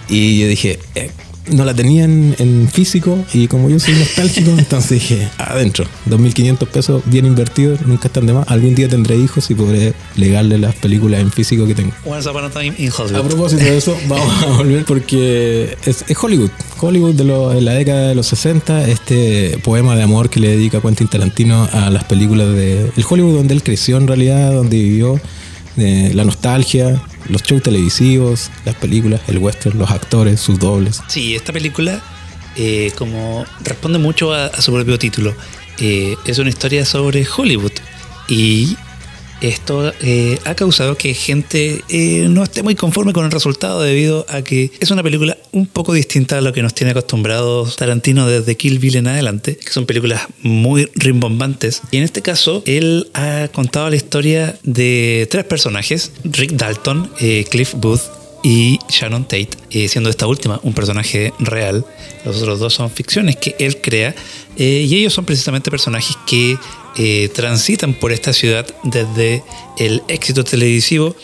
Y 0.08 0.40
yo 0.40 0.48
dije, 0.48 0.78
eh, 0.96 1.10
no 1.50 1.64
la 1.64 1.74
tenía 1.74 2.04
en, 2.04 2.36
en 2.38 2.68
físico 2.68 3.18
y 3.34 3.48
como 3.48 3.68
yo 3.68 3.80
soy 3.80 3.94
nostálgico, 3.94 4.50
entonces 4.58 4.90
dije, 4.90 5.28
adentro, 5.38 5.84
2.500 6.08 6.66
pesos 6.68 7.02
bien 7.06 7.26
invertidos, 7.26 7.80
nunca 7.86 8.06
están 8.08 8.26
de 8.26 8.32
más. 8.32 8.48
Algún 8.48 8.74
día 8.74 8.88
tendré 8.88 9.16
hijos 9.16 9.50
y 9.50 9.54
podré 9.54 9.94
legarle 10.16 10.58
las 10.58 10.74
películas 10.76 11.20
en 11.20 11.32
físico 11.32 11.66
que 11.66 11.74
tengo. 11.74 11.92
Once 12.04 12.28
Upon 12.28 12.44
a 12.44 12.50
Time 12.50 12.74
in 12.78 12.90
A 12.90 12.94
Hollywood. 13.02 13.26
propósito 13.26 13.62
de 13.64 13.76
eso, 13.76 13.96
vamos 14.08 14.42
a 14.42 14.46
volver 14.58 14.84
porque 14.84 15.76
es, 15.84 16.04
es 16.06 16.16
Hollywood. 16.22 16.50
Hollywood 16.80 17.14
de 17.14 17.24
lo- 17.24 17.52
en 17.52 17.64
la 17.64 17.74
década 17.74 18.08
de 18.08 18.14
los 18.14 18.26
60, 18.28 18.88
este 18.88 19.58
poema 19.64 19.96
de 19.96 20.02
amor 20.04 20.30
que 20.30 20.38
le 20.40 20.48
dedica 20.48 20.80
Quentin 20.80 21.08
Tarantino 21.08 21.68
a 21.72 21.90
las 21.90 22.04
películas 22.04 22.48
de 22.54 22.90
el 22.96 23.04
Hollywood 23.08 23.34
donde 23.36 23.54
él 23.54 23.62
creció 23.62 23.96
en 23.96 24.06
realidad, 24.06 24.52
donde 24.52 24.76
vivió, 24.78 25.20
de 25.76 26.12
la 26.14 26.24
nostalgia, 26.24 27.02
los 27.28 27.42
shows 27.42 27.62
televisivos, 27.62 28.50
las 28.64 28.74
películas, 28.76 29.20
el 29.28 29.38
western, 29.38 29.78
los 29.78 29.90
actores, 29.90 30.40
sus 30.40 30.58
dobles. 30.58 31.00
Sí, 31.08 31.34
esta 31.34 31.52
película, 31.52 32.02
eh, 32.56 32.92
como 32.96 33.44
responde 33.62 33.98
mucho 33.98 34.32
a, 34.32 34.60
su 34.60 34.72
propio 34.72 34.98
título, 34.98 35.34
eh, 35.78 36.16
es 36.24 36.38
una 36.38 36.50
historia 36.50 36.84
sobre 36.84 37.26
Hollywood. 37.26 37.72
Y 38.28 38.76
esto 39.42 39.92
eh, 40.00 40.38
ha 40.44 40.54
causado 40.54 40.96
que 40.96 41.14
gente 41.14 41.82
eh, 41.88 42.26
no 42.28 42.44
esté 42.44 42.62
muy 42.62 42.76
conforme 42.76 43.12
con 43.12 43.24
el 43.24 43.32
resultado 43.32 43.82
debido 43.82 44.24
a 44.28 44.42
que 44.42 44.70
es 44.78 44.90
una 44.90 45.02
película 45.02 45.36
un 45.50 45.66
poco 45.66 45.92
distinta 45.92 46.38
a 46.38 46.40
lo 46.40 46.52
que 46.52 46.62
nos 46.62 46.74
tiene 46.74 46.92
acostumbrados 46.92 47.76
Tarantino 47.76 48.26
desde 48.28 48.56
Kill 48.56 48.78
Bill 48.78 48.96
en 48.96 49.08
adelante, 49.08 49.56
que 49.56 49.70
son 49.72 49.84
películas 49.84 50.22
muy 50.42 50.88
rimbombantes. 50.94 51.82
Y 51.90 51.96
en 51.96 52.04
este 52.04 52.22
caso, 52.22 52.62
él 52.66 53.10
ha 53.14 53.48
contado 53.52 53.90
la 53.90 53.96
historia 53.96 54.56
de 54.62 55.26
tres 55.30 55.44
personajes, 55.44 56.12
Rick 56.22 56.52
Dalton, 56.52 57.10
eh, 57.20 57.44
Cliff 57.50 57.74
Booth 57.74 58.02
y 58.44 58.78
Shannon 58.88 59.24
Tate, 59.24 59.50
siendo 59.88 60.10
esta 60.10 60.26
última 60.26 60.60
un 60.62 60.72
personaje 60.72 61.32
real. 61.38 61.84
Los 62.24 62.38
otros 62.38 62.58
dos 62.58 62.74
son 62.74 62.90
ficciones 62.90 63.36
que 63.36 63.54
él 63.58 63.80
crea 63.80 64.14
y 64.56 64.96
ellos 64.96 65.12
son 65.12 65.24
precisamente 65.24 65.70
personajes 65.70 66.16
que 66.26 66.56
eh, 66.96 67.30
transitan 67.34 67.94
por 67.94 68.12
esta 68.12 68.32
ciudad 68.32 68.66
desde 68.84 69.42
el 69.78 70.02
éxito 70.08 70.44
televisivo 70.44 71.14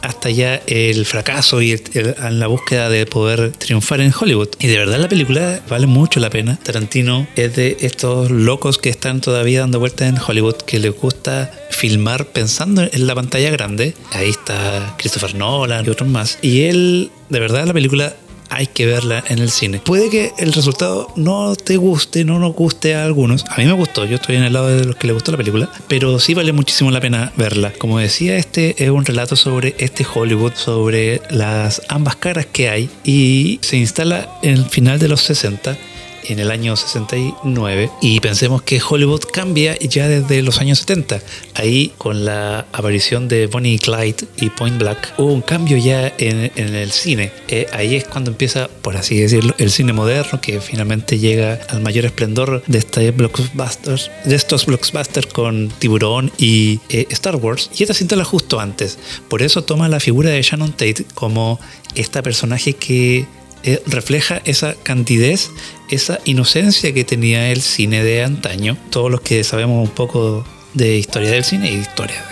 hasta 0.00 0.30
ya 0.30 0.56
el 0.66 1.06
fracaso 1.06 1.62
y 1.62 1.72
el- 1.72 1.82
el- 1.94 2.14
en 2.20 2.38
la 2.40 2.48
búsqueda 2.48 2.88
de 2.88 3.06
poder 3.06 3.52
triunfar 3.52 4.00
en 4.00 4.12
Hollywood. 4.18 4.48
Y 4.58 4.66
de 4.66 4.78
verdad 4.78 4.98
la 4.98 5.08
película 5.08 5.60
vale 5.68 5.86
mucho 5.86 6.18
la 6.18 6.28
pena. 6.30 6.58
Tarantino 6.60 7.26
es 7.36 7.54
de 7.54 7.76
estos 7.80 8.30
locos 8.30 8.78
que 8.78 8.88
están 8.90 9.20
todavía 9.20 9.60
dando 9.60 9.78
vueltas 9.78 10.08
en 10.08 10.18
Hollywood, 10.18 10.56
que 10.66 10.80
les 10.80 10.92
gusta 10.92 11.52
filmar 11.70 12.26
pensando 12.26 12.82
en 12.82 13.06
la 13.06 13.14
pantalla 13.14 13.50
grande. 13.50 13.94
Ahí 14.12 14.30
está 14.30 14.94
Christopher 14.98 15.34
Nolan 15.36 15.86
y 15.86 15.90
otros 15.90 16.08
más. 16.08 16.38
Y 16.42 16.62
él, 16.62 17.10
de 17.28 17.40
verdad, 17.40 17.64
la 17.66 17.72
película 17.72 18.14
hay 18.54 18.66
que 18.66 18.86
verla 18.86 19.24
en 19.28 19.38
el 19.38 19.50
cine. 19.50 19.80
Puede 19.84 20.10
que 20.10 20.32
el 20.38 20.52
resultado 20.52 21.12
no 21.16 21.54
te 21.56 21.76
guste, 21.76 22.24
no 22.24 22.38
nos 22.38 22.54
guste 22.54 22.94
a 22.94 23.04
algunos. 23.04 23.44
A 23.48 23.56
mí 23.58 23.64
me 23.64 23.72
gustó, 23.72 24.04
yo 24.04 24.16
estoy 24.16 24.36
en 24.36 24.44
el 24.44 24.52
lado 24.52 24.68
de 24.68 24.84
los 24.84 24.96
que 24.96 25.06
le 25.06 25.12
gustó 25.12 25.32
la 25.32 25.38
película, 25.38 25.70
pero 25.88 26.18
sí 26.18 26.34
vale 26.34 26.52
muchísimo 26.52 26.90
la 26.90 27.00
pena 27.00 27.32
verla. 27.36 27.72
Como 27.78 27.98
decía, 27.98 28.36
este 28.36 28.82
es 28.82 28.90
un 28.90 29.04
relato 29.04 29.36
sobre 29.36 29.74
este 29.78 30.06
Hollywood, 30.12 30.52
sobre 30.54 31.20
las 31.30 31.82
ambas 31.88 32.16
caras 32.16 32.46
que 32.46 32.68
hay 32.68 32.90
y 33.04 33.58
se 33.62 33.76
instala 33.76 34.28
en 34.42 34.54
el 34.54 34.64
final 34.66 34.98
de 34.98 35.08
los 35.08 35.20
60 35.22 35.76
en 36.24 36.38
el 36.38 36.50
año 36.50 36.76
69 36.76 37.90
y 38.00 38.20
pensemos 38.20 38.62
que 38.62 38.80
Hollywood 38.86 39.22
cambia 39.32 39.78
ya 39.78 40.08
desde 40.08 40.42
los 40.42 40.60
años 40.60 40.78
70. 40.80 41.20
Ahí 41.54 41.92
con 41.98 42.24
la 42.24 42.66
aparición 42.72 43.28
de 43.28 43.46
Bonnie 43.46 43.78
Clyde 43.78 44.26
y 44.36 44.50
Point 44.50 44.78
Black 44.78 45.14
hubo 45.18 45.32
un 45.32 45.42
cambio 45.42 45.76
ya 45.76 46.12
en, 46.18 46.50
el 46.56 46.92
cine. 46.92 47.32
Eh, 47.48 47.66
ahí 47.72 47.96
es 47.96 48.04
cuando 48.04 48.30
empieza, 48.30 48.68
por 48.68 48.96
así 48.96 49.18
decirlo, 49.18 49.54
el 49.58 49.70
cine 49.70 49.92
moderno 49.92 50.40
que 50.40 50.60
finalmente 50.60 51.18
llega 51.18 51.60
al 51.68 51.80
mayor 51.80 52.04
esplendor 52.04 52.62
de, 52.66 52.78
este 52.78 53.10
blockbusters, 53.10 54.10
de 54.24 54.34
estos 54.34 54.66
blockbusters 54.66 55.26
con 55.26 55.68
Tiburón 55.78 56.32
y 56.38 56.80
eh, 56.88 57.06
Star 57.10 57.36
Wars. 57.36 57.70
Y 57.76 57.82
esta 57.82 57.94
se 57.94 58.04
instala 58.04 58.24
justo 58.24 58.60
antes. 58.60 58.98
Por 59.28 59.42
eso 59.42 59.62
toma 59.62 59.88
la 59.88 60.00
figura 60.00 60.30
de 60.30 60.42
Shannon 60.42 60.72
Tate 60.72 61.04
como 61.14 61.60
esta 61.94 62.22
personaje 62.22 62.74
que 62.74 63.26
eh, 63.64 63.82
refleja 63.86 64.42
esa 64.44 64.74
candidez, 64.74 65.50
esa 65.90 66.20
inocencia 66.24 66.92
que 66.92 67.04
tenía 67.04 67.50
el 67.50 67.62
cine 67.62 68.02
de 68.02 68.22
antaño. 68.22 68.76
Todos 68.90 69.10
los 69.10 69.20
que 69.20 69.44
sabemos 69.44 69.86
un 69.86 69.94
poco 69.94 70.44
de 70.74 70.96
historia 70.96 71.30
del 71.30 71.44
cine 71.44 71.70
y 71.70 71.76
historia 71.76 72.31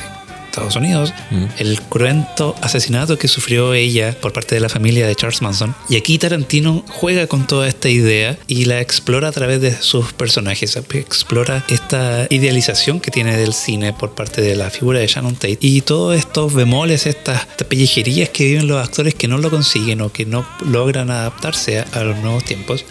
Estados 0.50 0.76
Unidos, 0.76 1.14
el 1.58 1.80
cruento 1.82 2.56
asesinato 2.60 3.16
que 3.16 3.28
sufrió 3.28 3.72
ella 3.72 4.16
por 4.20 4.32
parte 4.32 4.56
de 4.56 4.60
la 4.60 4.68
familia 4.68 5.06
de 5.06 5.14
Charles 5.14 5.42
Manson. 5.42 5.74
Y 5.88 5.96
aquí 5.96 6.18
Tarantino 6.18 6.84
juega 6.88 7.26
con 7.28 7.46
toda 7.46 7.68
esta 7.68 7.88
idea 7.88 8.36
y 8.48 8.64
la 8.64 8.80
explora 8.80 9.28
a 9.28 9.32
través 9.32 9.60
de 9.60 9.80
sus 9.80 10.12
personajes, 10.12 10.76
explora 10.76 11.64
esta 11.68 12.26
idealización 12.30 13.00
que 13.00 13.10
tiene 13.10 13.36
del 13.36 13.54
cine 13.54 13.92
por 13.92 14.10
parte 14.14 14.42
de 14.42 14.56
la 14.56 14.70
figura 14.70 14.98
de 14.98 15.06
Shannon 15.06 15.34
Tate. 15.34 15.58
Y 15.60 15.82
todos 15.82 16.16
estos 16.16 16.52
bemoles, 16.52 17.06
estas, 17.06 17.46
pellejerías 17.68 18.30
que 18.30 18.44
viven 18.44 18.66
los 18.66 18.82
actores 18.82 19.14
que 19.14 19.28
no 19.28 19.38
lo 19.38 19.50
consiguen 19.50 20.00
o 20.00 20.10
que 20.10 20.26
no 20.26 20.44
logran 20.66 21.10
adaptarse 21.10 21.78
a 21.80 22.02
los 22.02 22.16
nuevos 22.18 22.44
tiempos 22.44 22.84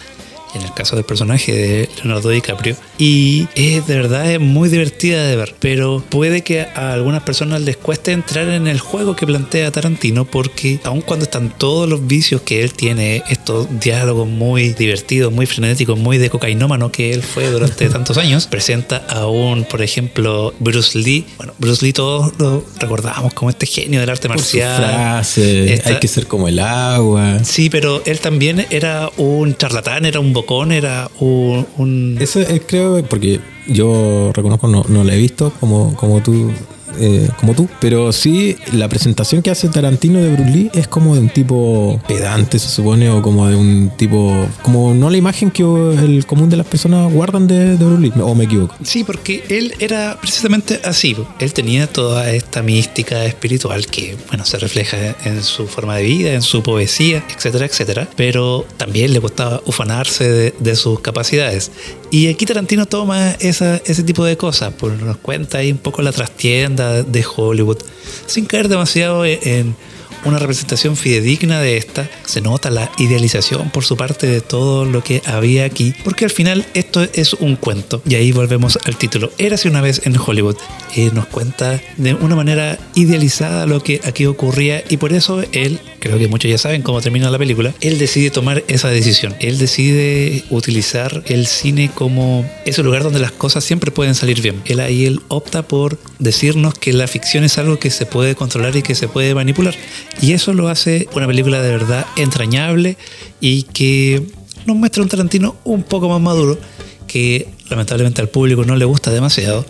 en 0.54 0.62
el 0.62 0.72
caso 0.74 0.96
del 0.96 1.04
personaje 1.04 1.52
de 1.52 1.88
Leonardo 2.02 2.28
DiCaprio. 2.30 2.76
Y 2.98 3.48
es 3.54 3.86
de 3.86 3.94
verdad 3.96 4.30
es 4.30 4.40
muy 4.40 4.68
divertida 4.68 5.24
de 5.26 5.36
ver, 5.36 5.54
pero 5.60 6.02
puede 6.08 6.42
que 6.42 6.62
a 6.62 6.92
algunas 6.92 7.22
personas 7.22 7.60
les 7.62 7.76
cueste 7.76 8.12
entrar 8.12 8.48
en 8.48 8.66
el 8.66 8.78
juego 8.80 9.16
que 9.16 9.26
plantea 9.26 9.70
Tarantino 9.70 10.24
porque 10.24 10.80
aun 10.84 11.00
cuando 11.00 11.24
están 11.24 11.50
todos 11.56 11.88
los 11.88 12.06
vicios 12.06 12.42
que 12.42 12.62
él 12.62 12.72
tiene, 12.74 13.22
estos 13.30 13.66
diálogos 13.80 14.28
muy 14.28 14.70
divertidos, 14.74 15.32
muy 15.32 15.46
frenéticos, 15.46 15.98
muy 15.98 16.18
de 16.18 16.30
cocainómano 16.30 16.90
que 16.92 17.12
él 17.12 17.22
fue 17.22 17.48
durante 17.50 17.88
tantos 17.90 18.16
años, 18.18 18.46
presenta 18.46 18.98
a 19.08 19.26
un, 19.26 19.64
por 19.64 19.82
ejemplo, 19.82 20.54
Bruce 20.58 20.98
Lee. 20.98 21.26
Bueno, 21.36 21.54
Bruce 21.58 21.84
Lee 21.84 21.92
todos 21.92 22.32
lo 22.38 22.64
recordamos 22.78 23.32
como 23.34 23.50
este 23.50 23.66
genio 23.66 24.00
del 24.00 24.10
arte 24.10 24.28
Por 24.28 24.38
su 24.38 24.56
marcial. 24.58 24.76
frase, 24.76 25.74
Esta- 25.74 25.90
hay 25.90 25.96
que 26.00 26.08
ser 26.08 26.26
como 26.26 26.48
el 26.48 26.58
agua. 26.58 27.44
Sí, 27.44 27.70
pero 27.70 28.02
él 28.06 28.20
también 28.20 28.66
era 28.70 29.10
un 29.16 29.56
charlatán, 29.56 30.04
era 30.06 30.20
un 30.20 30.32
bocón, 30.40 30.72
era 30.72 31.10
un... 31.20 31.66
un- 31.78 32.16
Eso 32.20 32.40
es, 32.40 32.62
creo, 32.66 33.02
porque 33.04 33.40
yo 33.66 34.30
reconozco, 34.34 34.66
no, 34.68 34.84
no 34.88 35.04
la 35.04 35.14
he 35.14 35.18
visto 35.18 35.52
como, 35.60 35.94
como 35.96 36.20
tú. 36.22 36.50
Eh, 36.98 37.28
como 37.38 37.54
tú, 37.54 37.68
pero 37.80 38.12
sí 38.12 38.56
la 38.72 38.88
presentación 38.88 39.42
que 39.42 39.50
hace 39.50 39.68
Tarantino 39.68 40.20
de 40.20 40.32
Bruce 40.32 40.50
Lee 40.50 40.70
es 40.74 40.88
como 40.88 41.14
de 41.14 41.20
un 41.20 41.28
tipo 41.28 42.00
pedante, 42.06 42.58
se 42.58 42.68
supone, 42.68 43.10
o 43.10 43.22
como 43.22 43.46
de 43.48 43.56
un 43.56 43.92
tipo, 43.96 44.46
como 44.62 44.94
no 44.94 45.10
la 45.10 45.16
imagen 45.16 45.50
que 45.50 45.62
el 45.62 46.24
común 46.26 46.50
de 46.50 46.56
las 46.56 46.66
personas 46.66 47.12
guardan 47.12 47.46
de, 47.46 47.76
de 47.76 47.84
Bruce 47.84 48.02
Lee, 48.02 48.12
o 48.20 48.34
me 48.34 48.44
equivoco. 48.44 48.74
Sí, 48.82 49.04
porque 49.04 49.44
él 49.48 49.74
era 49.78 50.18
precisamente 50.20 50.80
así. 50.84 51.16
Él 51.38 51.52
tenía 51.52 51.86
toda 51.86 52.30
esta 52.30 52.62
mística 52.62 53.24
espiritual 53.24 53.86
que, 53.86 54.16
bueno, 54.28 54.44
se 54.44 54.58
refleja 54.58 55.16
en 55.24 55.42
su 55.42 55.66
forma 55.66 55.96
de 55.96 56.04
vida, 56.04 56.32
en 56.32 56.42
su 56.42 56.62
poesía, 56.62 57.24
etcétera, 57.34 57.66
etcétera. 57.66 58.08
Pero 58.16 58.64
también 58.76 59.12
le 59.12 59.18
gustaba 59.18 59.60
ufanarse 59.66 60.30
de, 60.30 60.54
de 60.58 60.76
sus 60.76 61.00
capacidades. 61.00 61.70
Y 62.10 62.26
aquí 62.28 62.44
Tarantino 62.44 62.86
toma 62.86 63.32
esa, 63.38 63.76
ese 63.84 64.02
tipo 64.02 64.24
de 64.24 64.36
cosas, 64.36 64.72
pues 64.76 65.00
nos 65.00 65.16
cuenta 65.18 65.58
ahí 65.58 65.70
un 65.70 65.78
poco 65.78 66.02
la 66.02 66.10
trastienda 66.12 67.02
de 67.04 67.24
Hollywood, 67.36 67.78
sin 68.26 68.46
caer 68.46 68.68
demasiado 68.68 69.24
en- 69.24 69.38
en 69.42 69.76
una 70.24 70.38
representación 70.38 70.96
fidedigna 70.96 71.60
de 71.60 71.76
esta. 71.76 72.08
Se 72.24 72.40
nota 72.40 72.70
la 72.70 72.90
idealización 72.98 73.70
por 73.70 73.84
su 73.84 73.96
parte 73.96 74.26
de 74.26 74.40
todo 74.40 74.84
lo 74.84 75.02
que 75.02 75.22
había 75.26 75.64
aquí, 75.64 75.94
porque 76.04 76.24
al 76.24 76.30
final 76.30 76.66
esto 76.74 77.06
es 77.12 77.34
un 77.34 77.56
cuento. 77.56 78.02
Y 78.06 78.14
ahí 78.14 78.32
volvemos 78.32 78.78
al 78.84 78.96
título. 78.96 79.30
Érase 79.38 79.68
una 79.68 79.80
vez 79.80 80.02
en 80.04 80.16
Hollywood. 80.16 80.56
Eh, 80.96 81.10
nos 81.14 81.26
cuenta 81.26 81.80
de 81.96 82.14
una 82.14 82.34
manera 82.34 82.78
idealizada 82.94 83.66
lo 83.66 83.82
que 83.82 84.00
aquí 84.04 84.26
ocurría 84.26 84.82
y 84.88 84.96
por 84.96 85.12
eso 85.12 85.42
él, 85.52 85.78
creo 86.00 86.18
que 86.18 86.28
muchos 86.28 86.50
ya 86.50 86.58
saben 86.58 86.82
cómo 86.82 87.00
termina 87.00 87.30
la 87.30 87.38
película, 87.38 87.74
él 87.80 87.98
decide 87.98 88.30
tomar 88.30 88.64
esa 88.68 88.88
decisión. 88.88 89.36
Él 89.40 89.58
decide 89.58 90.44
utilizar 90.50 91.22
el 91.26 91.46
cine 91.46 91.90
como 91.94 92.48
ese 92.64 92.82
lugar 92.82 93.02
donde 93.02 93.20
las 93.20 93.32
cosas 93.32 93.64
siempre 93.64 93.90
pueden 93.90 94.14
salir 94.14 94.40
bien. 94.40 94.62
Él 94.64 94.80
ahí 94.80 95.06
él 95.06 95.20
opta 95.28 95.62
por 95.62 95.98
decirnos 96.18 96.74
que 96.74 96.92
la 96.92 97.06
ficción 97.06 97.44
es 97.44 97.58
algo 97.58 97.78
que 97.78 97.90
se 97.90 98.06
puede 98.06 98.34
controlar 98.34 98.76
y 98.76 98.82
que 98.82 98.94
se 98.94 99.08
puede 99.08 99.34
manipular. 99.34 99.74
Y 100.20 100.32
eso 100.32 100.52
lo 100.52 100.68
hace 100.68 101.08
una 101.14 101.26
película 101.26 101.62
de 101.62 101.70
verdad 101.70 102.06
entrañable 102.16 102.96
y 103.40 103.62
que 103.64 104.22
nos 104.66 104.76
muestra 104.76 105.02
un 105.02 105.08
Tarantino 105.08 105.56
un 105.64 105.82
poco 105.82 106.08
más 106.08 106.20
maduro 106.20 106.58
que 107.06 107.48
lamentablemente 107.68 108.20
al 108.20 108.28
público 108.28 108.64
no 108.64 108.76
le 108.76 108.84
gusta 108.84 109.10
demasiado. 109.10 109.64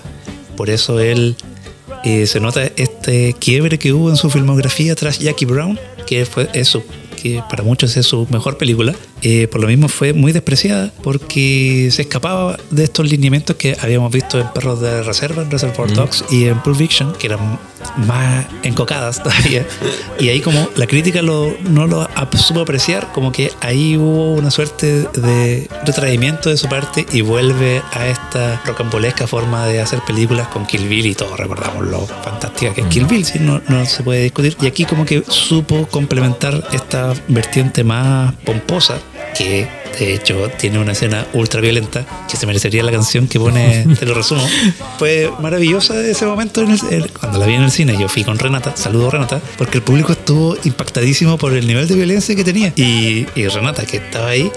Por 0.57 0.70
eso 0.70 1.01
él 1.01 1.36
eh, 2.05 2.26
se 2.26 2.41
nota 2.41 2.64
este 2.76 3.34
quiebre 3.34 3.78
que 3.78 3.93
hubo 3.93 4.11
en 4.11 4.16
su 4.16 4.30
filmografía 4.30 4.95
tras 4.95 5.18
Jackie 5.18 5.45
Brown, 5.45 5.78
que 6.07 6.26
fue 6.26 6.49
eso, 6.53 6.82
que 7.21 7.43
para 7.49 7.62
muchos 7.62 7.97
es 7.97 8.07
su 8.07 8.27
mejor 8.31 8.57
película. 8.59 8.95
Eh, 9.23 9.49
por 9.49 9.61
lo 9.61 9.68
mismo 9.68 9.89
fue 9.89 10.14
muy 10.14 10.33
despreciada 10.33 10.93
porque 11.03 11.89
se 11.91 12.03
escapaba 12.03 12.59
de 12.71 12.85
estos 12.85 13.11
lineamientos 13.11 13.57
que 13.57 13.77
habíamos 13.81 14.11
visto 14.12 14.41
en 14.41 14.49
Perros 14.49 14.81
de 14.81 15.03
Reserva, 15.03 15.43
en 15.43 15.51
Reservoir 15.51 15.93
Dogs 15.93 16.25
y 16.31 16.47
en 16.47 16.59
Pulp 16.62 16.77
Fiction, 16.77 17.12
que 17.18 17.27
eran 17.27 17.59
más 18.07 18.47
encocadas 18.62 19.23
todavía. 19.23 19.66
Y 20.18 20.29
ahí 20.29 20.41
como 20.41 20.68
la 20.77 20.87
crítica 20.87 21.23
lo, 21.23 21.55
no 21.68 21.87
lo 21.87 22.09
supo 22.37 22.61
apreciar, 22.61 23.12
como 23.12 23.33
que 23.33 23.53
ahí 23.61 23.97
hubo 23.97 24.35
una 24.35 24.51
suerte 24.51 25.07
de 25.14 25.68
retraimiento 25.85 26.49
de 26.49 26.57
su 26.57 26.68
parte 26.68 27.07
y 27.12 27.21
vuelve 27.21 27.83
a 27.93 28.07
esta 28.09 28.62
rocambolesca 28.64 29.27
forma 29.27 29.66
de 29.66 29.81
hacer 29.81 30.01
películas 30.07 30.49
con 30.49 30.66
Kill 30.66 30.89
Bill 30.89 31.07
y 31.07 31.14
todos 31.14 31.39
recordamos 31.39 31.87
lo 31.87 32.07
fantástica 32.07 32.73
que 32.75 32.83
es 32.83 32.87
Kill 32.87 33.05
Bill, 33.07 33.25
¿sí? 33.25 33.39
no, 33.39 33.61
no 33.68 33.85
se 33.85 34.03
puede 34.03 34.23
discutir. 34.23 34.57
Y 34.61 34.66
aquí 34.66 34.85
como 34.85 35.05
que 35.05 35.23
supo 35.29 35.87
complementar 35.87 36.68
esta 36.73 37.10
vertiente 37.29 37.85
más 37.85 38.35
pomposa 38.45 38.99
que 39.37 39.67
de 39.99 40.15
hecho 40.15 40.49
tiene 40.59 40.79
una 40.79 40.93
escena 40.93 41.27
ultra 41.33 41.61
violenta 41.61 42.07
que 42.31 42.37
se 42.37 42.47
merecería 42.47 42.83
la 42.85 42.93
canción 42.93 43.27
que 43.27 43.39
pone, 43.41 43.87
te 43.99 44.07
lo 44.07 44.15
resumo. 44.15 44.43
Fue 44.99 45.31
maravillosa 45.41 46.01
ese 46.01 46.27
momento 46.27 46.63
en 46.63 46.71
el- 46.73 46.81
el- 46.91 47.11
cuando 47.11 47.39
la 47.39 47.47
vi 47.47 47.55
en 47.55 47.63
el 47.63 47.71
cine. 47.71 47.97
Yo 47.99 48.09
fui 48.09 48.23
con 48.25 48.39
Renata, 48.39 48.77
saludo 48.77 49.11
Renata, 49.11 49.41
porque 49.59 49.79
el 49.79 49.83
público 49.85 50.13
estuvo 50.13 50.57
impactadísimo 50.65 51.39
por 51.39 51.53
el 51.55 51.67
nivel 51.67 51.89
de 51.89 51.95
violencia 51.97 52.35
que 52.37 52.45
tenía. 52.45 52.73
Y, 52.77 53.27
y 53.35 53.47
Renata, 53.49 53.85
que 53.85 53.97
estaba 53.99 54.29
ahí, 54.29 54.51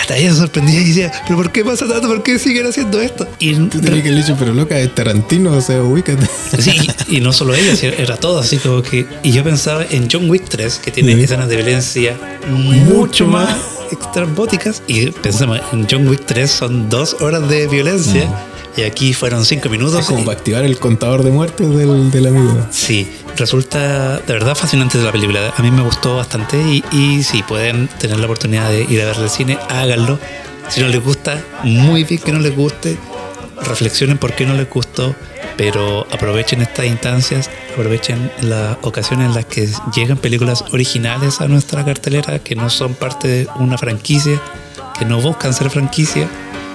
hasta 0.00 0.16
ella 0.16 0.30
se 0.32 0.38
sorprendía 0.38 0.80
y 0.80 0.84
decía, 0.84 1.12
¿pero 1.26 1.36
por 1.36 1.52
qué 1.52 1.64
pasa 1.64 1.86
tanto? 1.86 2.08
¿Por 2.08 2.22
qué 2.22 2.38
siguen 2.38 2.66
haciendo 2.66 3.00
esto? 3.00 3.26
Y 3.38 3.54
Tú 3.54 3.80
tenías 3.80 4.02
que 4.02 4.08
haber 4.10 4.22
dicho, 4.24 4.36
pero 4.38 4.52
loca, 4.54 4.78
es 4.78 4.94
Tarantino, 4.94 5.52
o 5.52 5.60
sea, 5.60 5.82
ubícate. 5.82 6.26
Sí, 6.58 6.88
y 7.08 7.20
no 7.20 7.32
solo 7.32 7.54
ella, 7.54 7.72
era 7.98 8.16
todo, 8.16 8.40
así 8.40 8.56
como 8.58 8.82
que. 8.82 9.06
Y 9.22 9.32
yo 9.32 9.44
pensaba 9.44 9.84
en 9.90 10.08
John 10.10 10.28
Wick 10.30 10.48
3, 10.48 10.80
que 10.84 10.90
tiene 10.90 11.14
Sí. 11.16 11.22
escenas 11.22 11.48
de 11.48 11.56
violencia 11.56 12.16
mucho 12.48 13.26
más 13.26 13.48
extrambóticas. 13.92 14.82
Y 14.86 15.10
pensemos, 15.10 15.60
en 15.72 15.86
John 15.90 16.06
Wick 16.08 16.24
3 16.26 16.50
son 16.50 16.88
dos 16.88 17.16
horas 17.20 17.48
de 17.48 17.66
violencia. 17.68 18.28
Y 18.76 18.82
aquí 18.82 19.12
fueron 19.14 19.44
cinco 19.44 19.68
minutos. 19.68 20.00
Es 20.00 20.06
como 20.06 20.20
y- 20.20 20.24
para 20.24 20.38
activar 20.38 20.64
el 20.64 20.78
contador 20.78 21.22
de 21.24 21.30
muertes 21.30 21.68
del, 21.74 22.10
del 22.10 22.26
amigo. 22.26 22.66
Sí, 22.70 23.10
resulta 23.36 24.18
de 24.18 24.32
verdad 24.32 24.54
fascinante 24.54 24.98
la 24.98 25.12
película. 25.12 25.52
A 25.56 25.62
mí 25.62 25.70
me 25.70 25.82
gustó 25.82 26.16
bastante 26.16 26.56
y, 26.62 26.84
y 26.92 27.22
si 27.22 27.42
pueden 27.42 27.88
tener 27.98 28.18
la 28.18 28.26
oportunidad 28.26 28.68
de 28.70 28.82
ir 28.84 29.02
a 29.02 29.06
verla 29.06 29.24
al 29.24 29.30
cine, 29.30 29.58
háganlo. 29.68 30.18
Si 30.68 30.80
no 30.80 30.88
les 30.88 31.02
gusta, 31.02 31.42
muy 31.64 32.04
bien 32.04 32.20
que 32.20 32.32
no 32.32 32.38
les 32.38 32.54
guste. 32.54 32.96
Reflexionen 33.62 34.16
por 34.16 34.32
qué 34.32 34.46
no 34.46 34.54
les 34.54 34.70
gustó, 34.70 35.14
pero 35.58 36.06
aprovechen 36.10 36.62
estas 36.62 36.86
instancias, 36.86 37.50
aprovechen 37.74 38.30
las 38.40 38.78
ocasiones 38.80 39.26
en 39.26 39.34
las 39.34 39.44
que 39.44 39.68
llegan 39.94 40.16
películas 40.16 40.64
originales 40.72 41.42
a 41.42 41.48
nuestra 41.48 41.84
cartelera 41.84 42.38
que 42.38 42.54
no 42.54 42.70
son 42.70 42.94
parte 42.94 43.28
de 43.28 43.48
una 43.56 43.76
franquicia, 43.76 44.40
que 44.98 45.04
no 45.04 45.20
buscan 45.20 45.52
ser 45.52 45.68
franquicia. 45.68 46.26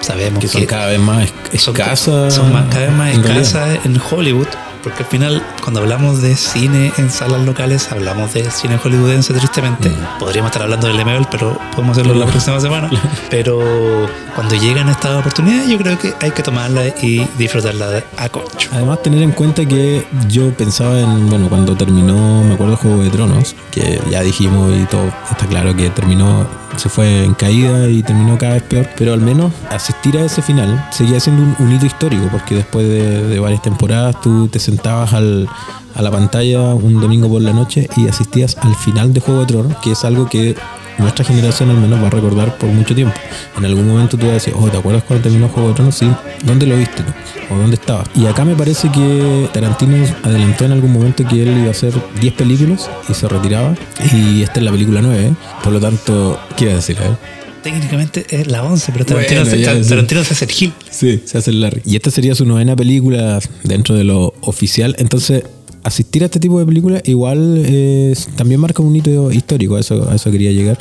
Sabemos 0.06 0.40
Que 0.40 0.48
son 0.48 0.66
cada 0.66 0.88
vez 0.88 1.00
más 1.00 1.24
es- 1.52 1.62
son, 1.62 1.76
escasas. 1.76 2.34
son 2.34 2.54
más- 2.54 2.66
cada 2.70 2.86
vez 2.88 2.92
más 2.96 3.10
escasas 3.16 3.80
en 3.86 4.00
Hollywood, 4.12 4.48
porque 4.84 5.02
al 5.02 5.10
final, 5.10 5.44
cuando 5.64 5.80
hablamos 5.80 6.22
de 6.22 6.36
cine 6.36 6.94
en 7.00 7.10
salas 7.10 7.42
locales, 7.42 7.92
hablamos 7.92 8.34
de 8.36 8.52
cine 8.52 8.78
hollywoodense, 8.78 9.34
tristemente. 9.34 9.90
Mm. 9.90 10.20
Podríamos 10.20 10.50
estar 10.52 10.62
hablando 10.62 10.88
del 10.88 11.00
MBL, 11.00 11.26
pero 11.32 11.58
podemos 11.76 11.98
hacerlo 11.98 12.14
la 12.14 12.28
próxima 12.28 12.60
semana. 12.60 12.90
Pero 13.32 14.08
cuando 14.36 14.54
llegan 14.56 14.88
estas 14.90 15.18
oportunidades, 15.20 15.70
yo 15.70 15.78
creo 15.80 15.98
que 15.98 16.14
hay 16.22 16.30
que 16.32 16.44
tomarla 16.44 16.86
y 17.02 17.26
disfrutarla 17.38 18.04
a 18.18 18.30
concho. 18.30 18.70
Además, 18.74 19.02
tener 19.02 19.24
en 19.24 19.32
cuenta 19.32 19.66
que 19.66 20.06
yo 20.30 20.52
pensaba 20.54 21.00
en, 21.00 21.30
bueno, 21.32 21.50
cuando 21.50 21.76
terminó, 21.76 22.44
me 22.44 22.54
acuerdo, 22.54 22.78
Juego 22.78 23.02
de 23.02 23.10
Tronos, 23.10 23.56
que 23.72 24.00
ya 24.12 24.22
dijimos 24.22 24.72
y 24.76 24.86
todo, 24.86 25.12
está 25.32 25.48
claro 25.48 25.76
que 25.76 25.90
terminó, 25.90 26.46
se 26.78 26.90
fue 26.90 27.24
en 27.24 27.34
caída 27.34 27.88
y 27.90 28.04
terminó 28.04 28.38
cada 28.38 28.54
vez 28.54 28.64
peor, 28.64 28.90
pero 28.98 29.14
al 29.14 29.22
menos 29.22 29.52
asistir 29.70 30.18
a 30.18 30.24
ese 30.24 30.42
final 30.42 30.88
seguía 30.92 31.20
siendo 31.20 31.44
un, 31.60 31.72
hito 31.72 31.86
histórico, 31.86 32.28
porque 32.32 32.56
después 32.56 32.88
de, 32.88 33.28
de 33.28 33.40
varias 33.40 33.62
temporadas 33.62 34.20
tú 34.22 34.48
te 34.48 34.60
sentabas 34.60 35.14
al, 35.14 35.48
a 35.96 36.02
la 36.02 36.12
pantalla 36.12 36.76
un 36.76 37.00
domingo 37.02 37.28
por 37.30 37.42
la 37.42 37.54
noche 37.54 37.90
y 37.98 38.08
asistías 38.08 38.58
al 38.62 38.76
final 38.76 39.14
de 39.14 39.22
Juego 39.22 39.42
de 39.42 39.46
Tronos, 39.48 39.78
que 39.78 39.92
es 39.92 40.06
algo 40.06 40.30
que 40.30 40.56
nuestra 40.98 41.26
generación 41.26 41.70
al 41.70 41.78
menos 41.78 42.02
va 42.02 42.08
a 42.08 42.10
recordar 42.10 42.58
por 42.58 42.70
mucho 42.70 42.96
tiempo. 42.96 43.16
En 43.58 43.66
algún 43.66 43.88
momento 43.88 44.18
tú 44.18 44.26
vas 44.26 44.32
a 44.32 44.34
decir, 44.36 44.54
oh, 44.58 44.68
¿te 44.70 44.78
acuerdas 44.78 45.04
cuando 45.04 45.24
terminó 45.24 45.50
Juego 45.50 45.70
de 45.70 45.76
Tronos? 45.76 45.96
Sí, 45.96 46.10
¿dónde 46.44 46.66
lo 46.68 46.78
viste 46.78 47.04
tú? 47.04 47.54
¿O 47.54 47.58
dónde 47.58 47.76
estabas? 47.76 48.08
Y 48.16 48.26
acá 48.26 48.46
me 48.46 48.56
parece 48.56 48.90
que 48.92 49.50
Tarantino 49.54 50.06
adelantó 50.24 50.66
en 50.66 50.72
algún 50.74 50.94
momento 50.94 51.26
que 51.28 51.44
él 51.44 51.58
iba 51.58 51.68
a 51.68 51.72
hacer 51.72 51.94
10 52.22 52.34
películas 52.34 52.90
y 53.10 53.14
se 53.14 53.28
retiraba. 53.28 53.76
Y 54.14 54.44
esta 54.44 54.60
es 54.60 54.66
la 54.66 54.72
película 54.72 55.02
9, 55.02 55.34
por 55.64 55.74
lo 55.74 55.80
tanto, 55.80 56.40
¿qué 56.56 56.66
iba 56.66 56.74
a 56.74 56.78
decir? 56.78 56.98
Ver. 56.98 57.18
Técnicamente 57.66 58.28
es 58.30 58.46
la 58.48 58.64
11, 58.64 58.92
pero 58.92 59.06
Tarantino, 59.06 59.42
Bueno, 59.42 59.56
se, 59.56 59.62
ya, 59.62 59.84
sí. 59.84 59.90
Tarantino 59.90 60.24
se 60.24 60.34
hace 60.34 60.46
el 60.46 60.52
Gil. 60.52 60.74
Sí, 60.92 61.24
se 61.26 61.40
hace 61.40 61.50
el 61.50 61.62
Larry. 61.62 61.82
Y 61.84 61.96
esta 61.96 62.12
sería 62.12 62.36
su 62.36 62.46
novena 62.46 62.76
película 62.76 63.40
dentro 63.64 63.96
de 63.96 64.04
lo 64.04 64.36
oficial. 64.42 64.96
Entonces, 65.00 65.44
asistir 65.86 66.24
a 66.24 66.26
este 66.26 66.40
tipo 66.40 66.60
de 66.60 66.66
películas 66.66 67.02
igual 67.06 67.62
eh, 67.64 68.14
también 68.36 68.60
marca 68.60 68.82
un 68.82 68.96
hito 68.96 69.32
histórico. 69.32 69.76
A 69.76 69.80
eso, 69.80 70.10
a 70.10 70.16
eso 70.16 70.32
quería 70.32 70.52
llegar. 70.52 70.78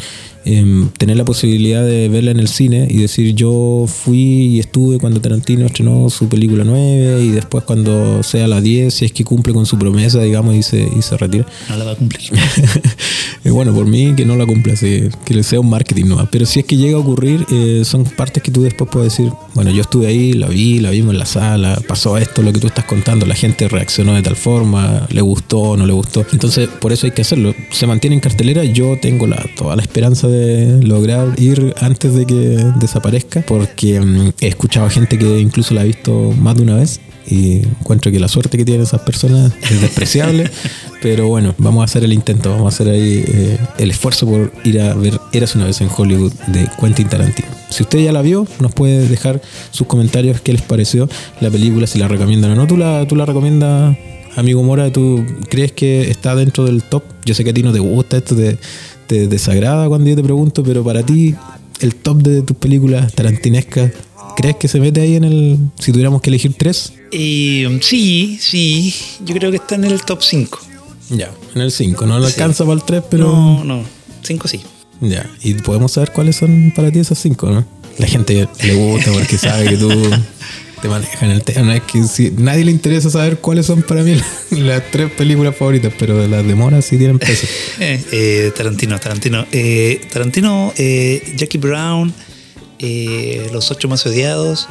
Em, 0.47 0.91
tener 0.91 1.17
la 1.17 1.25
posibilidad 1.25 1.83
de 1.83 2.11
verla 2.11 2.31
en 2.31 2.39
el 2.39 2.49
cine 2.49 2.87
y 2.91 2.99
decir 2.99 3.35
yo 3.35 3.87
fui 3.89 4.19
y 4.19 4.61
estuve 4.61 4.99
cuando 4.99 5.19
Tarantino 5.19 5.65
estrenó 5.65 6.11
su 6.11 6.29
película 6.29 6.65
9 6.65 7.23
y 7.25 7.31
después 7.31 7.65
cuando 7.65 8.23
sea 8.23 8.47
la 8.47 8.61
10, 8.61 8.93
si 8.93 9.07
es 9.07 9.13
que 9.13 9.25
cumple 9.25 9.55
con 9.55 9.65
su 9.65 9.79
promesa, 9.79 10.21
digamos, 10.21 10.55
y 10.55 10.63
se, 10.63 10.87
y 10.95 11.01
se 11.01 11.17
retira. 11.17 11.47
No 11.71 11.77
la 11.79 11.85
va 11.85 11.93
a 11.93 11.97
cumplir. 11.97 12.31
Eh, 13.45 13.51
bueno, 13.51 13.75
por 13.75 13.85
mí 13.85 14.15
que 14.17 14.25
no 14.25 14.37
la 14.37 14.47
cumpla, 14.47 14.75
sí, 14.75 15.11
que 15.27 15.35
le 15.35 15.43
sea 15.43 15.61
un 15.61 15.69
marketing 15.69 16.07
nomás. 16.07 16.29
Pero 16.31 16.47
si 16.47 16.61
es 16.61 16.65
que 16.65 16.79
llega 16.79 16.97
a 16.97 17.01
ocurrir, 17.01 17.45
eh, 17.53 17.83
son 17.85 18.05
partes 18.05 18.43
que 18.43 18.51
tú 18.51 18.63
después 18.63 18.89
puedes 18.91 19.13
decir, 19.13 19.31
bueno, 19.53 19.71
yo 19.71 19.83
estuve 19.83 20.07
ahí, 20.07 20.33
la 20.33 20.49
vi, 20.49 20.81
la 20.81 20.89
vimos 20.89 21.13
en 21.13 21.19
la 21.19 21.27
sala, 21.27 21.79
pasó 21.87 22.17
esto, 22.17 22.41
lo 22.41 22.55
que 22.55 22.61
tú 22.61 22.69
estás 22.69 22.87
contando, 22.87 23.27
la 23.27 23.35
gente 23.35 23.69
reaccionó 23.69 24.15
de 24.15 24.23
tal 24.23 24.37
forma, 24.37 24.94
le 25.09 25.21
gustó, 25.21 25.77
no 25.77 25.87
le 25.87 25.93
gustó. 25.93 26.25
Entonces, 26.33 26.69
por 26.69 26.93
eso 26.93 27.07
hay 27.07 27.13
que 27.13 27.23
hacerlo. 27.23 27.55
Se 27.71 27.87
mantiene 27.87 28.15
en 28.15 28.21
cartelera, 28.21 28.65
yo 28.65 28.99
tengo 29.01 29.27
la, 29.27 29.45
toda 29.57 29.77
la 29.77 29.83
esperanza 29.83 30.29
de 30.29 30.83
lograr 30.83 31.29
ir 31.39 31.75
antes 31.81 32.15
de 32.15 32.27
que 32.27 32.65
desaparezca, 32.77 33.43
porque 33.43 34.01
mm, 34.01 34.33
he 34.41 34.49
escuchado 34.49 34.89
gente 34.91 35.19
que 35.19 35.39
incluso 35.41 35.75
la 35.75 35.83
ha 35.83 35.85
visto 35.85 36.33
más 36.39 36.57
de 36.57 36.63
una 36.63 36.77
vez 36.77 37.01
y 37.27 37.57
encuentro 37.57 38.13
que 38.13 38.21
la 38.21 38.29
suerte 38.29 38.59
que 38.59 38.65
tienen 38.65 38.83
esas 38.83 39.01
personas 39.01 39.53
es 39.71 39.81
despreciable, 39.81 40.51
pero 41.03 41.29
bueno, 41.29 41.55
vamos 41.59 41.83
a 41.83 41.85
hacer 41.85 42.05
el 42.05 42.13
intento, 42.13 42.51
vamos 42.51 42.67
a 42.67 42.69
hacer 42.69 42.93
ahí 42.93 43.25
eh, 43.27 43.59
el 43.79 43.91
esfuerzo 43.91 44.27
por 44.27 44.53
ir 44.65 44.81
a 44.81 44.95
ver 44.95 45.19
Eras 45.33 45.55
una 45.55 45.67
vez 45.67 45.81
en 45.81 45.89
Hollywood 45.95 46.33
de 46.49 46.69
Quentin 46.79 47.09
Tarantino. 47.09 47.49
Si 47.71 47.83
usted 47.83 47.99
ya 48.01 48.13
la 48.13 48.23
vio, 48.23 48.47
nos 48.61 48.73
puede 48.73 49.09
dejar 49.09 49.41
sus 49.71 49.87
comentarios, 49.87 50.41
qué 50.41 50.53
les 50.53 50.63
pareció 50.63 51.09
la 51.41 51.51
película, 51.51 51.87
si 51.87 51.99
la 51.99 52.09
recomiendan 52.09 52.53
o 52.53 52.55
no. 52.55 52.67
¿Tú 52.67 52.77
la, 52.77 53.07
tú 53.09 53.17
la 53.17 53.27
recomiendas, 53.27 53.97
amigo 54.37 54.63
Mora? 54.63 54.93
¿Tú 54.93 55.25
crees 55.49 55.73
que 55.73 56.11
está 56.11 56.35
dentro 56.35 56.65
del 56.65 56.83
top? 56.83 57.03
Yo 57.25 57.35
sé 57.35 57.45
que 57.45 57.51
a 57.51 57.55
ti 57.55 57.63
no 57.63 57.73
te 57.73 57.79
gusta 57.79 58.17
esto, 58.19 58.35
te, 58.37 58.59
te 59.07 59.29
desagrada 59.29 59.89
cuando 59.89 60.09
yo 60.11 60.17
te 60.17 60.23
pregunto, 60.23 60.63
pero 60.63 60.83
para 60.85 61.03
ti, 61.05 61.35
el 61.81 61.95
top 61.97 62.19
de 62.23 62.43
tus 62.43 62.57
películas 62.57 63.13
tarantinescas, 63.15 63.93
¿crees 64.37 64.57
que 64.57 64.69
se 64.69 64.81
mete 64.81 65.01
ahí 65.01 65.17
en 65.17 65.25
el... 65.25 65.59
si 65.79 65.93
tuviéramos 65.93 66.21
que 66.23 66.31
elegir 66.31 66.55
tres? 66.59 66.93
Um, 67.13 67.81
sí, 67.81 68.39
sí, 68.41 68.95
yo 69.25 69.35
creo 69.35 69.51
que 69.51 69.57
está 69.59 69.75
en 69.77 69.85
el 69.85 70.03
top 70.03 70.23
5. 70.23 70.59
Ya, 71.11 71.31
en 71.55 71.61
el 71.63 71.71
5. 71.71 72.07
No 72.07 72.19
lo 72.19 72.27
Sí. 72.27 72.33
alcanza 72.35 72.65
para 72.65 72.75
el 72.77 72.83
3, 72.83 73.03
pero. 73.11 73.27
No, 73.31 73.63
no, 73.65 73.83
5 74.23 74.49
sí. 74.49 74.61
Ya, 75.01 75.29
y 75.43 75.55
podemos 75.55 75.93
saber 75.93 76.13
cuáles 76.13 76.37
son 76.37 76.73
para 76.75 76.91
ti 76.91 76.99
esas 77.01 77.19
5, 77.19 77.51
¿no? 77.51 77.65
La 77.99 78.07
gente 78.07 78.49
le 78.63 78.75
gusta 78.75 79.13
porque 79.13 79.37
sabe 79.39 79.69
que 79.69 79.77
tú 79.77 79.91
te 80.85 80.91
manejas 80.91 81.23
en 81.23 81.31
el 81.31 81.43
tema. 81.43 81.63
No 81.63 81.73
es 81.73 81.81
que 81.83 82.05
si, 82.05 82.31
nadie 82.33 82.63
le 82.63 82.71
interesa 82.71 83.09
saber 83.09 83.39
cuáles 83.39 83.65
son 83.65 83.81
para 83.81 84.03
mí 84.03 84.17
las, 84.17 84.27
las 84.53 84.91
tres 84.91 85.11
películas 85.11 85.57
favoritas, 85.57 85.95
pero 85.99 86.19
de 86.19 86.29
las 86.29 86.47
de 86.47 86.55
Mora 86.55 86.83
sí 86.83 86.99
tienen 86.99 87.19
peso. 87.19 87.47
Eh, 87.81 88.05
eh, 88.13 88.53
Tarantino, 88.55 89.01
Tarantino. 89.01 89.47
Eh, 89.51 90.03
Tarantino, 90.13 90.75
eh, 90.77 91.35
Jackie 91.37 91.57
Brown, 91.57 92.13
eh, 92.79 93.49
Los 93.51 93.71
Ocho 93.71 93.89
Más 93.89 94.05
Odiados, 94.05 94.69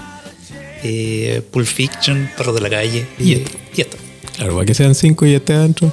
eh, 0.84 1.42
Pulp 1.50 1.66
Fiction, 1.66 2.30
Perro 2.38 2.54
de 2.54 2.62
la 2.62 2.70
Calle. 2.70 3.08
Y 3.18 3.34
esto. 3.34 3.58
y 3.76 3.82
esto. 3.82 3.98
Claro, 4.36 4.54
para 4.54 4.66
que 4.68 4.76
sean 4.76 4.94
5 4.94 5.26
y 5.26 5.34
esté 5.34 5.54
adentro. 5.54 5.92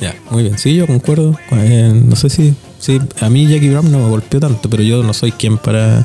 Ya, 0.00 0.16
muy 0.30 0.42
bien. 0.42 0.58
Sí, 0.58 0.74
yo 0.74 0.88
concuerdo. 0.88 1.38
Eh, 1.52 1.92
no 1.94 2.16
sé 2.16 2.28
si. 2.28 2.54
Sí, 2.80 2.98
a 3.20 3.30
mí 3.30 3.46
Jackie 3.46 3.70
Brown 3.70 3.90
no 3.90 4.00
me 4.00 4.08
golpeó 4.08 4.40
tanto, 4.40 4.68
pero 4.68 4.82
yo 4.82 5.04
no 5.04 5.14
soy 5.14 5.30
quien 5.30 5.58
para. 5.58 6.04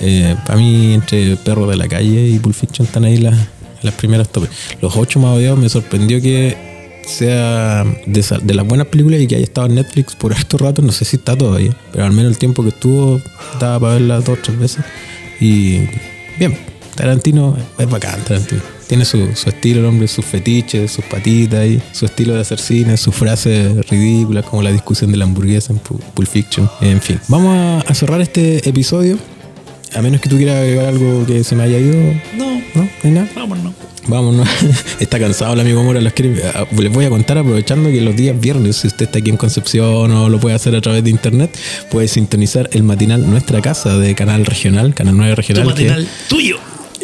Eh, 0.00 0.34
para 0.46 0.58
mí, 0.58 0.94
entre 0.94 1.36
Perro 1.36 1.66
de 1.66 1.76
la 1.76 1.88
Calle 1.88 2.28
y 2.28 2.38
Pulp 2.38 2.54
Fiction 2.54 2.86
están 2.86 3.04
ahí 3.04 3.18
las, 3.18 3.36
las 3.82 3.94
primeras 3.94 4.28
topes. 4.30 4.50
Los 4.80 4.96
ocho 4.96 5.20
más 5.20 5.36
odiados 5.36 5.58
me 5.58 5.68
sorprendió 5.68 6.20
que 6.22 6.56
sea 7.06 7.84
de, 8.06 8.54
las 8.54 8.66
buenas 8.66 8.86
películas 8.86 9.20
y 9.20 9.26
que 9.26 9.36
haya 9.36 9.44
estado 9.44 9.66
en 9.66 9.74
Netflix 9.76 10.14
por 10.14 10.32
harto 10.36 10.58
rato. 10.58 10.82
No 10.82 10.92
sé 10.92 11.04
si 11.04 11.16
está 11.16 11.36
todavía, 11.36 11.76
pero 11.92 12.04
al 12.04 12.12
menos 12.12 12.32
el 12.32 12.38
tiempo 12.38 12.62
que 12.62 12.70
estuvo 12.70 13.20
daba 13.58 13.80
para 13.80 13.92
verla 13.94 14.20
dos 14.20 14.38
o 14.38 14.42
tres 14.42 14.58
veces. 14.58 14.84
Y 15.40 15.80
bien, 16.38 16.56
Tarantino 16.94 17.56
es 17.78 17.88
bacán, 17.90 18.22
Tarantino. 18.24 18.60
Tiene 18.86 19.04
su, 19.04 19.34
su 19.36 19.48
estilo, 19.48 19.80
el 19.80 19.86
hombre, 19.86 20.08
sus 20.08 20.24
fetiches, 20.24 20.90
sus 20.90 21.04
patitas 21.04 21.64
y 21.64 21.80
su 21.92 22.06
estilo 22.06 22.34
de 22.34 22.40
hacer 22.40 22.58
cine, 22.58 22.96
sus 22.96 23.14
frases 23.14 23.88
ridículas, 23.88 24.44
como 24.44 24.62
la 24.62 24.72
discusión 24.72 25.12
de 25.12 25.16
la 25.16 25.24
hamburguesa 25.26 25.72
en 25.72 25.78
Pu- 25.80 26.00
Pulp 26.12 26.28
Fiction. 26.28 26.68
En 26.80 27.00
fin, 27.00 27.20
vamos 27.28 27.84
a 27.86 27.94
cerrar 27.94 28.20
este 28.20 28.68
episodio. 28.68 29.16
A 29.94 30.02
menos 30.02 30.20
que 30.20 30.28
tú 30.28 30.36
quieras 30.36 30.56
agregar 30.56 30.86
algo 30.86 31.26
que 31.26 31.42
se 31.44 31.56
me 31.56 31.64
haya 31.64 31.78
ido. 31.78 31.96
No, 32.36 32.54
¿No? 32.74 32.82
¿No 32.82 32.88
hay 33.02 33.10
nada? 33.10 33.28
vámonos. 33.34 33.74
Vámonos. 34.06 34.48
Está 35.00 35.18
cansado 35.18 35.52
el 35.54 35.60
amigo 35.60 35.82
Mora. 35.82 36.00
Los 36.00 36.12
quiere- 36.12 36.42
ah, 36.54 36.64
Les 36.78 36.90
voy 36.92 37.04
a 37.04 37.10
contar 37.10 37.38
aprovechando 37.38 37.90
que 37.90 38.00
los 38.00 38.16
días 38.16 38.38
viernes, 38.40 38.76
si 38.76 38.86
usted 38.86 39.06
está 39.06 39.18
aquí 39.18 39.30
en 39.30 39.36
Concepción 39.36 40.10
o 40.12 40.28
lo 40.28 40.38
puede 40.40 40.54
hacer 40.54 40.74
a 40.74 40.80
través 40.80 41.04
de 41.04 41.10
internet, 41.10 41.56
puede 41.90 42.08
sintonizar 42.08 42.68
el 42.72 42.82
matinal 42.82 43.28
Nuestra 43.28 43.60
Casa 43.60 43.98
de 43.98 44.14
Canal 44.14 44.46
Regional, 44.46 44.94
Canal 44.94 45.16
9 45.16 45.32
Tu 45.32 45.36
Regional. 45.36 45.64
que- 45.64 45.70
matinal 45.84 46.08
tuyo. 46.28 46.58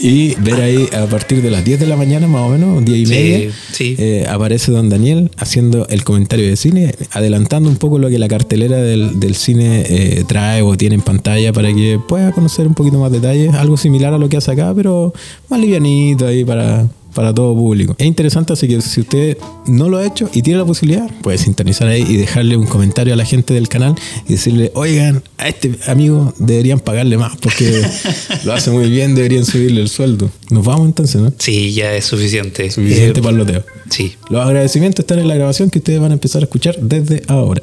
Y 0.09 0.34
ver 0.36 0.61
ahí 0.61 0.88
a 0.96 1.07
partir 1.07 1.42
de 1.42 1.50
las 1.50 1.64
10 1.64 1.80
de 1.80 1.86
la 1.86 1.96
mañana 1.96 2.28
más 2.28 2.42
o 2.42 2.48
menos, 2.50 2.84
10 2.84 2.98
y 2.98 3.07
Sí, 3.07 3.12
media, 3.12 3.50
sí. 3.72 3.96
eh, 3.98 4.24
aparece 4.28 4.70
don 4.70 4.88
Daniel 4.88 5.30
haciendo 5.36 5.86
el 5.88 6.04
comentario 6.04 6.46
de 6.46 6.57
cine, 6.57 6.94
adelantando 7.11 7.68
un 7.68 7.76
poco 7.76 7.98
lo 7.98 8.09
que 8.09 8.18
la 8.18 8.28
cartelera 8.28 8.76
del, 8.78 9.18
del 9.18 9.34
cine 9.34 9.84
eh, 9.88 10.24
trae 10.28 10.62
o 10.62 10.76
tiene 10.76 10.94
en 10.94 11.00
pantalla 11.02 11.52
para 11.52 11.72
que 11.74 11.98
pueda 12.07 12.30
conocer 12.32 12.66
un 12.66 12.74
poquito 12.74 12.98
más 13.00 13.11
detalles, 13.11 13.52
algo 13.54 13.76
similar 13.76 14.12
a 14.14 14.18
lo 14.18 14.28
que 14.28 14.36
hace 14.36 14.52
acá, 14.52 14.72
pero 14.74 15.12
más 15.48 15.59
livianito 15.61 16.26
ahí 16.26 16.44
para, 16.44 16.86
para 17.16 17.34
todo 17.34 17.54
público. 17.54 17.96
Es 17.98 18.06
interesante, 18.06 18.52
así 18.52 18.68
que 18.68 18.80
si 18.82 19.00
usted 19.00 19.38
no 19.66 19.88
lo 19.88 19.96
ha 19.96 20.06
hecho 20.06 20.28
y 20.34 20.42
tiene 20.42 20.58
la 20.58 20.66
posibilidad, 20.66 21.10
puede 21.22 21.38
sintonizar 21.38 21.88
ahí 21.88 22.02
y 22.06 22.16
dejarle 22.18 22.58
un 22.58 22.66
comentario 22.66 23.14
a 23.14 23.16
la 23.16 23.24
gente 23.24 23.54
del 23.54 23.68
canal 23.68 23.94
y 24.28 24.34
decirle, 24.34 24.70
oigan, 24.74 25.22
a 25.38 25.48
este 25.48 25.78
amigo 25.86 26.34
deberían 26.38 26.78
pagarle 26.78 27.16
más 27.16 27.36
porque 27.38 27.82
lo 28.44 28.52
hace 28.52 28.70
muy 28.70 28.90
bien, 28.90 29.14
deberían 29.14 29.46
subirle 29.46 29.80
el 29.80 29.88
sueldo. 29.88 30.30
Nos 30.50 30.64
vamos 30.64 30.86
entonces, 30.86 31.20
¿no? 31.20 31.32
Sí, 31.38 31.72
ya 31.72 31.94
es 31.94 32.04
suficiente. 32.04 32.70
Suficiente 32.70 33.20
Eh, 33.20 33.22
parloteo. 33.22 33.64
Sí. 33.88 34.12
Los 34.28 34.44
agradecimientos 34.46 35.04
están 35.04 35.18
en 35.18 35.28
la 35.28 35.34
grabación 35.36 35.70
que 35.70 35.78
ustedes 35.78 35.98
van 35.98 36.10
a 36.10 36.14
empezar 36.14 36.42
a 36.42 36.44
escuchar 36.44 36.76
desde 36.80 37.22
ahora. 37.28 37.62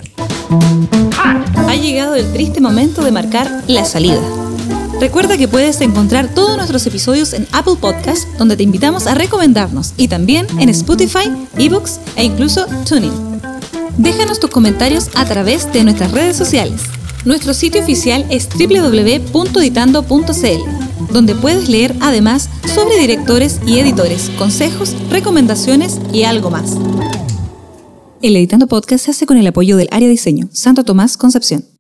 Ha 1.67 1.75
llegado 1.75 2.15
el 2.15 2.25
triste 2.33 2.59
momento 2.59 3.03
de 3.03 3.11
marcar 3.11 3.63
la 3.67 3.85
salida. 3.85 4.42
Recuerda 5.03 5.37
que 5.37 5.49
puedes 5.49 5.81
encontrar 5.81 6.33
todos 6.33 6.55
nuestros 6.55 6.87
episodios 6.87 7.33
en 7.33 7.45
Apple 7.51 7.75
Podcast, 7.75 8.25
donde 8.37 8.55
te 8.55 8.63
invitamos 8.63 9.05
a 9.05 9.13
recomendarnos, 9.13 9.93
y 9.97 10.07
también 10.07 10.47
en 10.59 10.69
Spotify, 10.69 11.29
eBooks 11.57 11.99
e 12.15 12.23
incluso 12.23 12.65
Tuning. 12.87 13.11
Déjanos 13.97 14.39
tus 14.39 14.49
comentarios 14.49 15.09
a 15.15 15.25
través 15.25 15.69
de 15.73 15.83
nuestras 15.83 16.13
redes 16.13 16.37
sociales. 16.37 16.83
Nuestro 17.25 17.53
sitio 17.53 17.81
oficial 17.81 18.25
es 18.29 18.47
www.editando.cl, 18.47 21.11
donde 21.11 21.35
puedes 21.35 21.67
leer 21.67 21.93
además 21.99 22.47
sobre 22.73 22.97
directores 22.97 23.59
y 23.67 23.79
editores, 23.79 24.31
consejos, 24.37 24.95
recomendaciones 25.09 25.99
y 26.13 26.23
algo 26.23 26.49
más. 26.49 26.77
El 28.21 28.37
Editando 28.37 28.67
Podcast 28.67 29.03
se 29.03 29.11
hace 29.11 29.25
con 29.25 29.35
el 29.35 29.47
apoyo 29.47 29.75
del 29.75 29.89
área 29.91 30.07
diseño, 30.07 30.47
Santo 30.53 30.85
Tomás 30.85 31.17
Concepción. 31.17 31.72